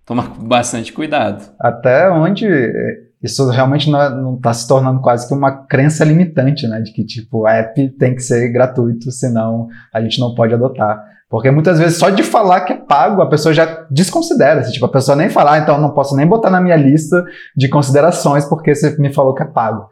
tomar 0.06 0.30
bastante 0.40 0.94
cuidado. 0.94 1.52
Até 1.60 2.10
onde 2.10 2.48
isso 3.22 3.50
realmente 3.50 3.90
não 3.90 4.36
está 4.36 4.54
se 4.54 4.68
tornando 4.68 5.02
quase 5.02 5.28
que 5.28 5.34
uma 5.34 5.52
crença 5.66 6.06
limitante, 6.06 6.68
né? 6.68 6.80
De 6.80 6.94
que, 6.94 7.04
tipo, 7.04 7.48
app 7.48 7.90
tem 7.98 8.16
que 8.16 8.22
ser 8.22 8.50
gratuito, 8.50 9.12
senão 9.12 9.68
a 9.92 10.00
gente 10.02 10.20
não 10.20 10.36
pode 10.36 10.54
adotar. 10.54 11.17
Porque 11.30 11.52
muitas 11.52 11.78
vezes 11.78 11.98
só 11.98 12.10
de 12.10 12.24
falar 12.24 12.62
que 12.62 12.74
é 12.74 12.78
pago, 12.78 13.22
a 13.22 13.30
pessoa 13.30 13.54
já 13.54 13.86
desconsidera. 13.92 14.62
Tipo, 14.64 14.86
a 14.86 14.92
pessoa 14.92 15.16
nem 15.16 15.30
falar, 15.30 15.54
ah, 15.54 15.60
então 15.60 15.80
não 15.80 15.92
posso 15.92 16.16
nem 16.16 16.26
botar 16.26 16.50
na 16.50 16.62
minha 16.62 16.76
lista 16.76 17.24
de 17.56 17.68
considerações 17.68 18.46
porque 18.46 18.74
você 18.74 18.98
me 18.98 19.14
falou 19.14 19.34
que 19.34 19.44
é 19.44 19.46
pago. 19.46 19.90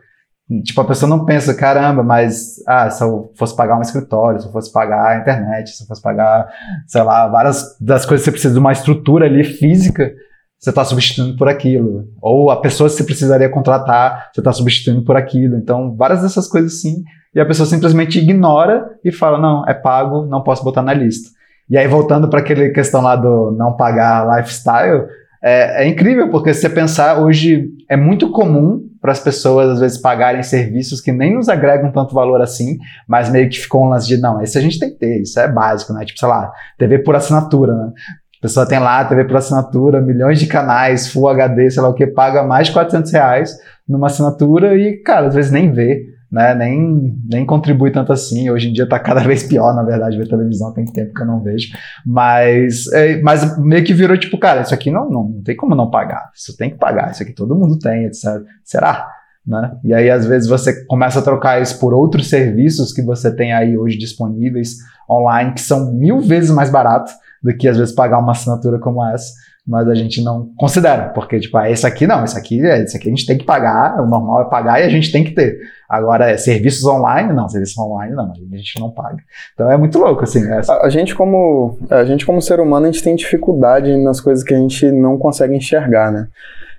Tipo, 0.63 0.82
a 0.82 0.86
pessoa 0.86 1.10
não 1.10 1.26
pensa, 1.26 1.56
caramba, 1.56 2.04
mas 2.04 2.63
ah, 2.67 2.89
se 2.89 3.04
eu 3.04 3.32
fosse 3.36 3.56
pagar 3.56 3.78
um 3.78 3.82
escritório, 3.82 4.39
se 4.39 4.45
eu 4.45 4.52
fosse 4.52 4.71
pagar 4.71 5.08
a 5.08 5.17
internet, 5.17 5.71
se 5.71 5.84
eu 5.84 5.88
fosse 5.88 6.02
pagar, 6.02 6.48
sei 6.88 7.02
lá, 7.02 7.28
várias 7.28 7.76
das 7.82 8.06
coisas 8.06 8.24
que 8.24 8.26
você 8.26 8.32
precisa 8.32 8.54
de 8.54 8.60
uma 8.60 8.71
estrutura 8.71 9.26
ali 9.26 9.43
física, 9.43 10.13
você 10.58 10.69
está 10.69 10.86
substituindo 10.86 11.36
por 11.36 11.50
aquilo. 11.50 12.08
Ou 12.21 12.50
a 12.52 12.62
pessoa 12.62 12.89
que 12.89 12.95
você 12.95 13.04
precisaria 13.04 13.50
contratar, 13.50 14.30
você 14.32 14.39
está 14.39 14.54
substituindo 14.54 15.04
por 15.04 15.17
aquilo. 15.17 15.58
Então, 15.58 15.95
várias 15.95 16.21
dessas 16.21 16.48
coisas 16.48 16.80
sim. 16.80 17.04
E 17.36 17.39
a 17.39 17.45
pessoa 17.45 17.67
simplesmente 17.67 18.17
ignora 18.17 18.91
e 19.04 19.12
fala: 19.12 19.38
não, 19.38 19.67
é 19.67 19.74
pago, 19.74 20.26
não 20.26 20.41
posso 20.41 20.63
botar 20.63 20.82
na 20.82 20.93
lista. 20.93 21.30
E 21.69 21.78
aí, 21.78 21.88
voltando 21.88 22.30
para 22.30 22.39
aquela 22.39 22.69
questão 22.69 23.02
lá 23.02 23.15
do 23.15 23.52
não 23.52 23.76
pagar 23.76 24.38
lifestyle, 24.38 25.06
é, 25.43 25.84
é 25.84 25.88
incrível, 25.88 26.30
porque 26.30 26.54
se 26.54 26.62
você 26.62 26.69
pensar, 26.69 27.19
hoje 27.19 27.69
é 27.89 27.98
muito 27.98 28.32
comum 28.32 28.84
para 29.02 29.12
as 29.12 29.19
pessoas, 29.19 29.69
às 29.69 29.80
vezes, 29.80 29.98
pagarem 30.00 30.41
serviços 30.41 31.02
que 31.02 31.12
nem 31.12 31.36
nos 31.36 31.50
agregam 31.50 31.91
tanto 31.91 32.15
valor 32.15 32.41
assim, 32.41 32.78
mas 33.08 33.30
meio 33.30 33.50
que 33.50 33.60
ficam 33.60 33.84
um 33.84 33.89
lance 33.89 34.08
de, 34.08 34.17
não, 34.17 34.41
esse 34.41 34.58
a 34.58 34.62
gente 34.62 34.80
tem 34.80 34.89
que 34.89 34.98
ter, 34.98 35.21
isso 35.21 35.39
é 35.39 35.48
básico, 35.48 35.93
né? 35.93 36.06
Tipo, 36.06 36.19
sei 36.19 36.30
lá, 36.30 36.52
TV 36.78 37.00
por 37.00 37.15
assinatura, 37.15 37.74
né? 37.74 37.91
A 38.39 38.41
pessoa 38.41 38.67
tem 38.67 38.80
lá 38.80 39.04
TV 39.06 39.26
por 39.26 39.38
assinatura, 39.38 40.02
milhões 40.02 40.39
de 40.39 40.48
canais, 40.48 41.12
Full 41.12 41.28
HD, 41.30 41.69
sei 41.69 41.82
lá 41.82 41.89
o 41.89 41.93
que, 41.93 42.08
paga 42.08 42.43
mais 42.43 42.67
de 42.67 42.74
400 42.74 43.12
reais 43.12 43.58
numa 43.88 44.08
assinatura 44.08 44.76
e, 44.76 44.98
cara, 45.04 45.28
às 45.28 45.36
vezes 45.36 45.52
nem 45.52 45.71
vê 45.71 46.14
né, 46.36 46.54
nem, 46.54 47.17
nem 47.32 47.45
contribui 47.45 47.91
tanto 47.91 48.12
assim. 48.12 48.50
Hoje 48.50 48.67
em 48.67 48.74
dia 48.74 48.84
está 48.84 49.00
cada 49.00 49.21
vez 49.24 49.43
pior, 49.43 49.74
na 49.74 49.84
verdade, 49.84 50.17
ver 50.17 50.28
televisão, 50.28 50.74
tem 50.74 50.84
tempo 50.84 51.13
que 51.13 51.21
eu 51.21 51.26
não 51.26 51.41
vejo. 51.41 51.69
Mas, 52.06 52.91
é, 52.91 53.21
mas 53.21 53.58
meio 53.58 53.86
que 53.86 53.93
virou 53.93 54.17
tipo, 54.17 54.38
cara, 54.38 54.62
isso 54.62 54.74
aqui 54.74 54.91
não, 54.91 55.10
não, 55.10 55.24
não 55.30 55.41
tem 55.41 55.56
como 55.56 55.74
não 55.74 55.89
pagar. 55.89 56.30
Isso 56.36 56.56
tem 56.58 56.69
que 56.69 56.78
pagar, 56.78 57.12
isso 57.12 57.24
aqui 57.24 57.32
todo 57.32 57.56
mundo 57.56 57.80
tem, 57.80 58.04
etc. 58.04 58.26
Será? 58.65 59.08
Né? 59.48 59.78
E 59.82 59.93
aí, 59.93 60.10
às 60.10 60.26
vezes, 60.26 60.50
você 60.50 60.86
começa 60.88 61.19
a 61.19 61.21
trocar 61.21 61.62
isso 61.62 61.80
por 61.80 61.93
outros 61.93 62.28
serviços 62.28 62.91
que 62.91 63.02
você 63.02 63.34
tem 63.34 63.54
aí 63.54 63.78
hoje 63.78 63.98
disponíveis 63.98 64.76
online, 65.10 65.54
que 65.54 65.62
são 65.62 65.93
mil 65.93 66.19
vezes 66.19 66.52
mais 66.52 66.69
baratos 66.69 67.13
do 67.41 67.56
que, 67.56 67.69
às 67.69 67.78
vezes, 67.78 67.95
pagar 67.95 68.19
uma 68.19 68.34
assinatura 68.34 68.78
como 68.78 69.06
essa 69.06 69.32
mas 69.67 69.88
a 69.88 69.95
gente 69.95 70.23
não 70.23 70.51
considera, 70.56 71.10
porque, 71.10 71.39
tipo, 71.39 71.58
ah, 71.58 71.69
esse 71.69 71.88
aqui 71.88 72.06
não, 72.06 72.23
esse 72.23 72.38
aqui, 72.38 72.60
esse 72.60 72.95
aqui 72.95 73.08
a 73.08 73.10
gente 73.10 73.25
tem 73.25 73.36
que 73.36 73.45
pagar, 73.45 73.99
o 73.99 74.08
normal 74.08 74.43
é 74.43 74.45
pagar 74.45 74.80
e 74.80 74.84
a 74.84 74.89
gente 74.89 75.12
tem 75.12 75.23
que 75.23 75.32
ter. 75.32 75.58
Agora, 75.89 76.30
é, 76.30 76.38
serviços 76.38 76.86
online, 76.86 77.34
não, 77.34 77.49
serviços 77.49 77.78
online 77.78 78.13
não, 78.13 78.32
a 78.32 78.58
gente 78.58 78.80
não 78.80 78.91
paga. 78.91 79.17
Então 79.54 79.71
é 79.71 79.75
muito 79.75 79.97
louco, 79.97 80.23
assim. 80.23 80.47
Essa... 80.51 80.73
A, 80.73 80.86
a, 80.86 80.89
gente 80.89 81.15
como, 81.15 81.80
a 81.89 82.06
gente 82.06 82.25
como 82.28 82.41
ser 82.41 82.60
humano, 82.60 82.86
a 82.86 82.91
gente 82.91 83.04
tem 83.04 83.15
dificuldade 83.15 83.95
nas 83.97 84.21
coisas 84.21 84.43
que 84.43 84.54
a 84.54 84.58
gente 84.58 84.91
não 84.91 85.17
consegue 85.17 85.56
enxergar, 85.56 86.12
né? 86.12 86.28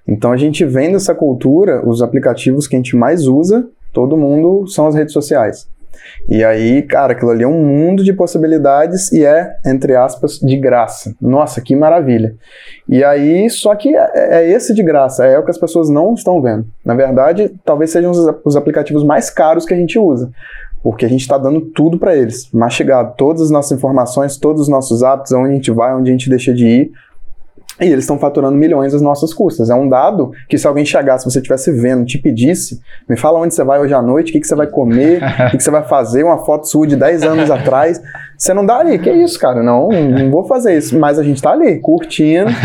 Então 0.06 0.30
a 0.30 0.36
gente 0.36 0.64
vendo 0.64 0.96
essa 0.96 1.14
cultura, 1.14 1.84
os 1.84 2.02
aplicativos 2.02 2.68
que 2.68 2.76
a 2.76 2.78
gente 2.78 2.94
mais 2.94 3.26
usa, 3.26 3.68
todo 3.92 4.16
mundo, 4.16 4.68
são 4.68 4.86
as 4.86 4.94
redes 4.94 5.12
sociais. 5.12 5.68
E 6.28 6.44
aí, 6.44 6.82
cara, 6.82 7.12
aquilo 7.12 7.30
ali 7.30 7.44
é 7.44 7.48
um 7.48 7.64
mundo 7.64 8.02
de 8.02 8.12
possibilidades 8.12 9.12
e 9.12 9.24
é, 9.24 9.56
entre 9.64 9.94
aspas, 9.94 10.38
de 10.38 10.56
graça. 10.56 11.14
Nossa, 11.20 11.60
que 11.60 11.74
maravilha. 11.76 12.34
E 12.88 13.02
aí, 13.02 13.48
só 13.50 13.74
que 13.74 13.96
é, 13.96 14.10
é 14.14 14.50
esse 14.50 14.74
de 14.74 14.82
graça, 14.82 15.26
é 15.26 15.38
o 15.38 15.44
que 15.44 15.50
as 15.50 15.58
pessoas 15.58 15.88
não 15.88 16.14
estão 16.14 16.40
vendo. 16.40 16.66
Na 16.84 16.94
verdade, 16.94 17.52
talvez 17.64 17.90
sejam 17.90 18.10
os, 18.10 18.18
os 18.44 18.56
aplicativos 18.56 19.04
mais 19.04 19.30
caros 19.30 19.64
que 19.64 19.74
a 19.74 19.76
gente 19.76 19.98
usa 19.98 20.30
porque 20.82 21.04
a 21.04 21.08
gente 21.08 21.22
está 21.22 21.36
dando 21.36 21.60
tudo 21.60 21.98
para 21.98 22.16
eles, 22.16 22.48
mastigado, 22.52 23.14
todas 23.18 23.42
as 23.42 23.50
nossas 23.50 23.76
informações, 23.76 24.36
todos 24.36 24.62
os 24.62 24.68
nossos 24.68 25.02
hábitos, 25.02 25.32
aonde 25.32 25.50
a 25.50 25.54
gente 25.54 25.70
vai, 25.72 25.92
onde 25.92 26.10
a 26.10 26.12
gente 26.12 26.30
deixa 26.30 26.54
de 26.54 26.64
ir, 26.64 26.92
e 27.80 27.84
eles 27.84 28.04
estão 28.04 28.18
faturando 28.18 28.56
milhões 28.56 28.94
às 28.94 29.02
nossas 29.02 29.34
custas. 29.34 29.68
É 29.68 29.74
um 29.74 29.88
dado 29.88 30.32
que 30.48 30.56
se 30.56 30.66
alguém 30.66 30.84
chegasse, 30.84 31.24
se 31.24 31.30
você 31.30 31.38
estivesse 31.38 31.70
vendo, 31.70 32.06
te 32.06 32.18
pedisse, 32.18 32.80
me 33.08 33.16
fala 33.16 33.38
onde 33.38 33.54
você 33.54 33.62
vai 33.62 33.78
hoje 33.78 33.92
à 33.92 34.00
noite, 34.00 34.30
o 34.30 34.32
que, 34.32 34.40
que 34.40 34.46
você 34.46 34.54
vai 34.54 34.66
comer, 34.66 35.22
o 35.22 35.50
que, 35.50 35.56
que 35.58 35.62
você 35.62 35.70
vai 35.70 35.82
fazer, 35.82 36.24
uma 36.24 36.44
foto 36.44 36.66
sua 36.66 36.86
de 36.86 36.96
10 36.96 37.22
anos 37.24 37.50
atrás, 37.50 38.00
você 38.36 38.54
não 38.54 38.64
dá 38.64 38.78
ali. 38.78 38.98
Que 38.98 39.10
isso, 39.10 39.38
cara? 39.38 39.62
Não, 39.62 39.88
não 39.88 40.30
vou 40.30 40.44
fazer 40.44 40.76
isso. 40.76 40.98
Mas 40.98 41.18
a 41.18 41.22
gente 41.22 41.42
tá 41.42 41.52
ali, 41.52 41.78
curtindo. 41.78 42.50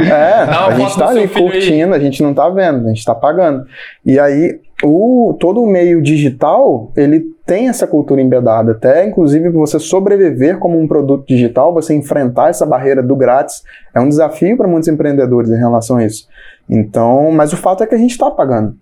É, 0.00 0.32
a 0.32 0.74
gente 0.74 0.98
tá 0.98 1.08
ali 1.08 1.28
curtindo, 1.28 1.94
a 1.94 1.98
gente 1.98 2.22
não 2.22 2.32
tá 2.32 2.48
vendo, 2.48 2.86
a 2.86 2.88
gente 2.88 3.04
tá 3.04 3.14
pagando. 3.14 3.64
E 4.04 4.18
aí, 4.18 4.58
o, 4.82 5.36
todo 5.38 5.62
o 5.62 5.66
meio 5.66 6.00
digital, 6.00 6.90
ele 6.96 7.24
tem 7.46 7.68
essa 7.68 7.86
cultura 7.86 8.20
embedada, 8.20 8.72
até 8.72 9.06
inclusive 9.06 9.48
você 9.50 9.78
sobreviver 9.78 10.58
como 10.58 10.78
um 10.78 10.88
produto 10.88 11.26
digital, 11.26 11.74
você 11.74 11.94
enfrentar 11.94 12.48
essa 12.48 12.64
barreira 12.64 13.02
do 13.02 13.14
grátis, 13.16 13.62
é 13.94 14.00
um 14.00 14.08
desafio 14.08 14.56
para 14.56 14.68
muitos 14.68 14.88
empreendedores 14.88 15.50
em 15.50 15.58
relação 15.58 15.96
a 15.96 16.04
isso. 16.04 16.26
Então, 16.68 17.30
mas 17.32 17.52
o 17.52 17.56
fato 17.56 17.82
é 17.82 17.86
que 17.86 17.94
a 17.94 17.98
gente 17.98 18.12
está 18.12 18.30
pagando. 18.30 18.74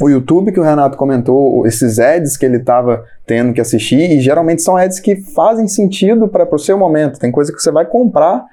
O 0.00 0.08
YouTube 0.08 0.52
que 0.52 0.60
o 0.60 0.62
Renato 0.62 0.96
comentou, 0.96 1.66
esses 1.66 1.98
ads 1.98 2.36
que 2.36 2.46
ele 2.46 2.58
estava 2.58 3.04
tendo 3.26 3.52
que 3.52 3.60
assistir, 3.60 4.12
e 4.12 4.20
geralmente 4.20 4.62
são 4.62 4.76
ads 4.76 5.00
que 5.00 5.16
fazem 5.16 5.66
sentido 5.66 6.28
para 6.28 6.48
o 6.54 6.58
seu 6.58 6.78
momento, 6.78 7.18
tem 7.18 7.32
coisa 7.32 7.52
que 7.52 7.60
você 7.60 7.70
vai 7.70 7.84
comprar 7.84 8.44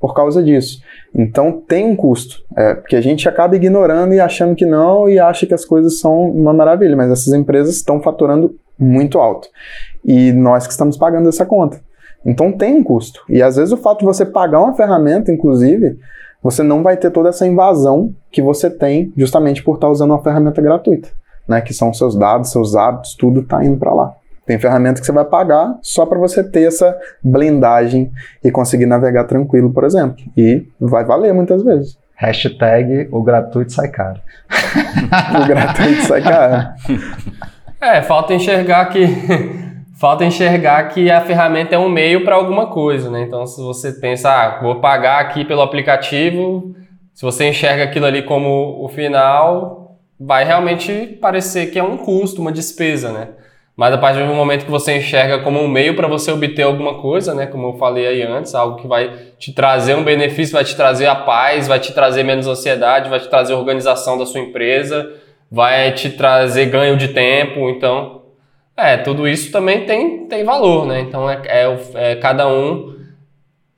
por 0.00 0.14
causa 0.14 0.42
disso. 0.42 0.80
Então 1.14 1.52
tem 1.52 1.86
um 1.86 1.96
custo, 1.96 2.42
é, 2.56 2.74
porque 2.74 2.96
a 2.96 3.00
gente 3.00 3.28
acaba 3.28 3.56
ignorando 3.56 4.14
e 4.14 4.20
achando 4.20 4.54
que 4.54 4.66
não 4.66 5.08
e 5.08 5.18
acha 5.18 5.46
que 5.46 5.54
as 5.54 5.64
coisas 5.64 5.98
são 5.98 6.30
uma 6.30 6.52
maravilha, 6.52 6.96
mas 6.96 7.10
essas 7.10 7.32
empresas 7.34 7.74
estão 7.74 8.00
faturando 8.00 8.56
muito 8.78 9.18
alto 9.18 9.48
e 10.04 10.32
nós 10.32 10.66
que 10.66 10.72
estamos 10.72 10.96
pagando 10.96 11.28
essa 11.28 11.44
conta. 11.44 11.80
Então 12.24 12.52
tem 12.52 12.76
um 12.76 12.84
custo. 12.84 13.22
E 13.28 13.42
às 13.42 13.56
vezes 13.56 13.72
o 13.72 13.76
fato 13.76 14.00
de 14.00 14.04
você 14.04 14.24
pagar 14.24 14.60
uma 14.60 14.74
ferramenta, 14.74 15.32
inclusive, 15.32 15.98
você 16.42 16.62
não 16.62 16.82
vai 16.82 16.96
ter 16.96 17.10
toda 17.10 17.28
essa 17.28 17.46
invasão 17.46 18.14
que 18.30 18.42
você 18.42 18.70
tem 18.70 19.12
justamente 19.16 19.62
por 19.62 19.74
estar 19.74 19.88
usando 19.88 20.10
uma 20.10 20.22
ferramenta 20.22 20.60
gratuita, 20.60 21.08
né? 21.46 21.60
Que 21.60 21.74
são 21.74 21.92
seus 21.92 22.16
dados, 22.16 22.50
seus 22.50 22.76
hábitos, 22.76 23.14
tudo 23.14 23.40
está 23.40 23.64
indo 23.64 23.78
para 23.78 23.94
lá. 23.94 24.14
Tem 24.48 24.58
ferramenta 24.58 24.98
que 24.98 25.04
você 25.04 25.12
vai 25.12 25.26
pagar 25.26 25.78
só 25.82 26.06
para 26.06 26.18
você 26.18 26.42
ter 26.42 26.68
essa 26.68 26.98
blindagem 27.22 28.10
e 28.42 28.50
conseguir 28.50 28.86
navegar 28.86 29.24
tranquilo, 29.24 29.70
por 29.70 29.84
exemplo. 29.84 30.24
E 30.34 30.66
vai 30.80 31.04
valer 31.04 31.34
muitas 31.34 31.62
vezes. 31.62 31.98
Hashtag 32.16 33.10
o 33.12 33.22
gratuito 33.22 33.74
sai 33.74 33.88
caro. 33.88 34.18
o 35.38 35.46
gratuito 35.46 36.00
sai 36.00 36.22
caro. 36.22 36.68
É, 37.78 38.00
falta 38.00 38.32
enxergar 38.32 38.86
que 38.86 39.06
falta 40.00 40.24
enxergar 40.24 40.82
que 40.88 41.10
a 41.10 41.20
ferramenta 41.20 41.74
é 41.74 41.78
um 41.78 41.90
meio 41.90 42.24
para 42.24 42.34
alguma 42.34 42.68
coisa, 42.68 43.10
né? 43.10 43.24
Então, 43.24 43.46
se 43.46 43.60
você 43.60 43.92
pensa, 43.92 44.30
ah, 44.30 44.60
vou 44.62 44.80
pagar 44.80 45.20
aqui 45.20 45.44
pelo 45.44 45.60
aplicativo, 45.60 46.74
se 47.12 47.22
você 47.22 47.50
enxerga 47.50 47.84
aquilo 47.84 48.06
ali 48.06 48.22
como 48.22 48.82
o 48.82 48.88
final, 48.88 49.98
vai 50.18 50.42
realmente 50.42 51.18
parecer 51.20 51.66
que 51.66 51.78
é 51.78 51.82
um 51.82 51.98
custo, 51.98 52.40
uma 52.40 52.50
despesa, 52.50 53.12
né? 53.12 53.28
Mas 53.78 53.94
a 53.94 53.98
partir 53.98 54.26
do 54.26 54.34
momento 54.34 54.64
que 54.64 54.70
você 54.72 54.96
enxerga 54.96 55.38
como 55.38 55.60
um 55.60 55.68
meio 55.68 55.94
para 55.94 56.08
você 56.08 56.32
obter 56.32 56.62
alguma 56.62 56.94
coisa, 56.94 57.32
né? 57.32 57.46
Como 57.46 57.68
eu 57.68 57.74
falei 57.74 58.08
aí 58.08 58.22
antes, 58.22 58.52
algo 58.52 58.74
que 58.74 58.88
vai 58.88 59.08
te 59.38 59.52
trazer 59.52 59.94
um 59.94 60.02
benefício, 60.02 60.52
vai 60.52 60.64
te 60.64 60.74
trazer 60.74 61.06
a 61.06 61.14
paz, 61.14 61.68
vai 61.68 61.78
te 61.78 61.94
trazer 61.94 62.24
menos 62.24 62.48
ansiedade, 62.48 63.08
vai 63.08 63.20
te 63.20 63.28
trazer 63.28 63.54
organização 63.54 64.18
da 64.18 64.26
sua 64.26 64.40
empresa, 64.40 65.14
vai 65.48 65.92
te 65.92 66.10
trazer 66.10 66.66
ganho 66.66 66.96
de 66.96 67.06
tempo. 67.06 67.70
Então, 67.70 68.22
é, 68.76 68.96
tudo 68.96 69.28
isso 69.28 69.52
também 69.52 69.86
tem, 69.86 70.26
tem 70.26 70.42
valor, 70.42 70.84
né? 70.84 70.98
Então 70.98 71.30
é, 71.30 71.40
é, 71.46 71.78
é 71.94 72.16
cada 72.16 72.48
um 72.48 72.97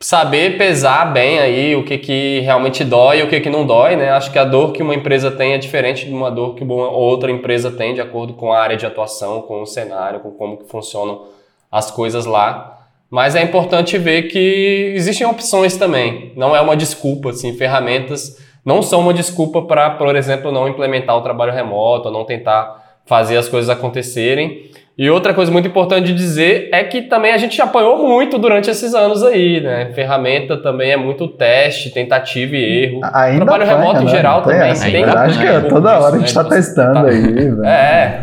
saber 0.03 0.57
pesar 0.57 1.13
bem 1.13 1.39
aí 1.39 1.77
o 1.77 1.85
que, 1.85 1.99
que 1.99 2.41
realmente 2.41 2.83
dói 2.83 3.21
e 3.21 3.23
o 3.23 3.29
que, 3.29 3.41
que 3.41 3.51
não 3.51 3.67
dói, 3.67 3.97
né? 3.97 4.11
Acho 4.11 4.33
que 4.33 4.39
a 4.39 4.45
dor 4.45 4.73
que 4.73 4.83
uma 4.83 4.95
empresa 4.95 5.31
tem 5.31 5.53
é 5.53 5.59
diferente 5.59 6.07
de 6.07 6.13
uma 6.13 6.31
dor 6.31 6.55
que 6.55 6.65
uma 6.65 6.91
outra 6.91 7.31
empresa 7.31 7.71
tem, 7.71 7.95
de 7.95 8.01
acordo 8.01 8.33
com 8.33 8.53
a 8.53 8.59
área 8.59 8.77
de 8.77 8.87
atuação, 8.87 9.43
com 9.43 9.63
o 9.63 9.67
cenário, 9.67 10.21
com 10.21 10.31
como 10.31 10.57
que 10.57 10.65
funcionam 10.65 11.27
as 11.71 11.91
coisas 11.91 12.25
lá. 12.25 12.79
Mas 13.11 13.35
é 13.35 13.43
importante 13.43 13.99
ver 13.99 14.23
que 14.29 14.93
existem 14.95 15.27
opções 15.27 15.77
também. 15.77 16.33
Não 16.35 16.57
é 16.57 16.61
uma 16.61 16.77
desculpa, 16.77 17.31
assim, 17.31 17.57
ferramentas 17.57 18.39
não 18.65 18.83
são 18.83 19.01
uma 19.01 19.15
desculpa 19.15 19.63
para, 19.63 19.91
por 19.91 20.15
exemplo, 20.15 20.53
não 20.53 20.69
implementar 20.69 21.17
o 21.17 21.23
trabalho 21.23 21.53
remoto, 21.53 22.11
não 22.11 22.25
tentar 22.25 23.01
fazer 23.07 23.37
as 23.37 23.49
coisas 23.49 23.71
acontecerem. 23.71 24.71
E 24.99 25.09
outra 25.09 25.33
coisa 25.33 25.51
muito 25.51 25.67
importante 25.67 26.07
de 26.09 26.15
dizer 26.15 26.69
é 26.73 26.85
que 26.85 27.01
também 27.03 27.33
a 27.33 27.39
gente 27.39 27.61
apanhou 27.63 28.07
muito 28.07 28.39
durante 28.39 28.69
esses 28.69 28.95
anos 28.95 29.23
aí, 29.23 29.61
né? 29.61 29.93
Ferramenta 29.95 30.59
também 30.59 30.91
é 30.91 30.97
muito 30.97 31.27
teste, 31.27 31.91
tentativa 31.91 32.55
e 32.55 32.85
erro. 32.85 33.01
Ainda 33.15 33.45
Trabalho 33.47 33.63
apanha, 33.65 33.79
remoto 33.79 34.03
em 34.03 34.05
né? 34.05 34.11
geral 34.11 34.43
Tem 34.43 34.53
também 34.53 34.71
essa, 34.71 34.91
tem. 34.91 35.05
Acho 35.05 35.39
que 35.41 35.47
pouco 35.47 35.69
toda 35.69 35.99
hora 35.99 36.17
a 36.17 36.19
gente 36.19 36.25
disso, 36.27 36.35
tá 36.35 36.43
né? 36.43 36.49
Você 36.51 36.57
testando 36.57 36.95
tá- 37.01 37.07
aí, 37.09 37.23
velho. 37.23 37.65
É, 37.65 38.21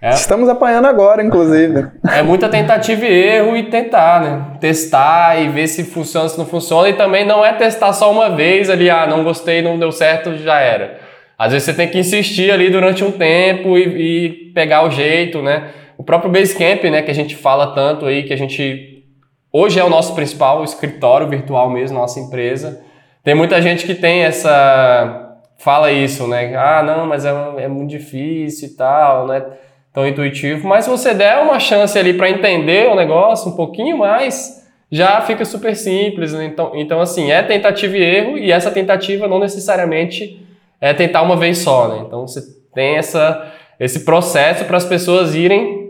É. 0.00 0.10
Estamos 0.10 0.48
apanhando 0.48 0.86
agora, 0.86 1.20
inclusive. 1.24 1.88
é 2.08 2.22
muita 2.22 2.48
tentativa 2.48 3.04
e 3.04 3.12
erro 3.12 3.56
e 3.56 3.64
tentar, 3.64 4.20
né? 4.20 4.42
Testar 4.60 5.42
e 5.42 5.48
ver 5.48 5.66
se 5.66 5.82
funciona, 5.82 6.28
se 6.28 6.38
não 6.38 6.46
funciona. 6.46 6.88
E 6.88 6.92
também 6.92 7.26
não 7.26 7.44
é 7.44 7.52
testar 7.54 7.92
só 7.92 8.12
uma 8.12 8.30
vez 8.30 8.70
ali, 8.70 8.88
ah, 8.88 9.08
não 9.08 9.24
gostei, 9.24 9.60
não 9.62 9.76
deu 9.76 9.90
certo, 9.90 10.36
já 10.36 10.60
era. 10.60 11.07
Às 11.38 11.52
vezes 11.52 11.66
você 11.66 11.74
tem 11.74 11.88
que 11.88 11.98
insistir 11.98 12.50
ali 12.50 12.68
durante 12.68 13.04
um 13.04 13.12
tempo 13.12 13.78
e, 13.78 13.82
e 13.84 14.28
pegar 14.52 14.84
o 14.84 14.90
jeito, 14.90 15.40
né? 15.40 15.70
O 15.96 16.02
próprio 16.02 16.30
Basecamp, 16.30 16.82
né, 16.84 17.02
que 17.02 17.10
a 17.10 17.14
gente 17.14 17.36
fala 17.36 17.74
tanto 17.74 18.06
aí, 18.06 18.24
que 18.24 18.32
a 18.32 18.36
gente 18.36 19.04
hoje 19.52 19.78
é 19.78 19.84
o 19.84 19.88
nosso 19.88 20.14
principal 20.14 20.62
escritório 20.64 21.28
virtual 21.28 21.70
mesmo, 21.70 21.98
nossa 21.98 22.18
empresa. 22.18 22.82
Tem 23.22 23.34
muita 23.34 23.60
gente 23.62 23.86
que 23.86 23.94
tem 23.94 24.22
essa 24.22 25.36
fala 25.58 25.92
isso, 25.92 26.26
né? 26.26 26.54
Ah, 26.56 26.82
não, 26.82 27.06
mas 27.06 27.24
é, 27.24 27.30
é 27.58 27.68
muito 27.68 27.90
difícil 27.90 28.68
e 28.68 28.72
tal, 28.72 29.26
né? 29.26 29.44
Tão 29.92 30.06
intuitivo. 30.06 30.66
Mas 30.66 30.84
se 30.84 30.90
você 30.90 31.14
der 31.14 31.38
uma 31.38 31.58
chance 31.58 31.98
ali 31.98 32.14
para 32.14 32.30
entender 32.30 32.88
o 32.88 32.94
negócio 32.94 33.50
um 33.50 33.56
pouquinho 33.56 33.98
mais, 33.98 34.66
já 34.90 35.20
fica 35.20 35.44
super 35.44 35.74
simples. 35.74 36.32
Né? 36.32 36.46
Então, 36.46 36.72
então, 36.74 37.00
assim, 37.00 37.30
é 37.30 37.42
tentativa 37.42 37.96
e 37.96 38.02
erro, 38.02 38.38
e 38.38 38.52
essa 38.52 38.70
tentativa 38.70 39.26
não 39.26 39.38
necessariamente 39.38 40.47
é 40.80 40.94
tentar 40.94 41.22
uma 41.22 41.36
vez 41.36 41.58
só, 41.58 41.88
né? 41.88 42.04
Então 42.06 42.26
você 42.26 42.40
tem 42.74 42.96
essa, 42.96 43.52
esse 43.78 44.04
processo 44.04 44.64
para 44.64 44.76
as 44.76 44.84
pessoas 44.84 45.34
irem 45.34 45.88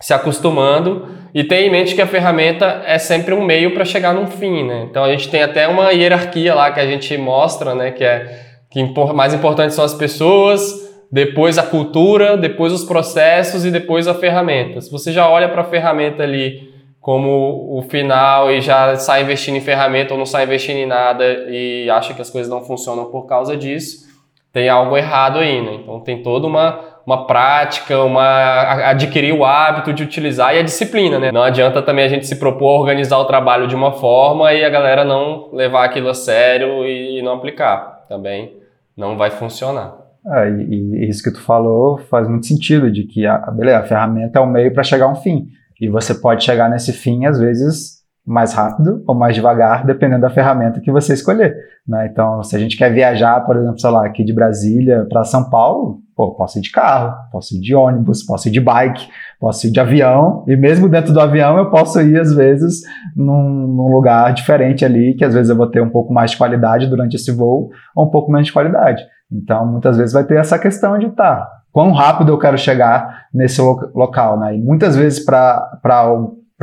se 0.00 0.12
acostumando 0.14 1.08
e 1.34 1.44
ter 1.44 1.62
em 1.62 1.70
mente 1.70 1.94
que 1.94 2.02
a 2.02 2.06
ferramenta 2.06 2.82
é 2.86 2.98
sempre 2.98 3.34
um 3.34 3.44
meio 3.44 3.74
para 3.74 3.84
chegar 3.84 4.14
num 4.14 4.26
fim, 4.26 4.64
né? 4.64 4.86
Então 4.90 5.04
a 5.04 5.10
gente 5.10 5.28
tem 5.28 5.42
até 5.42 5.66
uma 5.66 5.90
hierarquia 5.90 6.54
lá 6.54 6.70
que 6.70 6.80
a 6.80 6.86
gente 6.86 7.16
mostra, 7.16 7.74
né? 7.74 7.90
Que 7.90 8.04
é 8.04 8.46
que 8.70 8.82
mais 9.14 9.32
importante 9.32 9.74
são 9.74 9.84
as 9.84 9.94
pessoas, 9.94 10.88
depois 11.10 11.56
a 11.56 11.62
cultura, 11.62 12.36
depois 12.36 12.72
os 12.72 12.84
processos 12.84 13.64
e 13.64 13.70
depois 13.70 14.06
a 14.06 14.14
ferramenta. 14.14 14.80
Se 14.80 14.90
você 14.90 15.10
já 15.10 15.28
olha 15.28 15.48
para 15.48 15.62
a 15.62 15.64
ferramenta 15.64 16.22
ali 16.22 16.68
como 17.00 17.78
o 17.78 17.82
final 17.88 18.50
e 18.50 18.60
já 18.60 18.94
sai 18.96 19.22
investindo 19.22 19.56
em 19.56 19.60
ferramenta 19.60 20.12
ou 20.12 20.18
não 20.18 20.26
sai 20.26 20.44
investindo 20.44 20.76
em 20.76 20.86
nada 20.86 21.24
e 21.48 21.88
acha 21.88 22.12
que 22.12 22.20
as 22.20 22.28
coisas 22.28 22.50
não 22.50 22.62
funcionam 22.62 23.06
por 23.06 23.26
causa 23.26 23.56
disso, 23.56 24.07
tem 24.52 24.68
algo 24.68 24.96
errado 24.96 25.38
aí, 25.38 25.62
né? 25.62 25.74
Então 25.74 26.00
tem 26.00 26.22
toda 26.22 26.46
uma, 26.46 26.80
uma 27.06 27.26
prática, 27.26 28.02
uma 28.02 28.90
adquirir 28.90 29.32
o 29.32 29.44
hábito 29.44 29.92
de 29.92 30.02
utilizar 30.02 30.54
e 30.54 30.58
a 30.58 30.62
disciplina, 30.62 31.18
né? 31.18 31.30
Não 31.30 31.42
adianta 31.42 31.82
também 31.82 32.04
a 32.04 32.08
gente 32.08 32.26
se 32.26 32.36
propor 32.36 32.76
a 32.76 32.80
organizar 32.80 33.18
o 33.18 33.24
trabalho 33.24 33.66
de 33.66 33.74
uma 33.74 33.92
forma 33.92 34.52
e 34.52 34.64
a 34.64 34.70
galera 34.70 35.04
não 35.04 35.50
levar 35.52 35.84
aquilo 35.84 36.08
a 36.08 36.14
sério 36.14 36.84
e 36.86 37.22
não 37.22 37.34
aplicar. 37.34 38.06
Também 38.08 38.56
não 38.96 39.16
vai 39.16 39.30
funcionar. 39.30 39.96
É, 40.26 40.50
e, 40.50 41.04
e 41.04 41.08
isso 41.08 41.22
que 41.22 41.30
tu 41.30 41.40
falou 41.40 41.98
faz 41.98 42.28
muito 42.28 42.46
sentido, 42.46 42.90
de 42.90 43.04
que 43.04 43.26
a, 43.26 43.38
beleza, 43.50 43.78
a 43.78 43.82
ferramenta 43.84 44.38
é 44.38 44.42
o 44.42 44.46
meio 44.46 44.72
para 44.74 44.82
chegar 44.82 45.06
a 45.06 45.12
um 45.12 45.14
fim. 45.14 45.48
E 45.80 45.88
você 45.88 46.14
pode 46.14 46.42
chegar 46.42 46.68
nesse 46.68 46.92
fim, 46.92 47.24
às 47.24 47.38
vezes, 47.38 47.97
mais 48.28 48.52
rápido 48.52 49.02
ou 49.06 49.14
mais 49.14 49.34
devagar, 49.34 49.86
dependendo 49.86 50.20
da 50.20 50.30
ferramenta 50.30 50.80
que 50.80 50.92
você 50.92 51.14
escolher. 51.14 51.56
Né? 51.86 52.08
Então, 52.12 52.42
se 52.42 52.54
a 52.54 52.58
gente 52.58 52.76
quer 52.76 52.92
viajar, 52.92 53.40
por 53.46 53.56
exemplo, 53.56 53.78
sei 53.80 53.90
lá, 53.90 54.04
aqui 54.04 54.22
de 54.22 54.34
Brasília 54.34 55.06
para 55.08 55.24
São 55.24 55.48
Paulo, 55.48 56.00
pô, 56.14 56.34
posso 56.34 56.58
ir 56.58 56.62
de 56.62 56.70
carro, 56.70 57.14
posso 57.32 57.56
ir 57.56 57.60
de 57.60 57.74
ônibus, 57.74 58.22
posso 58.22 58.48
ir 58.48 58.50
de 58.50 58.60
bike, 58.60 59.08
posso 59.40 59.66
ir 59.66 59.70
de 59.70 59.80
avião, 59.80 60.44
e 60.46 60.56
mesmo 60.56 60.88
dentro 60.88 61.12
do 61.12 61.20
avião 61.20 61.56
eu 61.56 61.70
posso 61.70 62.00
ir, 62.02 62.20
às 62.20 62.34
vezes, 62.34 62.82
num, 63.16 63.66
num 63.66 63.88
lugar 63.88 64.34
diferente 64.34 64.84
ali, 64.84 65.14
que 65.14 65.24
às 65.24 65.32
vezes 65.32 65.48
eu 65.48 65.56
vou 65.56 65.70
ter 65.70 65.80
um 65.80 65.88
pouco 65.90 66.12
mais 66.12 66.32
de 66.32 66.36
qualidade 66.36 66.86
durante 66.86 67.14
esse 67.16 67.32
voo, 67.32 67.70
ou 67.96 68.06
um 68.06 68.10
pouco 68.10 68.30
menos 68.30 68.48
de 68.48 68.52
qualidade. 68.52 69.02
Então, 69.32 69.66
muitas 69.66 69.96
vezes 69.96 70.12
vai 70.12 70.24
ter 70.24 70.38
essa 70.38 70.58
questão 70.58 70.98
de, 70.98 71.08
tá, 71.10 71.48
quão 71.72 71.92
rápido 71.92 72.32
eu 72.32 72.38
quero 72.38 72.58
chegar 72.58 73.26
nesse 73.32 73.60
lo- 73.60 73.90
local, 73.94 74.38
né? 74.38 74.56
E 74.56 74.60
muitas 74.60 74.96
vezes 74.96 75.24
para 75.24 75.80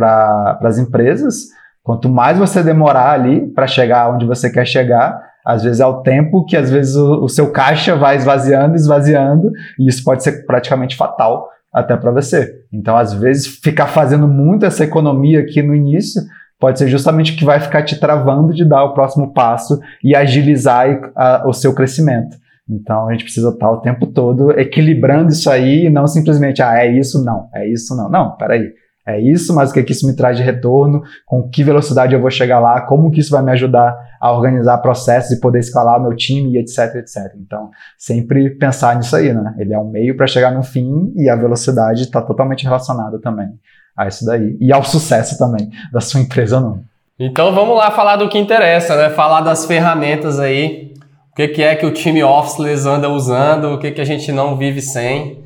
as 0.04 0.78
empresas, 0.78 1.46
quanto 1.84 2.10
mais 2.10 2.38
você 2.38 2.62
demorar 2.64 3.12
ali 3.12 3.48
para 3.48 3.68
chegar 3.68 4.14
onde 4.14 4.26
você 4.26 4.50
quer 4.52 4.66
chegar, 4.66 5.22
às 5.46 5.64
vezes 5.64 5.80
é 5.80 5.86
o 5.86 6.02
tempo 6.02 6.43
que 6.46 6.58
às 6.58 6.70
vezes 6.72 6.96
o, 6.96 7.24
o 7.24 7.30
seu 7.30 7.52
caixa 7.52 7.96
vai 7.96 8.16
esvaziando, 8.16 8.76
esvaziando, 8.76 9.52
e 9.80 9.88
isso 9.88 10.04
pode 10.04 10.24
ser 10.24 10.46
praticamente 10.46 10.96
fatal 10.98 11.48
até 11.72 11.96
para 11.96 12.12
você. 12.12 12.52
Então, 12.74 12.98
às 12.98 13.14
vezes, 13.14 13.48
ficar 13.62 13.88
fazendo 13.88 14.28
muito 14.28 14.66
essa 14.66 14.84
economia 14.84 15.41
aqui 15.41 15.62
no 15.62 15.76
início 15.76 16.22
pode 16.60 16.80
ser 16.80 16.88
justamente 16.88 17.34
o 17.34 17.38
que 17.38 17.46
vai 17.46 17.60
ficar 17.60 17.84
te 17.84 18.00
travando 18.00 18.54
de 18.54 18.64
dar 18.68 18.84
o 18.86 18.93
próximo 18.93 19.34
passo 19.34 19.78
e 20.04 20.16
agilizar 20.16 20.88
a- 21.16 21.43
o 21.46 21.54
seu 21.54 21.76
crescimento. 21.76 22.38
Então 22.68 23.08
a 23.08 23.12
gente 23.12 23.26
precisa 23.26 23.50
estar 23.50 23.70
o 23.70 23.82
tempo 23.82 24.08
todo 24.08 24.52
equilibrando 24.58 25.30
isso 25.32 25.50
aí 25.52 25.86
e 25.86 25.89
não 25.89 26.08
simplesmente, 26.08 26.64
ah, 26.64 26.80
é 26.80 26.88
isso, 26.91 27.24
não, 27.24 27.50
é 27.54 27.68
isso, 27.68 27.96
não. 27.96 28.10
Não, 28.10 28.32
peraí. 28.38 28.74
É 29.08 29.20
isso, 29.20 29.53
mas 29.53 29.70
o 29.70 29.74
que, 29.74 29.84
que 29.84 29.91
isso 29.91 30.08
me 30.08 30.16
traz 30.16 30.36
de 30.36 30.43
retorno? 30.43 31.03
Com 31.26 31.47
que 31.47 31.64
velocidade 31.64 32.16
eu 32.16 32.20
vou 32.20 32.32
chegar 32.32 32.60
lá? 32.60 32.82
Como 32.82 33.12
que 33.12 33.20
isso 33.20 33.30
vai 33.30 33.43
me 33.43 33.51
ajudar 33.51 33.95
a 34.20 34.32
organizar 34.32 34.80
processos 34.80 35.32
e 35.32 35.39
poder 35.39 35.60
escalar 35.60 36.01
meu 36.01 36.16
time 36.16 36.53
e 36.53 36.58
etc, 36.58 36.95
etc. 36.95 37.36
Então, 37.39 37.70
sempre 37.99 38.49
pensar 38.49 38.95
nisso 38.95 39.16
aí, 39.16 39.32
né? 39.32 39.53
Ele 39.60 39.74
é 39.74 39.78
um 39.78 39.91
meio 39.91 40.18
para 40.18 40.26
chegar 40.26 40.51
no 40.51 40.64
fim 40.64 41.14
e 41.16 41.30
a 41.30 41.36
velocidade 41.36 42.01
está 42.01 42.20
totalmente 42.20 42.64
relacionada 42.64 43.20
também 43.20 43.49
a 43.95 44.08
isso 44.08 44.26
daí. 44.26 44.58
E 44.60 44.74
ao 44.74 44.84
sucesso 44.84 45.38
também 45.38 45.70
da 45.93 46.01
sua 46.01 46.20
empresa 46.20 46.60
não. 46.60 46.82
Então 47.20 47.53
vamos 47.53 47.78
lá 47.78 47.91
falar 47.91 48.16
do 48.16 48.28
que 48.28 48.39
interessa, 48.39 48.95
né? 48.97 49.10
Falar 49.12 49.41
das 49.41 49.66
ferramentas 49.66 50.39
aí. 50.39 50.93
O 51.32 51.36
que, 51.36 51.47
que 51.49 51.62
é 51.62 51.76
que 51.76 51.86
o 51.86 51.91
time 51.91 52.24
Officeless 52.24 52.88
anda 52.88 53.10
usando, 53.10 53.74
o 53.74 53.78
que, 53.78 53.91
que 53.91 54.01
a 54.01 54.06
gente 54.06 54.32
não 54.32 54.58
vive 54.58 54.82
sem. 54.82 55.43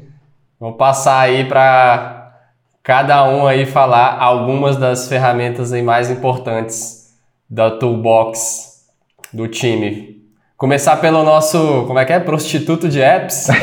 Vou 0.59 0.73
passar 0.73 1.19
aí 1.19 1.45
para 1.45 2.18
cada 2.89 3.23
um 3.23 3.45
aí 3.45 3.67
falar 3.67 4.17
algumas 4.19 4.75
das 4.75 5.07
ferramentas 5.07 5.71
aí 5.71 5.83
mais 5.83 6.09
importantes 6.09 7.11
da 7.47 7.69
toolbox 7.69 8.87
do 9.31 9.47
time. 9.47 10.17
Começar 10.57 10.97
pelo 10.97 11.21
nosso, 11.21 11.83
como 11.85 11.99
é 11.99 12.05
que 12.05 12.13
é? 12.13 12.19
Prostituto 12.19 12.89
de 12.89 12.99
apps. 12.99 13.45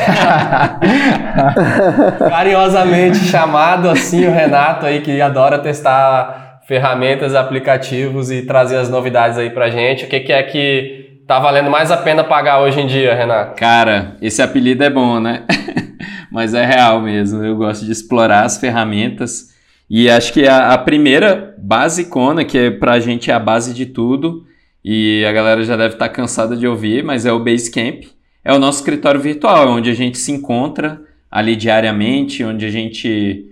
Carinhosamente 2.29 3.17
chamado 3.17 3.89
assim 3.89 4.25
o 4.25 4.31
Renato 4.31 4.85
aí 4.85 5.01
que 5.01 5.19
adora 5.19 5.59
testar 5.59 6.61
ferramentas, 6.65 7.35
aplicativos 7.35 8.31
e 8.31 8.43
trazer 8.43 8.77
as 8.77 8.87
novidades 8.87 9.37
aí 9.37 9.49
pra 9.49 9.69
gente. 9.69 10.05
O 10.05 10.07
que, 10.07 10.21
que 10.21 10.31
é 10.31 10.41
que 10.41 11.21
tá 11.27 11.37
valendo 11.37 11.69
mais 11.69 11.91
a 11.91 11.97
pena 11.97 12.23
pagar 12.23 12.61
hoje 12.61 12.79
em 12.79 12.87
dia, 12.87 13.13
Renato? 13.13 13.57
Cara, 13.57 14.15
esse 14.21 14.41
apelido 14.41 14.85
é 14.85 14.89
bom, 14.89 15.19
né? 15.19 15.43
mas 16.37 16.53
é 16.53 16.63
real 16.63 17.01
mesmo. 17.01 17.43
Eu 17.43 17.55
gosto 17.55 17.83
de 17.83 17.91
explorar 17.91 18.43
as 18.45 18.59
ferramentas. 18.59 19.55
E 19.89 20.07
acho 20.07 20.31
que 20.31 20.47
a, 20.47 20.71
a 20.71 20.77
primeira 20.77 21.55
basicona, 21.57 22.45
que 22.45 22.55
é 22.59 22.69
pra 22.69 22.99
gente 22.99 23.31
é 23.31 23.33
a 23.33 23.39
base 23.39 23.73
de 23.73 23.87
tudo, 23.87 24.45
e 24.85 25.25
a 25.27 25.31
galera 25.31 25.63
já 25.63 25.75
deve 25.75 25.95
estar 25.95 26.07
tá 26.07 26.13
cansada 26.13 26.55
de 26.55 26.67
ouvir, 26.67 27.03
mas 27.03 27.25
é 27.25 27.31
o 27.31 27.43
Basecamp. 27.43 28.03
É 28.45 28.53
o 28.53 28.59
nosso 28.59 28.81
escritório 28.81 29.19
virtual, 29.19 29.67
onde 29.67 29.89
a 29.89 29.95
gente 29.95 30.19
se 30.19 30.31
encontra 30.31 31.01
ali 31.31 31.55
diariamente, 31.55 32.43
onde 32.43 32.67
a 32.67 32.69
gente 32.69 33.47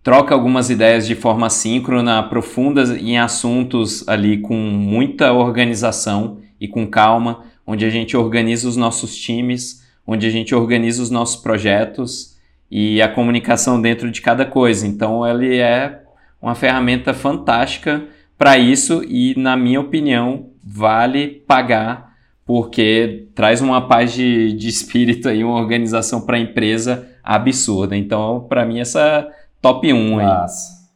troca 0.00 0.36
algumas 0.36 0.70
ideias 0.70 1.08
de 1.08 1.16
forma 1.16 1.50
síncrona, 1.50 2.22
profundas 2.22 2.90
em 2.92 3.18
assuntos 3.18 4.08
ali 4.08 4.38
com 4.38 4.54
muita 4.54 5.32
organização 5.32 6.38
e 6.60 6.68
com 6.68 6.86
calma, 6.86 7.42
onde 7.66 7.84
a 7.84 7.90
gente 7.90 8.16
organiza 8.16 8.68
os 8.68 8.76
nossos 8.76 9.16
times, 9.16 9.83
onde 10.06 10.26
a 10.26 10.30
gente 10.30 10.54
organiza 10.54 11.02
os 11.02 11.10
nossos 11.10 11.36
projetos 11.36 12.36
e 12.70 13.00
a 13.00 13.08
comunicação 13.08 13.80
dentro 13.80 14.10
de 14.10 14.20
cada 14.20 14.44
coisa. 14.44 14.86
Então, 14.86 15.26
ele 15.26 15.58
é 15.58 16.02
uma 16.40 16.54
ferramenta 16.54 17.14
fantástica 17.14 18.04
para 18.36 18.58
isso 18.58 19.02
e, 19.04 19.34
na 19.38 19.56
minha 19.56 19.80
opinião, 19.80 20.50
vale 20.62 21.42
pagar 21.46 22.14
porque 22.46 23.28
traz 23.34 23.60
uma 23.60 23.88
paz 23.88 24.12
de, 24.12 24.52
de 24.52 24.68
espírito 24.68 25.28
aí, 25.28 25.42
uma 25.42 25.58
organização 25.58 26.20
para 26.20 26.36
a 26.36 26.40
empresa 26.40 27.08
absurda. 27.22 27.96
Então, 27.96 28.44
para 28.48 28.66
mim, 28.66 28.80
essa 28.80 29.26
top 29.62 29.90
1 29.90 30.18
aí. 30.18 30.26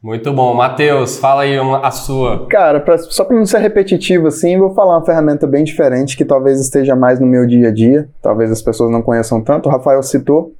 Muito 0.00 0.32
bom. 0.32 0.54
Matheus, 0.54 1.18
fala 1.18 1.42
aí 1.42 1.58
a 1.58 1.90
sua. 1.90 2.46
Cara, 2.46 2.78
pra, 2.78 2.96
só 2.98 3.24
para 3.24 3.36
não 3.36 3.44
ser 3.44 3.58
repetitivo 3.58 4.28
assim, 4.28 4.56
vou 4.56 4.72
falar 4.72 4.96
uma 4.96 5.04
ferramenta 5.04 5.44
bem 5.44 5.64
diferente 5.64 6.16
que 6.16 6.24
talvez 6.24 6.60
esteja 6.60 6.94
mais 6.94 7.18
no 7.18 7.26
meu 7.26 7.44
dia 7.44 7.68
a 7.68 7.72
dia, 7.72 8.08
talvez 8.22 8.52
as 8.52 8.62
pessoas 8.62 8.92
não 8.92 9.02
conheçam 9.02 9.40
tanto. 9.40 9.68
O 9.68 9.72
Rafael 9.72 10.00
citou 10.04 10.52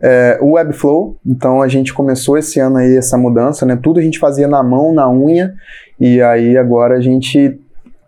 é, 0.00 0.38
o 0.40 0.52
Webflow. 0.52 1.16
Então 1.26 1.60
a 1.60 1.66
gente 1.66 1.92
começou 1.92 2.38
esse 2.38 2.60
ano 2.60 2.76
aí 2.76 2.96
essa 2.96 3.18
mudança, 3.18 3.66
né? 3.66 3.76
Tudo 3.82 3.98
a 3.98 4.02
gente 4.02 4.20
fazia 4.20 4.46
na 4.46 4.62
mão, 4.62 4.94
na 4.94 5.10
unha, 5.10 5.54
e 5.98 6.22
aí 6.22 6.56
agora 6.56 6.96
a 6.96 7.00
gente 7.00 7.58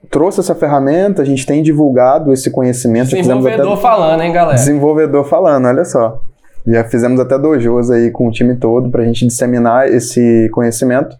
trouxe 0.09 0.39
essa 0.39 0.55
ferramenta, 0.55 1.21
a 1.21 1.25
gente 1.25 1.45
tem 1.45 1.65
divulgado 1.65 2.33
esse 2.33 2.49
conhecimento. 2.49 3.11
Desenvolvedor 3.11 3.73
até... 3.73 3.83
falando, 3.83 4.23
hein, 4.23 4.33
galera? 4.33 4.55
Desenvolvedor 4.55 5.25
falando, 5.25 5.67
olha 5.67 5.85
só. 5.85 6.21
Já 6.67 6.85
fizemos 6.85 7.21
até 7.21 7.39
dojos 7.39 7.91
aí 7.91 8.11
com 8.11 8.29
o 8.29 8.31
time 8.31 8.57
todo 8.57 8.91
para 8.91 9.03
a 9.03 9.05
gente 9.05 9.27
disseminar 9.27 9.89
esse 9.89 10.49
conhecimento. 10.53 11.17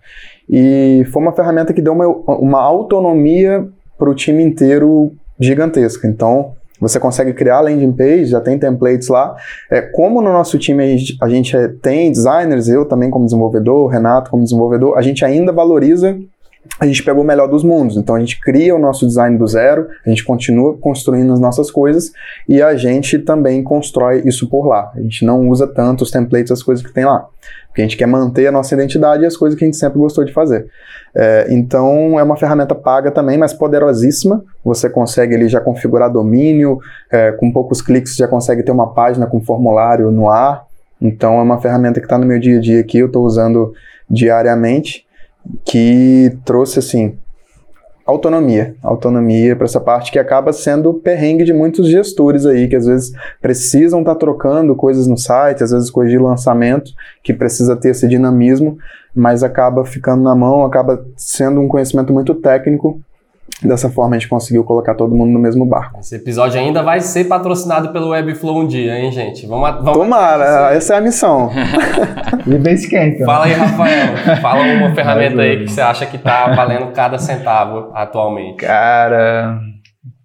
E 0.49 1.05
foi 1.13 1.23
uma 1.23 1.33
ferramenta 1.33 1.73
que 1.73 1.81
deu 1.81 1.93
uma, 1.93 2.07
uma 2.07 2.61
autonomia 2.61 3.67
para 3.99 4.11
o 4.11 4.15
time 4.15 4.43
inteiro 4.43 5.13
gigantesca. 5.39 6.07
Então, 6.09 6.53
você 6.81 7.01
consegue 7.01 7.33
criar 7.33 7.61
landing 7.61 7.93
page, 7.93 8.27
já 8.27 8.41
tem 8.41 8.59
templates 8.59 9.09
lá. 9.09 9.35
É, 9.71 9.81
como 9.81 10.21
no 10.21 10.33
nosso 10.33 10.59
time 10.59 10.83
a 10.83 10.87
gente, 10.87 11.17
a 11.23 11.29
gente 11.29 11.57
tem 11.81 12.11
designers, 12.11 12.69
eu 12.69 12.85
também 12.85 13.11
como 13.11 13.25
desenvolvedor, 13.25 13.89
Renato 13.89 14.31
como 14.31 14.43
desenvolvedor, 14.43 14.97
a 14.99 15.03
gente 15.03 15.25
ainda 15.25 15.53
valoriza 15.53 16.19
a 16.79 16.87
gente 16.87 17.03
pegou 17.03 17.23
o 17.23 17.27
melhor 17.27 17.49
dos 17.49 17.65
mundos. 17.65 17.97
Então 17.97 18.15
a 18.15 18.21
gente 18.21 18.41
cria 18.41 18.75
o 18.75 18.79
nosso 18.79 19.07
design 19.07 19.37
do 19.39 19.47
zero, 19.47 19.89
a 20.05 20.09
gente 20.09 20.25
continua 20.25 20.77
construindo 20.77 21.33
as 21.33 21.41
nossas 21.41 21.71
coisas 21.71 22.13
e 22.49 22.63
a 22.63 22.77
gente 22.77 23.19
também 23.19 23.63
constrói 23.63 24.23
isso 24.25 24.49
por 24.49 24.67
lá. 24.67 24.93
A 24.95 25.01
gente 25.01 25.25
não 25.25 25.49
usa 25.49 25.67
tanto 25.67 26.03
os 26.03 26.11
templates, 26.11 26.53
as 26.53 26.63
coisas 26.63 26.85
que 26.85 26.93
tem 26.93 27.05
lá. 27.05 27.27
Porque 27.69 27.83
a 27.83 27.85
gente 27.85 27.97
quer 27.97 28.07
manter 28.07 28.47
a 28.47 28.53
nossa 28.53 28.75
identidade 28.75 29.23
e 29.23 29.27
as 29.27 29.37
coisas 29.37 29.59
que 29.59 29.65
a 29.65 29.69
gente 29.69 29.77
sempre 29.77 29.99
gostou 29.99 30.25
de 30.25 30.33
fazer. 30.33 30.67
É, 31.15 31.47
então 31.51 32.19
é 32.19 32.23
uma 32.23 32.37
ferramenta 32.37 32.75
paga 32.75 33.11
também, 33.11 33.39
mas 33.39 33.53
poderosíssima. 33.53 34.45
Você 34.65 34.89
consegue 34.89 35.35
ali 35.35 35.49
já 35.49 35.61
configurar 35.61 36.11
domínio, 36.11 36.79
é, 37.11 37.33
com 37.33 37.53
poucos 37.53 37.83
cliques 37.83 38.17
já 38.17 38.29
consegue 38.29 38.63
ter 38.63 38.73
uma 38.73 38.93
página 38.93 39.27
com 39.27 39.41
formulário 39.41 40.11
no 40.11 40.29
ar. 40.29 40.67
Então 41.01 41.39
é 41.39 41.43
uma 41.43 41.61
ferramenta 41.61 42.01
que 42.01 42.07
está 42.07 42.17
no 42.17 42.27
meu 42.27 42.39
dia 42.39 42.59
a 42.59 42.61
dia 42.61 42.81
aqui, 42.81 42.99
eu 42.99 43.07
estou 43.07 43.25
usando 43.25 43.73
diariamente 44.09 45.06
que 45.65 46.37
trouxe 46.45 46.79
assim 46.79 47.19
autonomia, 48.07 48.77
autonomia 48.83 49.57
para 49.57 49.65
essa 49.65 49.81
parte 49.81 50.13
que 50.13 50.19
acaba 50.19 50.53
sendo 50.53 50.95
perrengue 50.95 51.45
de 51.45 51.53
muitos 51.53 51.89
gestores 51.89 52.47
aí 52.47 52.69
que 52.69 52.77
às 52.77 52.87
vezes 52.87 53.13
precisam 53.43 54.01
estar 54.01 54.15
tá 54.15 54.21
trocando 54.21 54.77
coisas 54.77 55.09
no 55.09 55.19
site, 55.19 55.65
às 55.65 55.73
vezes 55.73 55.91
coisas 55.91 56.13
de 56.13 56.19
lançamento 56.19 56.93
que 57.23 57.35
precisa 57.35 57.75
ter 57.75 57.91
esse 57.91 58.07
dinamismo, 58.07 58.79
mas 59.13 59.43
acaba 59.43 59.85
ficando 59.85 60.23
na 60.23 60.37
mão, 60.37 60.65
acaba 60.65 61.05
sendo 61.17 61.61
um 61.61 61.67
conhecimento 61.67 62.13
muito 62.13 62.35
técnico 62.37 63.01
Dessa 63.63 63.89
forma 63.89 64.15
a 64.15 64.19
gente 64.19 64.29
conseguiu 64.29 64.63
colocar 64.65 64.95
todo 64.95 65.15
mundo 65.15 65.33
no 65.33 65.39
mesmo 65.39 65.65
barco. 65.65 65.99
Esse 65.99 66.17
episódio 66.17 66.61
ainda 66.61 66.83
vai 66.83 67.01
ser 67.01 67.25
patrocinado 67.25 67.89
pelo 67.91 68.11
Webflow 68.11 68.61
um 68.61 68.67
dia, 68.67 68.99
hein, 68.99 69.11
gente? 69.11 69.47
Vamos, 69.47 69.83
vamos 69.83 69.93
Tomara, 69.95 70.75
essa 70.75 70.95
é 70.95 70.99
a 70.99 71.01
missão. 71.01 71.51
e 72.47 72.59
bem 72.59 72.75
esquenta. 72.75 73.25
Fala 73.25 73.47
aí, 73.47 73.53
Rafael. 73.53 74.17
Fala 74.43 74.63
uma 74.63 74.95
ferramenta 74.95 75.41
aí 75.41 75.65
que 75.65 75.71
você 75.71 75.81
acha 75.81 76.05
que 76.05 76.19
tá 76.19 76.55
valendo 76.55 76.93
cada 76.93 77.19
centavo 77.19 77.91
atualmente. 77.95 78.59
Cara, 78.59 79.59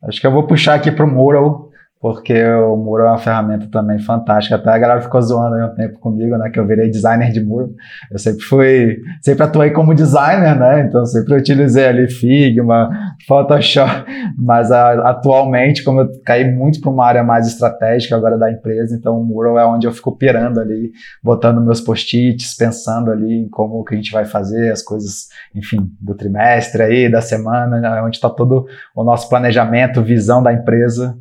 acho 0.03 0.19
que 0.19 0.27
eu 0.27 0.31
vou 0.31 0.43
puxar 0.43 0.75
aqui 0.75 0.91
pro 0.91 1.07
Mural 1.07 1.70
porque 2.01 2.33
o 2.43 2.75
muro 2.75 3.03
é 3.03 3.09
uma 3.09 3.19
ferramenta 3.19 3.67
também 3.71 3.99
fantástica. 3.99 4.55
Até 4.55 4.71
a 4.71 4.77
galera 4.79 5.01
ficou 5.01 5.21
zoando 5.21 5.53
aí 5.53 5.63
um 5.63 5.75
tempo 5.75 5.99
comigo, 5.99 6.35
né? 6.35 6.49
Que 6.49 6.59
eu 6.59 6.65
virei 6.65 6.89
designer 6.89 7.31
de 7.31 7.39
muro. 7.39 7.75
Eu 8.11 8.17
sempre 8.17 8.41
fui, 8.43 8.97
sempre 9.21 9.43
atuei 9.43 9.69
como 9.69 9.93
designer, 9.93 10.57
né? 10.57 10.81
Então 10.81 11.05
sempre 11.05 11.35
utilizei 11.35 11.85
ali 11.85 12.09
Figma, 12.09 12.89
Photoshop. 13.27 14.05
Mas 14.35 14.71
a, 14.71 15.11
atualmente, 15.11 15.83
como 15.83 16.01
eu 16.01 16.09
caí 16.25 16.51
muito 16.51 16.81
para 16.81 16.89
uma 16.89 17.05
área 17.05 17.23
mais 17.23 17.45
estratégica 17.45 18.15
agora 18.15 18.35
da 18.35 18.51
empresa, 18.51 18.95
então 18.95 19.19
o 19.19 19.23
muro 19.23 19.59
é 19.59 19.65
onde 19.65 19.85
eu 19.85 19.91
fico 19.91 20.17
pirando 20.17 20.59
ali, 20.59 20.91
botando 21.23 21.61
meus 21.61 21.79
post-its, 21.79 22.55
pensando 22.57 23.11
ali 23.11 23.43
em 23.43 23.47
como 23.47 23.83
que 23.83 23.93
a 23.93 23.97
gente 23.97 24.11
vai 24.11 24.25
fazer 24.25 24.71
as 24.71 24.81
coisas, 24.81 25.27
enfim, 25.53 25.91
do 26.01 26.15
trimestre 26.15 26.81
aí, 26.81 27.11
da 27.11 27.21
semana, 27.21 27.79
né? 27.79 28.01
onde 28.01 28.15
está 28.17 28.29
todo 28.29 28.65
o 28.95 29.03
nosso 29.03 29.29
planejamento, 29.29 30.01
visão 30.01 30.41
da 30.41 30.51
empresa 30.51 31.15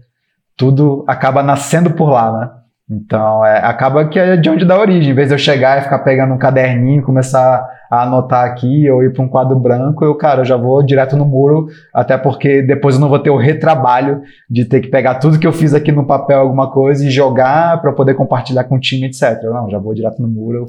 tudo 0.61 1.03
acaba 1.09 1.43
nascendo 1.43 1.91
por 1.93 2.11
lá, 2.11 2.31
né? 2.31 2.51
Então, 2.91 3.47
é, 3.47 3.65
acaba 3.65 4.05
que 4.07 4.19
é 4.19 4.37
de 4.37 4.51
onde 4.51 4.67
dá 4.67 4.79
origem. 4.79 5.13
Em 5.13 5.15
vez 5.15 5.29
de 5.29 5.35
eu 5.35 5.39
chegar 5.39 5.79
e 5.79 5.83
ficar 5.83 6.01
pegando 6.01 6.35
um 6.35 6.39
caderninho, 6.39 7.03
começar 7.03 7.67
a 7.91 8.03
anotar 8.03 8.45
aqui 8.45 8.91
ou 8.91 9.03
ir 9.03 9.11
para 9.15 9.23
um 9.23 9.29
quadro 9.29 9.59
branco, 9.59 10.05
eu, 10.05 10.15
cara, 10.17 10.43
eu 10.43 10.45
já 10.45 10.59
vou 10.59 10.83
direto 10.83 11.17
no 11.17 11.25
muro, 11.25 11.69
até 11.95 12.19
porque 12.19 12.61
depois 12.61 12.97
eu 12.97 13.01
não 13.01 13.09
vou 13.09 13.19
ter 13.19 13.31
o 13.31 13.39
retrabalho 13.39 14.21
de 14.51 14.67
ter 14.67 14.81
que 14.81 14.89
pegar 14.89 15.15
tudo 15.15 15.39
que 15.39 15.47
eu 15.47 15.53
fiz 15.53 15.73
aqui 15.73 15.91
no 15.91 16.05
papel, 16.05 16.41
alguma 16.41 16.71
coisa, 16.71 17.07
e 17.07 17.11
jogar 17.11 17.81
para 17.81 17.93
poder 17.93 18.13
compartilhar 18.13 18.65
com 18.65 18.75
o 18.75 18.81
time, 18.81 19.07
etc. 19.07 19.43
Não, 19.45 19.71
já 19.71 19.79
vou 19.79 19.95
direto 19.95 20.21
no 20.21 20.29
muro, 20.29 20.67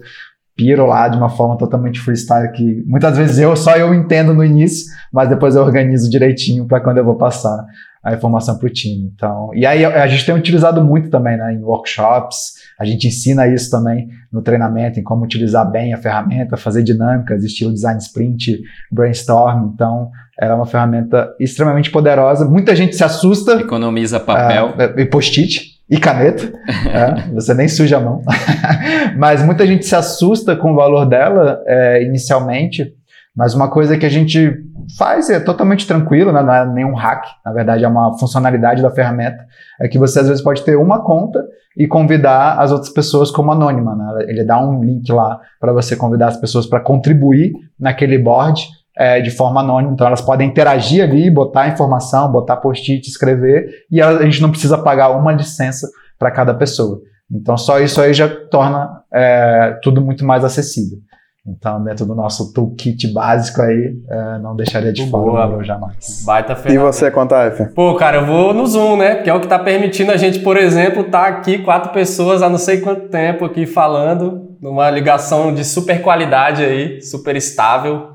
piro 0.55 0.85
lá 0.85 1.09
de 1.09 1.17
uma 1.17 1.29
forma 1.29 1.57
totalmente 1.57 1.99
freestyle 1.99 2.51
que 2.53 2.83
muitas 2.87 3.17
vezes 3.17 3.39
eu 3.39 3.57
só 3.57 3.75
eu 3.75 3.93
entendo 3.93 4.33
no 4.33 4.45
início, 4.45 4.85
mas 5.11 5.27
depois 5.27 5.55
eu 5.55 5.63
organizo 5.63 6.09
direitinho 6.09 6.65
para 6.65 6.79
quando 6.79 6.99
eu 6.99 7.05
vou 7.05 7.15
passar 7.15 7.65
a 8.03 8.13
informação 8.13 8.57
para 8.57 8.67
o 8.67 8.69
time. 8.69 9.11
Então, 9.13 9.51
e 9.53 9.65
aí 9.65 9.85
a 9.85 10.07
gente 10.07 10.25
tem 10.25 10.33
utilizado 10.33 10.83
muito 10.83 11.09
também 11.09 11.37
né, 11.37 11.53
em 11.53 11.63
workshops, 11.63 12.53
a 12.79 12.85
gente 12.85 13.07
ensina 13.07 13.47
isso 13.47 13.69
também 13.69 14.09
no 14.31 14.41
treinamento, 14.41 14.99
em 14.99 15.03
como 15.03 15.23
utilizar 15.23 15.69
bem 15.69 15.93
a 15.93 15.97
ferramenta, 15.97 16.57
fazer 16.57 16.83
dinâmicas, 16.83 17.43
estilo 17.43 17.71
design 17.71 17.99
sprint, 17.99 18.59
brainstorm. 18.91 19.71
Então, 19.73 20.09
ela 20.39 20.53
é 20.53 20.55
uma 20.55 20.65
ferramenta 20.65 21.35
extremamente 21.39 21.91
poderosa. 21.91 22.45
Muita 22.45 22.75
gente 22.75 22.95
se 22.95 23.03
assusta. 23.03 23.53
Economiza 23.61 24.19
papel. 24.19 24.73
É, 24.79 25.01
e 25.01 25.05
post-it 25.05 25.79
e 25.91 25.97
caneta, 25.97 26.51
é, 26.89 27.29
você 27.33 27.53
nem 27.53 27.67
suja 27.67 27.97
a 27.97 27.99
mão. 27.99 28.23
Mas 29.17 29.43
muita 29.43 29.67
gente 29.67 29.85
se 29.85 29.93
assusta 29.93 30.55
com 30.55 30.71
o 30.71 30.75
valor 30.75 31.05
dela 31.05 31.61
é, 31.67 32.01
inicialmente, 32.01 32.95
mas 33.36 33.53
uma 33.53 33.69
coisa 33.69 33.97
que 33.97 34.05
a 34.05 34.09
gente 34.09 34.53
faz 34.97 35.29
é 35.29 35.39
totalmente 35.39 35.88
tranquilo, 35.88 36.32
né? 36.32 36.41
não 36.41 36.53
é 36.53 36.65
nenhum 36.65 36.93
hack, 36.93 37.23
na 37.45 37.53
verdade 37.53 37.84
é 37.84 37.88
uma 37.88 38.17
funcionalidade 38.17 38.82
da 38.82 38.91
ferramenta, 38.91 39.45
é 39.79 39.88
que 39.88 39.97
você 39.97 40.19
às 40.19 40.27
vezes 40.27 40.43
pode 40.43 40.63
ter 40.63 40.75
uma 40.75 41.03
conta 41.03 41.43
e 41.77 41.88
convidar 41.88 42.59
as 42.59 42.71
outras 42.71 42.91
pessoas 42.91 43.32
como 43.32 43.51
anônima. 43.51 43.95
Né? 43.95 44.25
Ele 44.27 44.43
dá 44.43 44.59
um 44.61 44.84
link 44.84 45.09
lá 45.11 45.39
para 45.59 45.71
você 45.71 45.95
convidar 45.95 46.27
as 46.27 46.38
pessoas 46.38 46.65
para 46.65 46.82
contribuir 46.82 47.53
naquele 47.79 48.17
board 48.17 48.67
é, 48.97 49.21
de 49.21 49.32
forma 49.32 49.61
anônima, 49.61 49.93
então 49.93 50.05
elas 50.05 50.21
podem 50.21 50.49
interagir 50.49 51.01
ali, 51.01 51.32
botar 51.32 51.69
informação, 51.69 52.29
botar 52.29 52.57
post-it, 52.57 53.07
escrever, 53.07 53.86
e 53.89 54.01
a 54.01 54.21
gente 54.23 54.41
não 54.41 54.51
precisa 54.51 54.77
pagar 54.77 55.09
uma 55.11 55.32
licença 55.32 55.88
para 56.19 56.29
cada 56.29 56.53
pessoa. 56.53 56.99
Então 57.32 57.57
só 57.57 57.79
isso 57.79 58.01
aí 58.01 58.13
já 58.13 58.27
torna 58.27 59.03
é, 59.11 59.79
tudo 59.82 60.01
muito 60.01 60.25
mais 60.25 60.43
acessível. 60.43 60.99
Então, 61.45 61.83
dentro 61.83 62.05
do 62.05 62.13
nosso 62.13 62.53
toolkit 62.53 63.11
básico 63.11 63.63
aí, 63.63 63.95
é, 64.07 64.37
não 64.39 64.55
deixaria 64.55 64.93
de 64.93 65.09
fora 65.09 65.57
o 65.57 65.63
jamais. 65.63 66.23
Baita 66.23 66.55
ferramenta. 66.55 66.73
E 66.73 66.91
você, 66.93 67.07
F? 67.07 67.73
Pô, 67.73 67.95
cara, 67.95 68.17
eu 68.17 68.25
vou 68.27 68.53
no 68.53 68.65
Zoom, 68.67 68.97
né? 68.97 69.15
Que 69.15 69.29
é 69.29 69.33
o 69.33 69.39
que 69.39 69.47
está 69.47 69.57
permitindo 69.57 70.11
a 70.11 70.17
gente, 70.17 70.39
por 70.39 70.55
exemplo, 70.55 71.01
estar 71.01 71.23
tá 71.23 71.27
aqui 71.27 71.57
quatro 71.57 71.91
pessoas 71.91 72.43
há 72.43 72.49
não 72.49 72.59
sei 72.59 72.81
quanto 72.81 73.09
tempo 73.09 73.43
aqui 73.43 73.65
falando, 73.65 74.55
numa 74.61 74.87
ligação 74.91 75.51
de 75.51 75.65
super 75.65 76.03
qualidade 76.03 76.63
aí, 76.63 77.01
super 77.01 77.35
estável. 77.35 78.11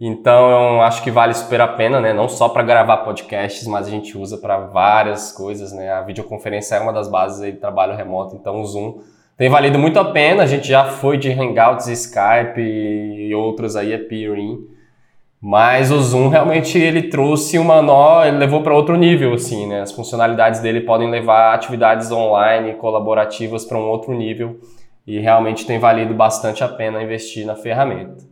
Então, 0.00 0.50
eu 0.50 0.80
acho 0.80 1.02
que 1.02 1.10
vale 1.10 1.34
super 1.34 1.60
a 1.60 1.68
pena, 1.68 2.00
né? 2.00 2.14
Não 2.14 2.28
só 2.30 2.48
para 2.48 2.62
gravar 2.62 2.98
podcasts, 2.98 3.66
mas 3.66 3.86
a 3.86 3.90
gente 3.90 4.16
usa 4.16 4.38
para 4.38 4.56
várias 4.58 5.32
coisas, 5.32 5.70
né? 5.70 5.92
A 5.92 6.00
videoconferência 6.00 6.76
é 6.76 6.80
uma 6.80 6.94
das 6.94 7.08
bases 7.08 7.42
aí 7.42 7.52
do 7.52 7.60
trabalho 7.60 7.94
remoto, 7.94 8.34
então 8.36 8.62
o 8.62 8.64
Zoom 8.64 9.00
tem 9.36 9.48
valido 9.48 9.78
muito 9.78 9.98
a 9.98 10.04
pena. 10.04 10.42
A 10.42 10.46
gente 10.46 10.68
já 10.68 10.84
foi 10.84 11.18
de 11.18 11.30
Hangouts, 11.30 11.88
Skype 11.88 12.60
e 12.60 13.34
outros 13.34 13.76
aí, 13.76 13.92
Appearing. 13.94 14.74
Mas 15.40 15.90
o 15.90 16.00
Zoom 16.00 16.28
realmente 16.28 16.78
ele 16.78 17.02
trouxe 17.02 17.58
uma 17.58 17.82
nó, 17.82 18.24
ele 18.24 18.38
levou 18.38 18.62
para 18.62 18.74
outro 18.74 18.96
nível, 18.96 19.34
assim, 19.34 19.66
né? 19.66 19.82
As 19.82 19.92
funcionalidades 19.92 20.60
dele 20.60 20.80
podem 20.80 21.10
levar 21.10 21.52
atividades 21.52 22.10
online, 22.10 22.72
colaborativas 22.74 23.64
para 23.64 23.76
um 23.76 23.86
outro 23.86 24.14
nível 24.14 24.58
e 25.06 25.18
realmente 25.18 25.66
tem 25.66 25.78
valido 25.78 26.14
bastante 26.14 26.64
a 26.64 26.68
pena 26.68 27.02
investir 27.02 27.44
na 27.44 27.54
ferramenta. 27.54 28.24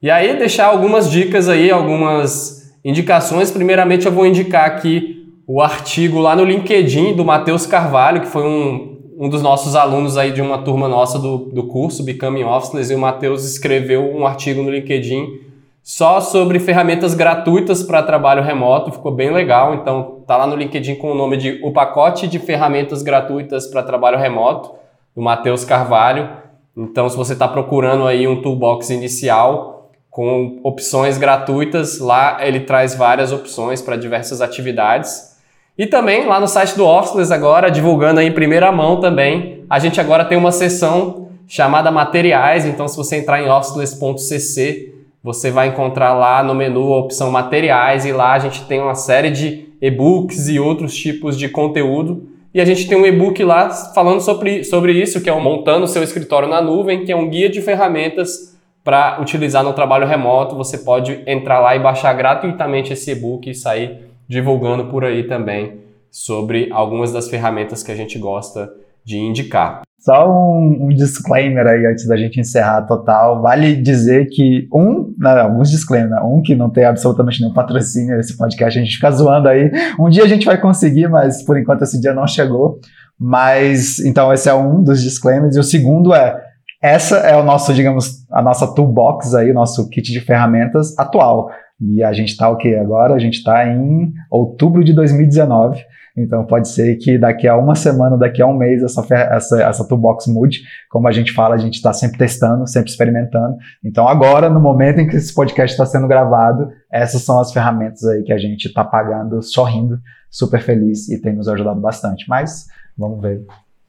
E 0.00 0.08
aí 0.08 0.36
deixar 0.36 0.66
algumas 0.66 1.10
dicas 1.10 1.48
aí, 1.48 1.68
algumas 1.68 2.72
indicações. 2.84 3.50
Primeiramente 3.50 4.06
eu 4.06 4.12
vou 4.12 4.24
indicar 4.24 4.66
aqui 4.66 5.34
o 5.48 5.60
artigo 5.60 6.20
lá 6.20 6.36
no 6.36 6.44
LinkedIn 6.44 7.16
do 7.16 7.24
Matheus 7.24 7.66
Carvalho, 7.66 8.20
que 8.20 8.28
foi 8.28 8.44
um, 8.44 8.95
um 9.18 9.28
dos 9.28 9.42
nossos 9.42 9.74
alunos 9.74 10.16
aí 10.16 10.32
de 10.32 10.42
uma 10.42 10.58
turma 10.58 10.88
nossa 10.88 11.18
do, 11.18 11.38
do 11.38 11.64
curso 11.64 12.04
Becoming 12.04 12.44
Officeless, 12.44 12.92
e 12.92 12.94
o 12.94 12.98
Matheus 12.98 13.44
escreveu 13.44 14.14
um 14.14 14.26
artigo 14.26 14.62
no 14.62 14.70
LinkedIn 14.70 15.46
só 15.86 16.20
sobre 16.20 16.58
ferramentas 16.58 17.14
gratuitas 17.14 17.80
para 17.80 18.02
trabalho 18.02 18.42
remoto, 18.42 18.90
ficou 18.90 19.12
bem 19.12 19.30
legal. 19.30 19.72
Então 19.72 20.24
tá 20.26 20.36
lá 20.36 20.44
no 20.44 20.56
LinkedIn 20.56 20.96
com 20.96 21.12
o 21.12 21.14
nome 21.14 21.36
de 21.36 21.60
O 21.62 21.70
Pacote 21.70 22.26
de 22.26 22.40
Ferramentas 22.40 23.04
Gratuitas 23.04 23.68
para 23.68 23.84
Trabalho 23.84 24.18
Remoto, 24.18 24.74
do 25.14 25.22
Matheus 25.22 25.64
Carvalho. 25.64 26.28
Então 26.76 27.08
se 27.08 27.16
você 27.16 27.34
está 27.34 27.46
procurando 27.46 28.04
aí 28.04 28.26
um 28.26 28.42
toolbox 28.42 28.90
inicial, 28.90 29.92
com 30.10 30.58
opções 30.64 31.18
gratuitas. 31.18 32.00
Lá 32.00 32.38
ele 32.40 32.60
traz 32.60 32.96
várias 32.96 33.30
opções 33.30 33.80
para 33.80 33.96
diversas 33.96 34.40
atividades. 34.40 35.35
E 35.78 35.86
também 35.86 36.24
lá 36.24 36.40
no 36.40 36.48
site 36.48 36.74
do 36.76 36.86
Officeless 36.86 37.32
agora, 37.32 37.70
divulgando 37.70 38.20
em 38.20 38.32
primeira 38.32 38.72
mão 38.72 38.98
também, 38.98 39.64
a 39.68 39.78
gente 39.78 40.00
agora 40.00 40.24
tem 40.24 40.38
uma 40.38 40.52
seção 40.52 41.28
chamada 41.46 41.90
materiais, 41.90 42.64
então 42.64 42.88
se 42.88 42.96
você 42.96 43.16
entrar 43.16 43.42
em 43.42 43.48
officeless.cc, 43.48 44.94
você 45.22 45.50
vai 45.50 45.68
encontrar 45.68 46.14
lá 46.14 46.42
no 46.42 46.54
menu 46.54 46.94
a 46.94 46.98
opção 46.98 47.30
materiais 47.30 48.06
e 48.06 48.12
lá 48.12 48.32
a 48.32 48.38
gente 48.38 48.64
tem 48.64 48.80
uma 48.80 48.94
série 48.94 49.30
de 49.30 49.66
e-books 49.82 50.48
e 50.48 50.58
outros 50.58 50.94
tipos 50.96 51.36
de 51.36 51.48
conteúdo. 51.48 52.28
E 52.54 52.60
a 52.60 52.64
gente 52.64 52.88
tem 52.88 52.96
um 52.96 53.04
e-book 53.04 53.44
lá 53.44 53.68
falando 53.68 54.20
sobre, 54.20 54.64
sobre 54.64 54.92
isso, 54.92 55.20
que 55.20 55.28
é 55.28 55.32
o 55.32 55.40
Montando 55.40 55.86
Seu 55.86 56.02
Escritório 56.02 56.48
na 56.48 56.62
Nuvem, 56.62 57.04
que 57.04 57.12
é 57.12 57.16
um 57.16 57.28
guia 57.28 57.50
de 57.50 57.60
ferramentas 57.60 58.56
para 58.82 59.20
utilizar 59.20 59.62
no 59.62 59.74
trabalho 59.74 60.06
remoto. 60.06 60.56
Você 60.56 60.78
pode 60.78 61.20
entrar 61.26 61.60
lá 61.60 61.76
e 61.76 61.80
baixar 61.80 62.14
gratuitamente 62.14 62.92
esse 62.92 63.10
e-book 63.10 63.50
e 63.50 63.54
sair 63.54 64.06
divulgando 64.28 64.86
por 64.86 65.04
aí 65.04 65.26
também 65.26 65.80
sobre 66.10 66.68
algumas 66.72 67.12
das 67.12 67.28
ferramentas 67.28 67.82
que 67.82 67.92
a 67.92 67.94
gente 67.94 68.18
gosta 68.18 68.70
de 69.04 69.18
indicar. 69.18 69.82
Só 69.98 70.30
um, 70.30 70.86
um, 70.86 70.88
disclaimer 70.88 71.66
aí 71.66 71.84
antes 71.86 72.06
da 72.06 72.16
gente 72.16 72.38
encerrar 72.38 72.82
total. 72.82 73.42
Vale 73.42 73.74
dizer 73.74 74.26
que 74.26 74.68
um, 74.72 75.12
não, 75.18 75.30
alguns 75.38 75.70
disclaimers, 75.70 76.10
né? 76.10 76.20
um 76.22 76.42
que 76.42 76.54
não 76.54 76.70
tem 76.70 76.84
absolutamente 76.84 77.40
nenhum 77.40 77.52
patrocínio 77.52 78.18
esse 78.18 78.36
podcast, 78.36 78.78
a 78.78 78.82
gente 78.82 78.94
fica 78.94 79.10
zoando 79.10 79.48
aí. 79.48 79.70
Um 79.98 80.08
dia 80.08 80.24
a 80.24 80.28
gente 80.28 80.46
vai 80.46 80.60
conseguir, 80.60 81.08
mas 81.08 81.42
por 81.42 81.58
enquanto 81.58 81.82
esse 81.82 82.00
dia 82.00 82.14
não 82.14 82.26
chegou. 82.26 82.78
Mas 83.18 83.98
então 84.00 84.32
esse 84.32 84.48
é 84.48 84.54
um 84.54 84.82
dos 84.82 85.02
disclaimers 85.02 85.56
e 85.56 85.60
o 85.60 85.64
segundo 85.64 86.14
é 86.14 86.40
essa 86.82 87.16
é 87.16 87.36
o 87.36 87.42
nosso, 87.42 87.74
digamos, 87.74 88.26
a 88.30 88.42
nossa 88.42 88.72
toolbox 88.72 89.34
aí, 89.34 89.52
nosso 89.52 89.88
kit 89.88 90.12
de 90.12 90.20
ferramentas 90.20 90.96
atual. 90.98 91.50
E 91.80 92.02
a 92.02 92.12
gente 92.12 92.30
está 92.30 92.48
o 92.48 92.56
que 92.56 92.74
agora? 92.74 93.14
A 93.14 93.18
gente 93.18 93.34
está 93.34 93.66
em 93.66 94.12
outubro 94.30 94.82
de 94.82 94.92
2019. 94.92 95.84
Então 96.16 96.46
pode 96.46 96.68
ser 96.68 96.96
que 96.96 97.18
daqui 97.18 97.46
a 97.46 97.56
uma 97.56 97.74
semana, 97.74 98.16
daqui 98.16 98.40
a 98.40 98.46
um 98.46 98.56
mês, 98.56 98.82
essa, 98.82 99.04
essa, 99.14 99.62
essa 99.62 99.86
toolbox 99.86 100.26
mude. 100.26 100.62
Como 100.90 101.06
a 101.06 101.12
gente 101.12 101.32
fala, 101.32 101.54
a 101.54 101.58
gente 101.58 101.74
está 101.74 101.92
sempre 101.92 102.16
testando, 102.16 102.66
sempre 102.66 102.90
experimentando. 102.90 103.56
Então 103.84 104.08
agora, 104.08 104.48
no 104.48 104.58
momento 104.58 105.00
em 105.00 105.06
que 105.06 105.16
esse 105.16 105.34
podcast 105.34 105.74
está 105.74 105.84
sendo 105.84 106.08
gravado, 106.08 106.70
essas 106.90 107.20
são 107.22 107.38
as 107.38 107.52
ferramentas 107.52 108.02
aí 108.04 108.22
que 108.22 108.32
a 108.32 108.38
gente 108.38 108.66
está 108.66 108.82
pagando, 108.82 109.42
sorrindo, 109.42 110.00
super 110.30 110.62
feliz 110.62 111.10
e 111.10 111.20
tem 111.20 111.34
nos 111.34 111.48
ajudado 111.48 111.80
bastante. 111.80 112.24
Mas 112.26 112.66
vamos 112.96 113.20
ver 113.20 113.44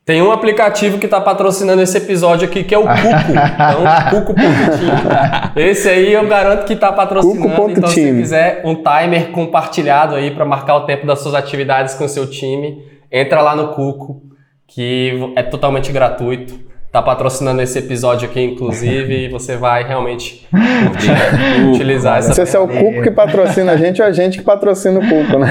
tem 0.08 0.22
um 0.22 0.32
aplicativo 0.32 0.98
que 0.98 1.06
está 1.06 1.20
patrocinando 1.20 1.82
esse 1.82 1.98
episódio 1.98 2.48
aqui, 2.48 2.64
que 2.64 2.74
é 2.74 2.78
o 2.78 2.84
Cuco. 2.84 2.94
Então, 4.08 4.24
Cuco.team. 4.24 5.52
Esse 5.58 5.90
aí 5.90 6.14
eu 6.14 6.26
garanto 6.26 6.66
que 6.66 6.72
está 6.72 6.94
patrocinando. 6.94 7.42
Cuco. 7.42 7.72
Então, 7.72 7.90
se 7.90 8.14
quiser 8.14 8.62
um 8.64 8.76
timer 8.76 9.32
compartilhado 9.32 10.16
aí 10.16 10.32
para 10.32 10.46
marcar 10.46 10.78
o 10.78 10.86
tempo 10.86 11.06
das 11.06 11.20
suas 11.20 11.36
atividades 11.36 11.94
com 11.96 12.06
o 12.06 12.08
seu 12.08 12.26
time, 12.26 12.82
entra 13.12 13.42
lá 13.42 13.54
no 13.54 13.74
Cuco, 13.74 14.22
que 14.66 15.12
é 15.36 15.44
totalmente 15.44 15.92
gratuito. 15.92 16.58
Está 16.86 17.02
patrocinando 17.02 17.62
esse 17.62 17.78
episódio 17.78 18.30
aqui, 18.30 18.40
inclusive, 18.40 19.26
e 19.26 19.30
você 19.30 19.58
vai 19.58 19.84
realmente 19.86 20.48
curtir, 20.50 21.12
utilizar 21.70 22.20
essa. 22.20 22.46
Se 22.46 22.56
é 22.56 22.60
o 22.60 22.66
Cuco 22.66 23.02
que 23.04 23.12
patrocina 23.12 23.74
a 23.74 23.78
gente 23.78 24.02
ou 24.02 24.08
a 24.08 24.12
gente 24.14 24.38
que 24.38 24.44
patrocina 24.46 25.00
o 25.00 25.02
Cuco, 25.02 25.38
né? 25.38 25.50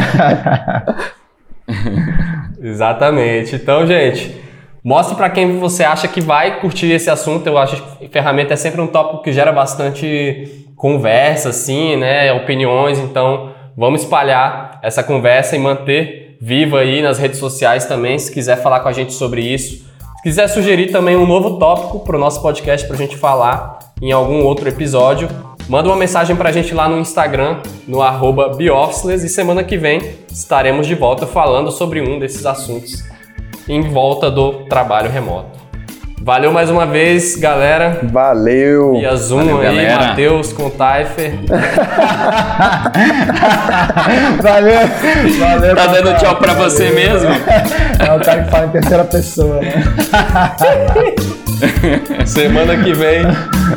Exatamente. 2.59 3.55
Então, 3.55 3.87
gente, 3.87 4.46
Mostre 4.87 5.16
para 5.16 5.28
quem 5.28 5.59
você 5.59 5.82
acha 5.82 6.07
que 6.07 6.20
vai 6.20 6.61
curtir 6.61 6.93
esse 6.93 7.11
assunto. 7.11 7.45
Eu 7.45 7.59
acho 7.59 7.82
que 7.99 8.07
ferramenta 8.07 8.55
é 8.55 8.57
sempre 8.57 8.80
um 8.80 8.87
tópico 8.87 9.20
que 9.20 9.32
gera 9.32 9.51
bastante 9.51 10.64
conversa, 10.76 11.49
assim, 11.49 11.97
né? 11.97 12.32
Opiniões. 12.32 12.97
Então, 13.01 13.51
vamos 13.76 14.03
espalhar 14.03 14.78
essa 14.84 15.03
conversa 15.03 15.57
e 15.57 15.59
manter 15.59 16.37
viva 16.41 16.78
aí 16.78 17.03
nas 17.03 17.18
redes 17.18 17.41
sociais 17.41 17.87
também. 17.87 18.16
Se 18.16 18.32
quiser 18.32 18.62
falar 18.62 18.78
com 18.78 18.89
a 18.89 18.93
gente 18.93 19.12
sobre 19.12 19.43
isso. 19.43 19.84
Se 20.18 20.22
quiser 20.22 20.47
sugerir 20.47 20.93
também 20.93 21.16
um 21.16 21.26
novo 21.26 21.59
tópico 21.59 22.05
para 22.05 22.14
o 22.14 22.20
nosso 22.20 22.41
podcast 22.41 22.87
para 22.87 22.95
a 22.95 22.99
gente 23.01 23.16
falar 23.16 23.80
em 24.01 24.12
algum 24.12 24.45
outro 24.45 24.68
episódio, 24.68 25.28
manda 25.68 25.89
uma 25.89 25.97
mensagem 25.97 26.37
para 26.37 26.51
a 26.51 26.53
gente 26.53 26.72
lá 26.72 26.89
no 26.89 27.01
Instagram, 27.01 27.59
no 27.89 28.03
arroba 28.03 28.57
e 28.61 29.28
semana 29.28 29.64
que 29.64 29.76
vem 29.76 30.01
estaremos 30.30 30.87
de 30.87 30.95
volta 30.95 31.26
falando 31.26 31.72
sobre 31.72 32.01
um 32.01 32.20
desses 32.20 32.47
assuntos 32.47 33.16
em 33.69 33.83
volta 33.83 34.31
do 34.31 34.64
trabalho 34.64 35.11
remoto. 35.11 35.57
Valeu 36.27 36.51
mais 36.51 36.71
uma 36.71 36.85
vez, 36.85 37.37
galera. 37.37 38.01
Valeu. 38.03 38.97
E 38.97 39.07
a 39.07 39.14
Zoom 39.14 39.45
Valeu, 39.45 39.59
aí, 39.61 39.77
galera. 39.77 40.09
Matheus 40.09 40.53
com 40.53 40.67
o 40.67 40.71
Taifer. 40.71 41.35
Valeu. 44.43 44.81
Valeu. 45.39 45.77
Tá 45.77 45.87
dando 45.87 46.19
tchau 46.19 46.35
pra 46.37 46.53
você 46.55 46.91
mesmo? 46.91 47.31
É 47.31 48.12
o 48.12 48.21
cara 48.21 48.43
que 48.43 48.51
fala 48.51 48.67
em 48.67 48.71
terceira 48.71 49.05
pessoa, 49.05 49.61
né? 49.61 49.85
Semana 52.27 52.77
que 52.83 52.93
vem 52.93 53.25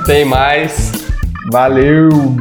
tem 0.07 0.25
mais. 0.25 0.91
Valeu. 1.51 2.35